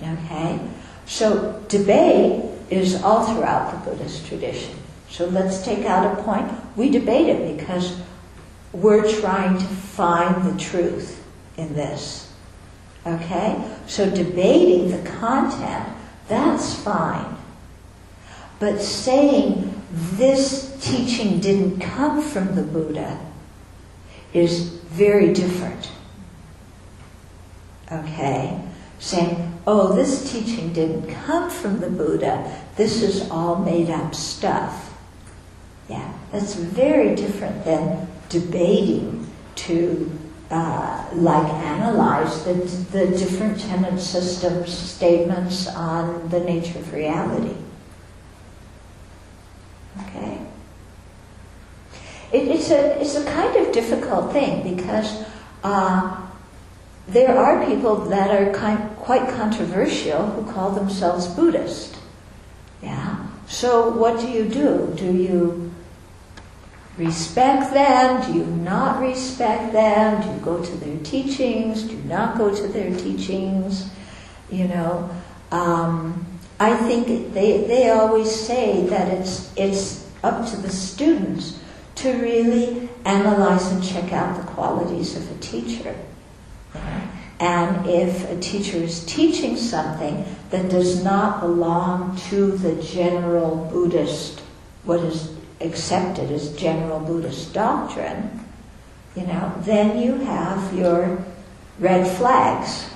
Okay? 0.00 0.58
So, 1.06 1.62
debate 1.68 2.42
is 2.70 3.02
all 3.02 3.26
throughout 3.26 3.70
the 3.72 3.90
Buddhist 3.90 4.26
tradition. 4.26 4.81
So, 5.12 5.26
let's 5.26 5.62
take 5.62 5.84
out 5.84 6.18
a 6.18 6.22
point. 6.22 6.50
We 6.74 6.90
debate 6.90 7.28
it 7.28 7.56
because 7.56 8.00
we're 8.72 9.08
trying 9.20 9.58
to 9.58 9.64
find 9.64 10.44
the 10.44 10.58
truth 10.58 11.22
in 11.56 11.74
this. 11.74 12.32
Okay? 13.06 13.62
So 13.86 14.08
debating 14.08 14.90
the 14.90 15.10
content, 15.10 15.88
that's 16.28 16.74
fine. 16.74 17.36
But 18.58 18.80
saying 18.80 19.82
this 19.90 20.78
teaching 20.80 21.40
didn't 21.40 21.80
come 21.80 22.22
from 22.22 22.54
the 22.54 22.62
Buddha 22.62 23.18
is 24.32 24.60
very 24.60 25.32
different. 25.32 25.90
Okay? 27.90 28.58
Saying, 28.98 29.60
oh, 29.66 29.94
this 29.94 30.32
teaching 30.32 30.72
didn't 30.72 31.12
come 31.12 31.50
from 31.50 31.80
the 31.80 31.90
Buddha, 31.90 32.60
this 32.76 33.02
is 33.02 33.28
all 33.30 33.56
made 33.56 33.90
up 33.90 34.14
stuff. 34.14 34.91
Yeah, 35.92 36.10
that's 36.32 36.54
very 36.54 37.14
different 37.14 37.66
than 37.66 38.08
debating 38.30 39.30
to 39.56 40.10
uh, 40.50 41.06
like 41.12 41.52
analyze 41.52 42.44
the, 42.44 42.54
the 42.96 43.06
different 43.08 43.60
tenet 43.60 44.00
systems 44.00 44.72
statements 44.72 45.68
on 45.68 46.30
the 46.30 46.40
nature 46.40 46.78
of 46.78 46.94
reality. 46.94 47.54
Okay? 50.00 50.38
It, 52.32 52.48
it's, 52.48 52.70
a, 52.70 52.98
it's 52.98 53.16
a 53.16 53.24
kind 53.26 53.54
of 53.56 53.70
difficult 53.74 54.32
thing 54.32 54.74
because 54.74 55.22
uh, 55.62 56.22
there 57.08 57.36
are 57.36 57.66
people 57.66 57.96
that 58.06 58.30
are 58.30 58.50
kind, 58.54 58.96
quite 58.96 59.28
controversial 59.36 60.24
who 60.24 60.50
call 60.50 60.70
themselves 60.70 61.26
Buddhist. 61.26 61.98
Yeah? 62.82 63.26
So 63.46 63.90
what 63.90 64.20
do 64.20 64.28
you 64.28 64.48
do? 64.48 64.94
Do 64.96 65.12
you 65.12 65.72
respect 66.96 67.72
them? 67.72 68.22
Do 68.22 68.38
you 68.38 68.46
not 68.46 69.00
respect 69.00 69.72
them? 69.72 70.22
Do 70.22 70.28
you 70.28 70.40
go 70.40 70.64
to 70.64 70.76
their 70.76 70.98
teachings? 70.98 71.84
Do 71.84 71.96
you 71.96 72.02
not 72.04 72.36
go 72.36 72.54
to 72.54 72.68
their 72.68 72.94
teachings? 72.96 73.90
You 74.50 74.68
know, 74.68 75.10
um, 75.50 76.26
I 76.60 76.76
think 76.76 77.32
they, 77.32 77.64
they 77.64 77.90
always 77.90 78.30
say 78.30 78.86
that 78.86 79.08
it's, 79.08 79.52
it's 79.56 80.10
up 80.22 80.48
to 80.50 80.56
the 80.56 80.70
students 80.70 81.58
to 81.96 82.12
really 82.12 82.88
analyze 83.04 83.70
and 83.72 83.82
check 83.82 84.12
out 84.12 84.36
the 84.36 84.52
qualities 84.52 85.16
of 85.16 85.30
a 85.30 85.40
teacher. 85.40 85.94
And 87.40 87.86
if 87.86 88.30
a 88.30 88.38
teacher 88.38 88.76
is 88.76 89.04
teaching 89.04 89.56
something 89.56 90.24
that 90.50 90.70
does 90.70 91.02
not 91.02 91.40
belong 91.40 92.16
to 92.30 92.52
the 92.52 92.80
general 92.80 93.68
Buddhist, 93.72 94.40
what 94.84 95.00
is 95.00 95.31
accepted 95.64 96.30
as 96.30 96.54
general 96.56 97.00
Buddhist 97.00 97.52
doctrine, 97.52 98.40
you 99.16 99.26
know, 99.26 99.54
then 99.60 99.98
you 99.98 100.16
have 100.16 100.74
your 100.74 101.22
red 101.78 102.06
flags. 102.16 102.88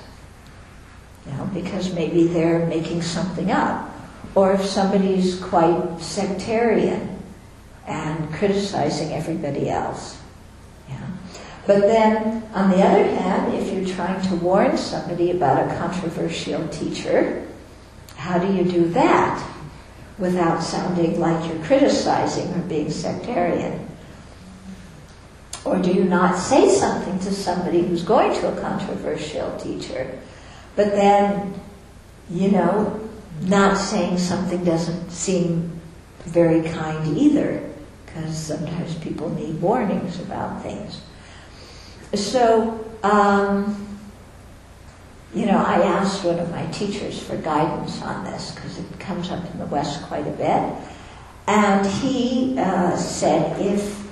You 1.26 1.32
know, 1.32 1.50
because 1.52 1.92
maybe 1.92 2.28
they're 2.28 2.66
making 2.66 3.02
something 3.02 3.50
up. 3.50 3.90
Or 4.34 4.52
if 4.52 4.64
somebody's 4.64 5.40
quite 5.40 6.00
sectarian 6.00 7.18
and 7.86 8.32
criticizing 8.32 9.12
everybody 9.12 9.68
else. 9.68 10.18
Yeah. 10.88 11.06
But 11.66 11.80
then, 11.80 12.44
on 12.54 12.70
the 12.70 12.82
other 12.82 13.04
hand, 13.04 13.54
if 13.54 13.72
you're 13.72 13.94
trying 13.94 14.22
to 14.28 14.36
warn 14.36 14.76
somebody 14.76 15.32
about 15.32 15.66
a 15.66 15.74
controversial 15.78 16.66
teacher, 16.68 17.46
how 18.16 18.38
do 18.38 18.52
you 18.52 18.64
do 18.64 18.88
that 18.90 19.55
without 20.18 20.62
sounding 20.62 21.20
like 21.20 21.48
you're 21.48 21.64
criticizing 21.64 22.52
or 22.54 22.60
being 22.60 22.90
sectarian? 22.90 23.86
Or 25.64 25.78
do 25.78 25.92
you 25.92 26.04
not 26.04 26.38
say 26.38 26.68
something 26.68 27.18
to 27.20 27.32
somebody 27.32 27.82
who's 27.82 28.02
going 28.02 28.32
to 28.40 28.56
a 28.56 28.60
controversial 28.60 29.56
teacher, 29.58 30.18
but 30.76 30.92
then, 30.92 31.60
you 32.30 32.50
know, 32.52 33.00
not 33.42 33.76
saying 33.76 34.18
something 34.18 34.64
doesn't 34.64 35.10
seem 35.10 35.80
very 36.24 36.62
kind 36.68 37.16
either, 37.18 37.68
because 38.04 38.36
sometimes 38.36 38.94
people 38.96 39.28
need 39.30 39.60
warnings 39.60 40.20
about 40.20 40.62
things. 40.62 41.00
So, 42.14 42.84
um, 43.02 43.95
you 45.34 45.46
know, 45.46 45.58
I 45.58 45.82
asked 45.82 46.24
one 46.24 46.38
of 46.38 46.50
my 46.50 46.66
teachers 46.66 47.22
for 47.22 47.36
guidance 47.36 48.00
on 48.02 48.24
this 48.24 48.54
because 48.54 48.78
it 48.78 48.98
comes 48.98 49.30
up 49.30 49.44
in 49.52 49.58
the 49.58 49.66
West 49.66 50.02
quite 50.04 50.26
a 50.26 50.30
bit. 50.30 50.90
And 51.48 51.86
he 51.86 52.58
uh, 52.58 52.96
said 52.96 53.60
if 53.60 54.04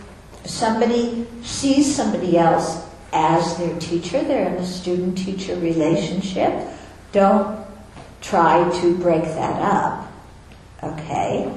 somebody 0.45 1.27
sees 1.43 1.95
somebody 1.95 2.37
else 2.37 2.85
as 3.12 3.57
their 3.57 3.79
teacher, 3.79 4.23
they're 4.23 4.49
in 4.49 4.55
a 4.55 4.67
student 4.67 5.17
teacher 5.17 5.57
relationship, 5.57 6.53
don't 7.12 7.65
try 8.21 8.69
to 8.81 8.97
break 8.99 9.23
that 9.23 9.62
up. 9.62 10.12
Okay? 10.83 11.53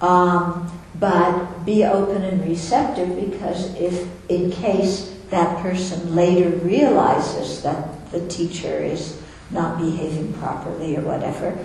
Um, 0.00 0.70
but 0.98 1.64
be 1.64 1.84
open 1.84 2.22
and 2.22 2.44
receptive 2.44 3.16
because 3.30 3.74
if, 3.74 4.08
in 4.28 4.50
case 4.50 5.11
that 5.32 5.62
person 5.62 6.14
later 6.14 6.50
realizes 6.58 7.62
that 7.62 8.10
the 8.12 8.26
teacher 8.28 8.78
is 8.78 9.20
not 9.50 9.78
behaving 9.78 10.32
properly 10.34 10.96
or 10.96 11.00
whatever, 11.00 11.58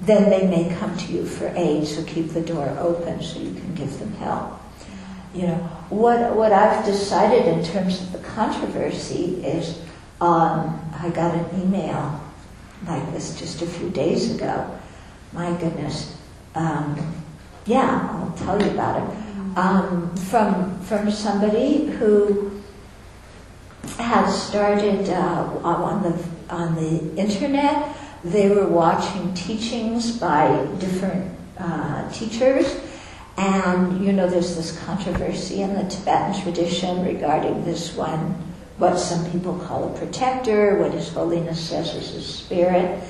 then 0.00 0.28
they 0.28 0.46
may 0.48 0.74
come 0.78 0.96
to 0.96 1.12
you 1.12 1.24
for 1.24 1.46
aid. 1.54 1.86
So 1.86 2.02
keep 2.02 2.30
the 2.30 2.40
door 2.40 2.76
open 2.80 3.22
so 3.22 3.38
you 3.38 3.54
can 3.54 3.74
give 3.74 3.96
them 4.00 4.12
help. 4.14 4.60
You 5.32 5.46
know 5.46 5.54
what? 5.88 6.36
What 6.36 6.52
I've 6.52 6.84
decided 6.84 7.46
in 7.46 7.64
terms 7.64 8.02
of 8.02 8.12
the 8.12 8.18
controversy 8.18 9.42
is, 9.46 9.78
um, 10.20 10.78
I 11.00 11.08
got 11.10 11.34
an 11.34 11.62
email 11.62 12.20
like 12.86 13.12
this 13.12 13.38
just 13.38 13.62
a 13.62 13.66
few 13.66 13.88
days 13.90 14.34
ago. 14.34 14.78
My 15.32 15.52
goodness. 15.58 16.18
Um, 16.54 17.14
yeah, 17.66 18.08
I'll 18.12 18.36
tell 18.36 18.60
you 18.60 18.70
about 18.72 19.00
it. 19.00 19.56
Um, 19.56 20.14
from 20.16 20.80
from 20.80 21.10
somebody 21.10 21.86
who 21.86 22.51
has 24.02 24.42
started 24.48 25.08
uh, 25.08 25.60
on 25.64 26.02
the 26.02 26.24
on 26.50 26.74
the 26.74 27.16
internet. 27.16 27.96
They 28.24 28.48
were 28.48 28.66
watching 28.66 29.34
teachings 29.34 30.18
by 30.18 30.66
different 30.78 31.36
uh, 31.58 32.10
teachers, 32.12 32.80
and 33.36 34.04
you 34.04 34.12
know, 34.12 34.28
there's 34.28 34.54
this 34.56 34.78
controversy 34.84 35.62
in 35.62 35.74
the 35.74 35.84
Tibetan 35.88 36.40
tradition 36.42 37.04
regarding 37.04 37.64
this 37.64 37.96
one, 37.96 38.34
what 38.78 38.98
some 38.98 39.30
people 39.30 39.58
call 39.58 39.92
a 39.92 39.98
protector, 39.98 40.78
what 40.78 40.92
His 40.92 41.08
Holiness 41.08 41.60
says 41.60 41.94
is 41.94 42.14
a 42.14 42.22
spirit. 42.22 43.02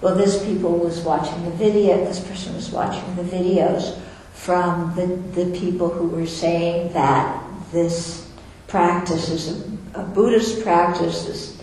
Well, 0.00 0.14
this 0.14 0.44
people 0.44 0.78
was 0.78 1.00
watching 1.00 1.44
the 1.44 1.50
video. 1.52 2.04
This 2.04 2.20
person 2.20 2.54
was 2.54 2.70
watching 2.70 3.16
the 3.16 3.22
videos 3.22 3.98
from 4.32 4.94
the, 4.94 5.06
the 5.42 5.58
people 5.58 5.88
who 5.88 6.08
were 6.08 6.26
saying 6.26 6.92
that 6.92 7.44
this 7.72 8.30
practice 8.68 9.28
is 9.28 9.48
a, 9.48 9.77
a 9.94 10.02
Buddhist 10.02 10.62
practice. 10.62 11.26
is, 11.26 11.58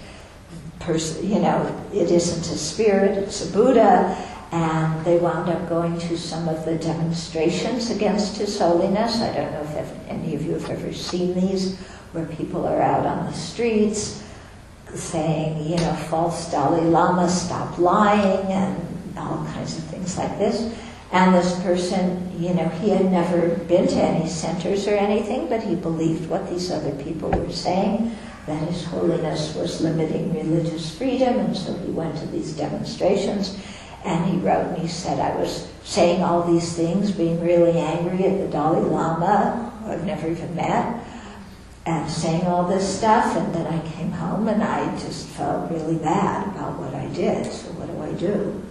person, 0.79 1.27
you 1.27 1.39
know, 1.39 1.83
it 1.93 2.11
isn't 2.11 2.45
a 2.53 2.57
spirit; 2.57 3.17
it's 3.17 3.49
a 3.49 3.51
Buddha. 3.51 4.15
And 4.51 5.03
they 5.03 5.17
wound 5.17 5.49
up 5.49 5.67
going 5.67 5.97
to 5.99 6.17
some 6.17 6.47
of 6.47 6.63
the 6.63 6.75
demonstrations 6.75 7.89
against 7.89 8.37
His 8.37 8.57
Holiness. 8.57 9.19
I 9.19 9.33
don't 9.33 9.51
know 9.51 9.63
if 9.63 10.09
any 10.09 10.35
of 10.35 10.43
you 10.45 10.53
have 10.53 10.69
ever 10.69 10.93
seen 10.93 11.33
these, 11.33 11.77
where 12.13 12.25
people 12.27 12.65
are 12.65 12.81
out 12.81 13.05
on 13.05 13.25
the 13.25 13.33
streets 13.33 14.23
saying, 14.93 15.67
you 15.69 15.75
know, 15.77 15.93
false 16.09 16.49
Dalai 16.51 16.81
Lama, 16.81 17.29
stop 17.29 17.77
lying, 17.77 18.47
and 18.47 19.17
all 19.17 19.45
kinds 19.53 19.77
of 19.77 19.83
things 19.85 20.17
like 20.17 20.37
this. 20.37 20.73
And 21.15 21.33
this 21.33 21.57
person, 21.61 22.29
you 22.37 22.53
know, 22.53 22.67
he 22.67 22.89
had 22.89 23.09
never 23.09 23.55
been 23.69 23.87
to 23.87 23.95
any 23.95 24.27
centers 24.27 24.85
or 24.85 24.95
anything, 24.95 25.47
but 25.47 25.63
he 25.63 25.73
believed 25.73 26.29
what 26.29 26.49
these 26.49 26.69
other 26.69 26.91
people 27.01 27.29
were 27.29 27.53
saying, 27.53 28.13
that 28.47 28.67
His 28.67 28.83
Holiness 28.83 29.55
was 29.55 29.79
limiting 29.79 30.33
religious 30.33 30.93
freedom, 30.93 31.39
and 31.39 31.55
so 31.55 31.73
he 31.77 31.91
went 31.91 32.17
to 32.17 32.27
these 32.27 32.51
demonstrations. 32.51 33.57
And 34.03 34.25
he 34.25 34.37
wrote 34.39 34.67
and 34.67 34.77
he 34.77 34.89
said, 34.89 35.19
I 35.21 35.33
was 35.37 35.71
saying 35.85 36.21
all 36.21 36.43
these 36.43 36.75
things, 36.75 37.11
being 37.11 37.39
really 37.39 37.79
angry 37.79 38.25
at 38.25 38.37
the 38.37 38.49
Dalai 38.49 38.81
Lama, 38.81 39.71
who 39.85 39.91
I've 39.93 40.03
never 40.03 40.27
even 40.27 40.53
met, 40.53 41.01
and 41.85 42.11
saying 42.11 42.43
all 42.43 42.67
this 42.67 42.97
stuff. 42.97 43.37
And 43.37 43.55
then 43.55 43.65
I 43.67 43.79
came 43.93 44.11
home 44.11 44.49
and 44.49 44.61
I 44.61 44.91
just 44.99 45.27
felt 45.29 45.71
really 45.71 45.95
bad 45.95 46.49
about 46.49 46.77
what 46.77 46.93
I 46.93 47.07
did. 47.13 47.49
So 47.53 47.69
what 47.71 47.87
do 47.87 48.01
I 48.03 48.11
do? 48.19 48.64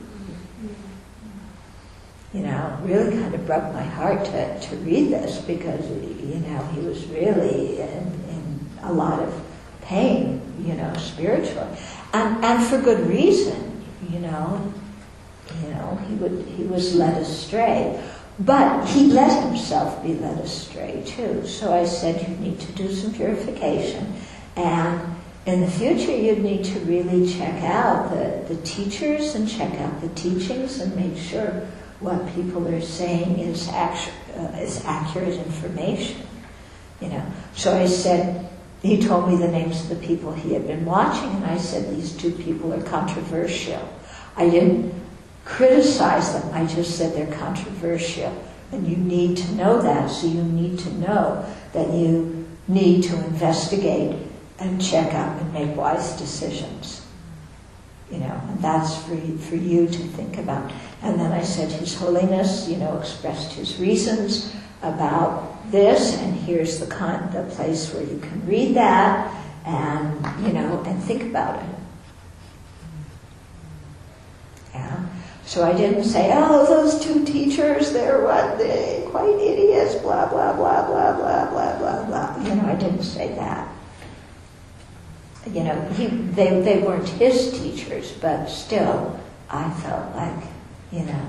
You 2.34 2.40
know, 2.40 2.78
really 2.82 3.12
kind 3.12 3.32
of 3.32 3.46
broke 3.46 3.72
my 3.72 3.82
heart 3.82 4.24
to, 4.24 4.60
to 4.60 4.76
read 4.78 5.12
this 5.12 5.40
because, 5.40 5.88
you 5.88 6.40
know, 6.40 6.58
he 6.74 6.80
was 6.80 7.06
really 7.06 7.80
in, 7.80 8.12
in 8.28 8.68
a 8.82 8.92
lot 8.92 9.20
of 9.20 9.32
pain, 9.82 10.42
you 10.58 10.74
know, 10.74 10.92
spiritually. 10.94 11.78
And, 12.12 12.44
and 12.44 12.66
for 12.66 12.80
good 12.82 13.06
reason, 13.08 13.84
you 14.10 14.18
know. 14.18 14.72
You 15.62 15.70
know, 15.70 15.96
he 16.08 16.14
would 16.16 16.46
he 16.56 16.64
was 16.64 16.94
led 16.94 17.20
astray. 17.22 18.02
But 18.40 18.86
he 18.86 19.12
let 19.12 19.44
himself 19.44 20.02
be 20.02 20.14
led 20.14 20.38
astray 20.38 21.04
too. 21.06 21.46
So 21.46 21.72
I 21.72 21.84
said 21.84 22.28
you 22.28 22.36
need 22.36 22.58
to 22.60 22.72
do 22.72 22.92
some 22.92 23.12
purification. 23.12 24.12
And 24.56 25.00
in 25.46 25.60
the 25.60 25.70
future 25.70 26.16
you'd 26.16 26.42
need 26.42 26.64
to 26.64 26.80
really 26.80 27.32
check 27.32 27.62
out 27.62 28.10
the, 28.10 28.52
the 28.52 28.60
teachers 28.62 29.36
and 29.36 29.48
check 29.48 29.78
out 29.80 30.00
the 30.00 30.08
teachings 30.08 30.80
and 30.80 30.96
make 30.96 31.16
sure 31.16 31.68
what 32.00 32.34
people 32.34 32.66
are 32.68 32.80
saying 32.80 33.38
is, 33.38 33.68
actu- 33.68 34.10
uh, 34.36 34.58
is 34.58 34.84
accurate 34.84 35.34
information. 35.34 36.26
You 37.00 37.08
know. 37.08 37.26
So 37.54 37.76
I 37.76 37.86
said, 37.86 38.48
he 38.82 39.00
told 39.00 39.28
me 39.28 39.36
the 39.36 39.48
names 39.48 39.82
of 39.82 39.88
the 39.88 40.06
people 40.06 40.32
he 40.32 40.52
had 40.52 40.66
been 40.66 40.84
watching, 40.84 41.30
and 41.30 41.44
I 41.44 41.56
said, 41.56 41.94
these 41.94 42.12
two 42.12 42.32
people 42.32 42.72
are 42.72 42.82
controversial. 42.82 43.88
I 44.36 44.50
didn't 44.50 44.94
criticize 45.44 46.32
them. 46.32 46.52
I 46.52 46.66
just 46.66 46.96
said 46.96 47.14
they're 47.14 47.34
controversial. 47.38 48.32
And 48.72 48.86
you 48.88 48.96
need 48.96 49.36
to 49.38 49.52
know 49.52 49.80
that, 49.80 50.10
so 50.10 50.26
you 50.26 50.42
need 50.42 50.78
to 50.80 50.92
know 50.94 51.46
that 51.72 51.92
you 51.92 52.46
need 52.66 53.04
to 53.04 53.24
investigate 53.26 54.16
and 54.58 54.82
check 54.82 55.14
out 55.14 55.40
and 55.40 55.52
make 55.52 55.76
wise 55.76 56.16
decisions. 56.18 57.06
You 58.10 58.18
know, 58.18 58.40
and 58.48 58.58
that's 58.60 58.96
for, 59.04 59.16
for 59.38 59.56
you 59.56 59.86
to 59.86 59.98
think 59.98 60.38
about. 60.38 60.70
And 61.04 61.20
then 61.20 61.32
I 61.32 61.42
said, 61.42 61.70
His 61.70 61.94
Holiness, 61.94 62.66
you 62.66 62.76
know, 62.76 62.98
expressed 62.98 63.52
his 63.52 63.78
reasons 63.78 64.54
about 64.82 65.70
this, 65.70 66.16
and 66.16 66.34
here's 66.34 66.80
the, 66.80 66.86
con- 66.86 67.30
the 67.30 67.42
place 67.54 67.92
where 67.92 68.02
you 68.02 68.18
can 68.18 68.46
read 68.46 68.74
that, 68.74 69.30
and, 69.66 70.46
you 70.46 70.52
know, 70.52 70.82
and 70.86 71.02
think 71.02 71.22
about 71.22 71.62
it. 71.62 71.68
Yeah. 74.72 75.06
So 75.44 75.62
I 75.62 75.76
didn't 75.76 76.04
say, 76.04 76.30
oh, 76.32 76.66
those 76.66 77.04
two 77.04 77.24
teachers, 77.26 77.92
they're 77.92 78.24
what, 78.24 78.56
they 78.56 79.06
quite 79.10 79.28
idiots, 79.28 79.96
blah, 79.96 80.26
blah, 80.28 80.54
blah, 80.54 80.86
blah, 80.86 81.16
blah, 81.16 81.50
blah, 81.50 81.78
blah, 81.78 82.04
blah. 82.06 82.48
You 82.48 82.54
know, 82.54 82.66
I 82.66 82.76
didn't 82.76 83.02
say 83.02 83.28
that. 83.34 83.68
You 85.52 85.64
know, 85.64 85.80
he, 85.90 86.06
they, 86.06 86.62
they 86.62 86.78
weren't 86.78 87.08
his 87.08 87.52
teachers, 87.60 88.12
but 88.12 88.46
still, 88.46 89.20
I 89.50 89.70
felt 89.70 90.16
like, 90.16 90.53
you 90.94 91.04
know, 91.04 91.26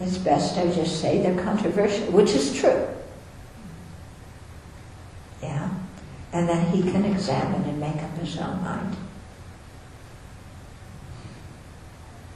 it's 0.00 0.18
best 0.18 0.56
I 0.56 0.70
just 0.70 1.00
say 1.00 1.20
they're 1.20 1.42
controversial, 1.42 2.12
which 2.12 2.30
is 2.30 2.54
true. 2.54 2.86
Yeah. 5.42 5.68
And 6.32 6.48
then 6.48 6.66
he 6.66 6.82
can 6.90 7.04
examine 7.04 7.62
and 7.64 7.80
make 7.80 7.96
up 8.02 8.16
his 8.18 8.38
own 8.38 8.62
mind. 8.62 8.96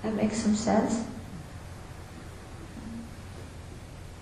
That 0.02 0.14
makes 0.14 0.38
some 0.38 0.54
sense? 0.54 1.04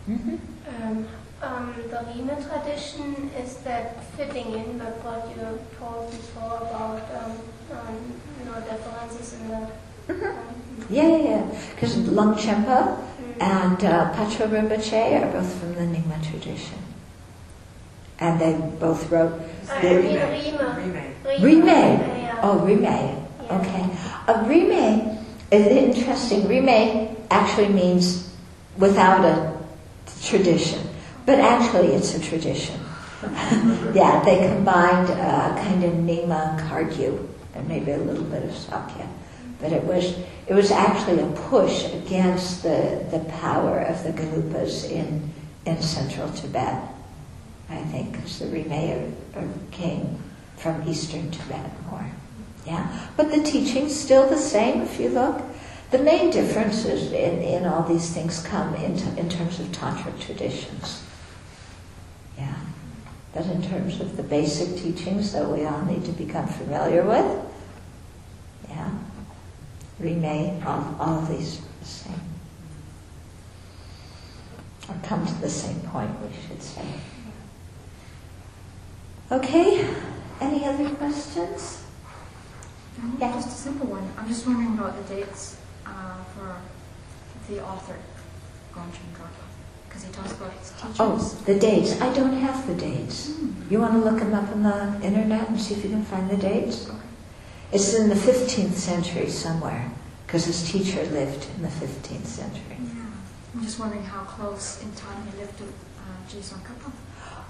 Mm-hmm. 0.08 0.36
Um, 0.82 1.08
um, 1.42 1.74
the 1.90 2.06
Riemann 2.14 2.42
tradition 2.42 3.30
is 3.38 3.56
that 3.58 4.04
fitting 4.14 4.52
in 4.52 4.78
with 4.78 4.94
what 5.04 5.28
you 5.30 5.58
told 5.78 6.10
before 6.10 6.56
about 6.58 7.02
um, 7.22 7.32
um, 7.72 8.12
you 8.38 8.44
know 8.46 8.60
differences 8.60 9.34
in 9.40 9.48
the. 9.48 9.68
Um, 10.08 10.56
Yeah, 10.88 11.16
yeah, 11.16 11.25
yeah. 11.76 11.80
Because 11.80 11.96
Longchenpa 11.96 13.02
and 13.40 13.84
uh, 13.84 14.12
Patrul 14.14 14.48
Rinpoche 14.48 15.22
are 15.22 15.32
both 15.32 15.52
from 15.60 15.74
the 15.74 15.82
Nyingma 15.82 16.28
tradition. 16.28 16.78
And 18.18 18.40
they 18.40 18.54
both 18.80 19.10
wrote 19.10 19.40
I 19.70 19.80
the 19.82 19.88
mean 20.00 20.16
Riemann. 21.42 21.66
Rime. 21.66 22.38
Oh, 22.42 22.58
Rime. 22.60 22.82
Yeah. 22.82 23.16
Okay. 23.50 23.90
A 24.28 24.44
Rime 24.48 25.18
is 25.50 25.66
interesting. 25.66 26.48
Rime 26.48 27.16
actually 27.30 27.68
means 27.68 28.34
without 28.78 29.24
a 29.24 29.56
tradition, 30.22 30.80
but 31.26 31.38
actually 31.38 31.88
it's 31.88 32.14
a 32.14 32.20
tradition. 32.20 32.80
yeah, 33.94 34.22
they 34.24 34.48
combined 34.48 35.10
uh, 35.10 35.54
kind 35.56 35.84
of 35.84 35.92
Nyingma 35.92 36.58
and 36.58 36.60
Kagyu 36.60 37.28
and 37.54 37.68
maybe 37.68 37.92
a 37.92 37.98
little 37.98 38.24
bit 38.24 38.44
of 38.44 38.54
Sakya. 38.54 39.08
But 39.60 39.72
it 39.72 39.84
was 39.84 40.16
it 40.46 40.54
was 40.54 40.70
actually 40.70 41.20
a 41.20 41.26
push 41.48 41.92
against 41.92 42.62
the, 42.62 43.04
the 43.10 43.20
power 43.40 43.80
of 43.80 44.02
the 44.04 44.10
Gelugpas 44.10 44.90
in 44.90 45.32
in 45.64 45.82
central 45.82 46.30
Tibet. 46.32 46.82
I 47.68 47.76
think 47.76 48.12
because 48.12 48.38
the 48.38 48.46
Rime 48.46 49.14
are, 49.34 49.40
are 49.40 49.48
came 49.70 50.22
from 50.56 50.88
eastern 50.88 51.30
Tibet 51.30 51.70
more. 51.90 52.06
Yeah, 52.66 53.08
but 53.16 53.30
the 53.30 53.42
teaching's 53.42 53.98
still 53.98 54.28
the 54.28 54.38
same 54.38 54.82
if 54.82 54.98
you 54.98 55.08
look. 55.08 55.42
The 55.92 55.98
main 55.98 56.30
differences 56.30 57.12
in, 57.12 57.40
in 57.42 57.64
all 57.64 57.84
these 57.84 58.12
things 58.12 58.42
come 58.42 58.74
in, 58.74 58.96
t- 58.96 59.20
in 59.20 59.28
terms 59.28 59.60
of 59.60 59.66
tantric 59.68 60.18
traditions. 60.20 61.04
Yeah, 62.36 62.56
but 63.32 63.46
in 63.46 63.62
terms 63.62 64.00
of 64.00 64.16
the 64.16 64.24
basic 64.24 64.82
teachings 64.82 65.32
that 65.32 65.48
we 65.48 65.64
all 65.64 65.84
need 65.84 66.04
to 66.06 66.12
become 66.12 66.48
familiar 66.48 67.04
with, 67.04 67.40
yeah, 68.68 68.90
remade 69.98 70.62
all, 70.64 70.96
all 71.00 71.20
these 71.22 71.60
the 71.80 71.86
same. 71.86 72.20
Or 74.88 74.94
come 75.02 75.26
to 75.26 75.34
the 75.34 75.50
same 75.50 75.80
point, 75.80 76.10
we 76.20 76.28
should 76.46 76.62
say. 76.62 76.84
Okay, 79.30 79.94
any 80.40 80.64
other 80.64 80.88
questions? 80.90 81.82
Yeah. 83.18 83.32
Just 83.32 83.48
a 83.48 83.50
simple 83.50 83.88
one. 83.88 84.08
I'm 84.16 84.28
just 84.28 84.46
wondering 84.46 84.78
about 84.78 84.96
the 84.96 85.14
dates 85.14 85.58
uh, 85.84 86.22
for 86.34 86.56
the 87.48 87.62
author, 87.64 87.96
Gomchen 88.72 89.10
Drakpa, 89.12 89.44
because 89.88 90.04
he 90.04 90.12
talks 90.12 90.32
about 90.32 90.52
his 90.52 90.70
teachers. 90.70 90.96
Oh, 91.00 91.16
the 91.44 91.58
dates. 91.58 92.00
I 92.00 92.12
don't 92.14 92.34
have 92.34 92.66
the 92.66 92.74
dates. 92.74 93.34
Hmm. 93.34 93.72
You 93.72 93.80
want 93.80 93.94
to 93.94 93.98
look 93.98 94.18
them 94.20 94.34
up 94.34 94.48
on 94.50 94.62
the 94.62 95.06
internet 95.06 95.48
and 95.48 95.60
see 95.60 95.74
if 95.74 95.84
you 95.84 95.90
can 95.90 96.04
find 96.04 96.30
the 96.30 96.36
dates? 96.36 96.88
Okay. 96.88 97.05
It's 97.72 97.94
in 97.94 98.08
the 98.08 98.14
15th 98.14 98.74
century 98.74 99.28
somewhere, 99.28 99.90
because 100.26 100.44
his 100.44 100.70
teacher 100.70 101.02
lived 101.04 101.46
in 101.56 101.62
the 101.62 101.68
15th 101.68 102.24
century. 102.26 102.76
Yeah. 102.80 103.06
I'm 103.54 103.62
just 103.62 103.78
wondering 103.80 104.04
how 104.04 104.22
close 104.24 104.82
in 104.82 104.92
time 104.92 105.26
he 105.32 105.38
lived 105.40 105.56
to 105.58 105.64
uh, 105.64 106.28
Je 106.28 106.38
Tsongkhapa. 106.38 106.92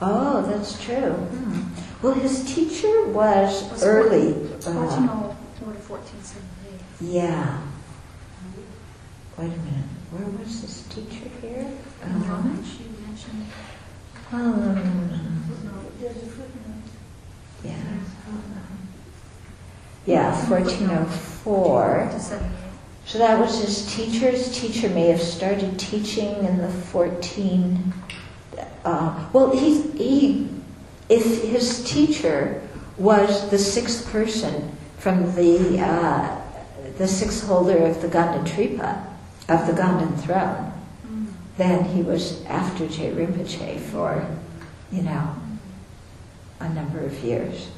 Oh, 0.01 0.43
that's 0.43 0.83
true. 0.85 1.12
Hmm. 1.12 2.05
Well, 2.05 2.14
his 2.14 2.45
teacher 2.55 3.07
was 3.09 3.71
Was 3.71 3.83
early. 3.85 4.29
It's 4.55 4.67
uh, 4.67 4.73
1404 4.73 5.69
to 5.77 5.81
1478. 5.81 7.14
yeah. 7.14 7.61
Wait 9.39 9.47
a 9.47 9.49
minute. 9.49 9.85
Where 10.12 10.29
was 10.39 10.61
his 10.62 10.83
teacher 10.89 11.29
here? 11.43 11.67
Um, 12.03 12.23
Ramage, 12.25 12.81
you 12.81 12.89
mentioned. 13.07 13.47
um, 14.33 15.43
yeah. 17.64 17.75
Yeah, 20.07 20.30
1404. 20.48 22.11
So 23.07 23.18
that 23.18 23.38
was 23.38 23.61
his 23.61 23.94
teacher's 23.94 24.59
teacher 24.59 24.88
may 24.88 25.09
have 25.09 25.20
started 25.20 25.78
teaching 25.78 26.44
in 26.44 26.59
the 26.59 26.68
14. 26.68 27.92
Uh, 28.84 29.28
well, 29.32 29.50
he, 29.57 29.82
he, 29.92 30.48
if 31.09 31.42
his 31.42 31.84
teacher 31.84 32.62
was 32.98 33.50
the 33.50 33.59
sixth 33.59 34.11
person 34.11 34.76
from 34.98 35.34
the 35.34 35.78
uh, 35.80 36.40
the 36.98 37.07
sixth 37.07 37.46
holder 37.46 37.86
of 37.86 38.00
the 38.00 38.09
Ganden 38.09 38.46
Tripa, 38.46 39.07
of 39.48 39.66
the 39.66 39.72
Ganden 39.72 40.18
throne, 40.20 40.72
then 41.57 41.84
he 41.84 42.02
was 42.02 42.44
after 42.46 42.86
Je 42.88 43.12
Rinpoche 43.12 43.78
for, 43.80 44.26
you 44.90 45.02
know, 45.02 45.34
a 46.61 46.68
number 46.70 47.00
of 47.00 47.12
years. 47.22 47.68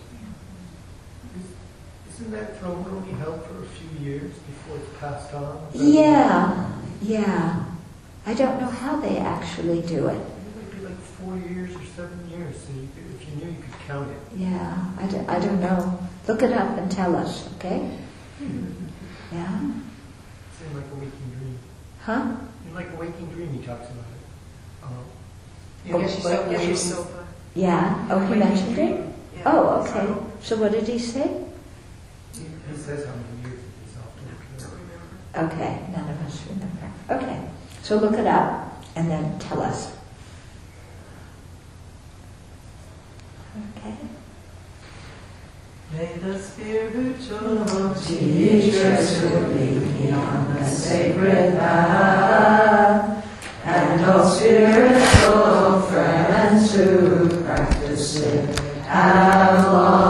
Isn't 2.19 2.33
that 2.33 2.59
throne 2.59 2.85
only 2.91 3.13
held 3.13 3.45
for 3.45 3.63
a 3.63 3.67
few 3.67 4.05
years 4.05 4.33
before 4.39 4.77
it's 4.79 4.99
passed 4.99 5.33
on? 5.35 5.69
Yeah, 5.73 6.69
yeah. 7.01 7.65
I 8.27 8.35
don't 8.35 8.61
know 8.61 8.67
how 8.67 8.97
they 8.97 9.19
actually 9.19 9.83
do 9.83 10.09
it. 10.09 10.15
It 10.17 10.57
might 10.57 10.75
be 10.75 10.81
like 10.85 10.99
four 10.99 11.37
years 11.37 11.71
or 11.77 11.85
seven 11.95 12.29
years, 12.29 12.57
so 12.59 12.73
you 12.73 12.89
could, 12.93 13.15
if 13.15 13.29
you 13.29 13.37
knew, 13.37 13.53
you 13.53 13.63
could 13.63 13.79
count 13.87 14.11
it. 14.11 14.19
Yeah, 14.37 14.85
I 14.99 15.07
don't, 15.07 15.29
I 15.31 15.39
don't 15.39 15.61
know. 15.61 15.97
Look 16.27 16.43
it 16.43 16.53
up 16.53 16.77
and 16.77 16.91
tell 16.91 17.15
us, 17.15 17.49
okay? 17.55 17.89
Yeah? 19.33 19.47
Seemed 19.61 20.75
like 20.75 20.85
a 20.91 20.95
waking 20.97 21.31
dream. 21.39 21.59
Huh? 22.01 22.35
In 22.67 22.75
like 22.75 22.93
a 22.93 22.97
waking 22.97 23.27
dream, 23.29 23.53
he 23.53 23.59
talks 23.65 23.87
about 23.91 24.11
it. 24.11 24.83
Uh, 24.83 24.89
Oh, 25.95 26.01
it's 26.01 26.25
like 26.25 26.49
waiting- 26.49 27.05
Yeah. 27.55 28.09
Oh, 28.11 28.19
he 28.27 28.35
mentioned 28.35 28.77
it? 28.77 29.05
Oh, 29.47 29.87
okay. 29.87 30.13
So 30.43 30.57
what 30.57 30.73
did 30.73 30.89
he 30.89 30.99
say? 30.99 31.45
He 32.69 32.75
he 32.75 32.81
says 32.81 33.07
how 33.07 33.15
many 33.15 33.49
years 33.49 33.61
it 33.61 33.89
is 33.89 33.97
off 33.97 34.13
the 35.33 35.47
Okay, 35.47 35.83
none 35.93 36.09
of 36.11 36.27
us 36.27 36.43
remember. 36.49 36.93
Okay, 37.11 37.49
so 37.83 37.97
look 37.97 38.15
it 38.15 38.27
up 38.27 38.85
and 38.95 39.11
then 39.11 39.39
tell 39.39 39.63
us. 39.63 39.97
Okay. 43.79 43.95
May 45.93 46.19
the 46.19 46.39
spiritual 46.39 47.95
Teachers 47.95 49.21
who 49.21 49.29
lead 49.39 49.83
me 49.95 50.13
on 50.13 50.55
the 50.55 50.65
sacred 50.65 51.59
path, 51.59 53.25
and 53.65 54.05
all 54.05 54.29
spiritual 54.29 55.81
friends 55.83 56.75
who 56.75 57.29
practice 57.45 58.17
it, 58.17 58.61
have 58.85 59.73
long 59.73 60.08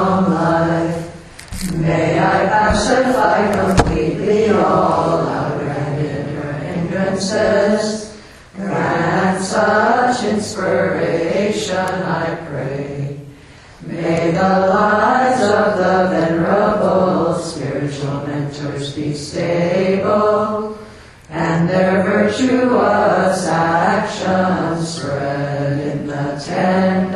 pacify 3.02 3.76
completely 3.76 4.50
all 4.50 5.28
inner 5.28 6.52
hindrances. 6.52 8.18
Grant 8.56 9.42
such 9.42 10.24
inspiration, 10.24 11.76
I 11.76 12.34
pray. 12.48 13.20
May 13.82 14.32
the 14.32 14.40
lives 14.42 15.42
of 15.42 15.78
the 15.78 16.08
venerable 16.10 17.34
spiritual 17.34 18.26
mentors 18.26 18.94
be 18.94 19.14
stable, 19.14 20.76
and 21.30 21.68
their 21.68 22.02
virtuous 22.02 23.46
actions 23.46 24.88
spread 24.88 25.78
in 25.78 26.06
the 26.06 26.42
ten 26.44 27.12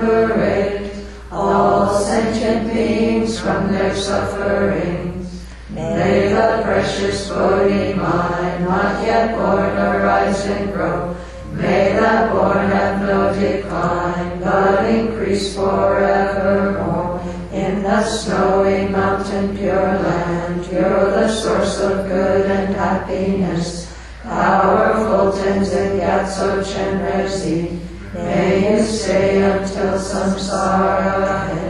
from 3.45 3.71
their 3.71 3.95
sufferings. 3.95 5.45
May 5.69 6.29
the 6.29 6.61
precious 6.63 7.29
Bodhi 7.29 7.93
mind, 7.93 8.65
not 8.65 9.05
yet 9.05 9.37
born, 9.37 9.69
arise 9.77 10.43
and 10.45 10.73
grow. 10.73 11.15
May 11.53 11.93
that 11.93 12.33
born 12.33 12.57
have 12.57 13.01
no 13.03 13.39
decline, 13.39 14.39
but 14.41 14.89
increase 14.89 15.53
forevermore. 15.53 17.21
In 17.51 17.83
the 17.83 18.03
snowy 18.03 18.87
mountain 18.87 19.55
pure 19.55 19.93
land, 19.93 20.65
You're 20.71 21.11
the 21.11 21.29
source 21.29 21.79
of 21.81 22.07
good 22.07 22.49
and 22.49 22.73
happiness, 22.73 23.93
powerful 24.23 25.31
Tenzin 25.37 25.99
Gyatso 25.99 26.65
Chenrezig. 26.65 27.79
May 28.15 28.73
you 28.73 28.83
stay 28.83 29.43
until 29.43 29.99
samsara 29.99 31.49
ends. 31.49 31.64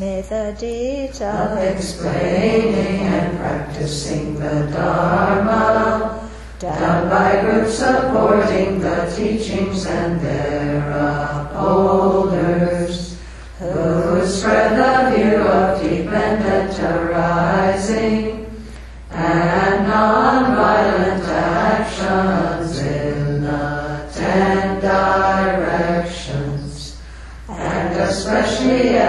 May 0.00 0.22
the 0.22 0.56
deeds 0.58 1.20
Of 1.20 1.56
explaining 1.56 3.06
and 3.06 3.38
practicing 3.38 4.40
the 4.40 4.68
Dharma, 4.72 6.28
done 6.58 7.08
by 7.08 7.40
groups 7.42 7.78
supporting 7.78 8.80
the 8.80 9.08
teachings 9.14 9.86
and 9.86 10.20
their 10.20 10.90
upholders, 10.90 13.16
who 13.60 14.26
spread 14.26 14.76
the 14.76 15.16
view 15.16 15.36
of 15.36 15.80
dependent 15.80 16.76
arising 16.80 18.50
and 19.12 19.63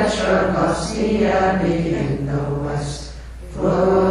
especially 0.05 1.25
Ekshravasya 1.25 2.19
in 2.19 2.25
the 2.25 2.37
west. 2.61 3.13
Flourish. 3.51 4.04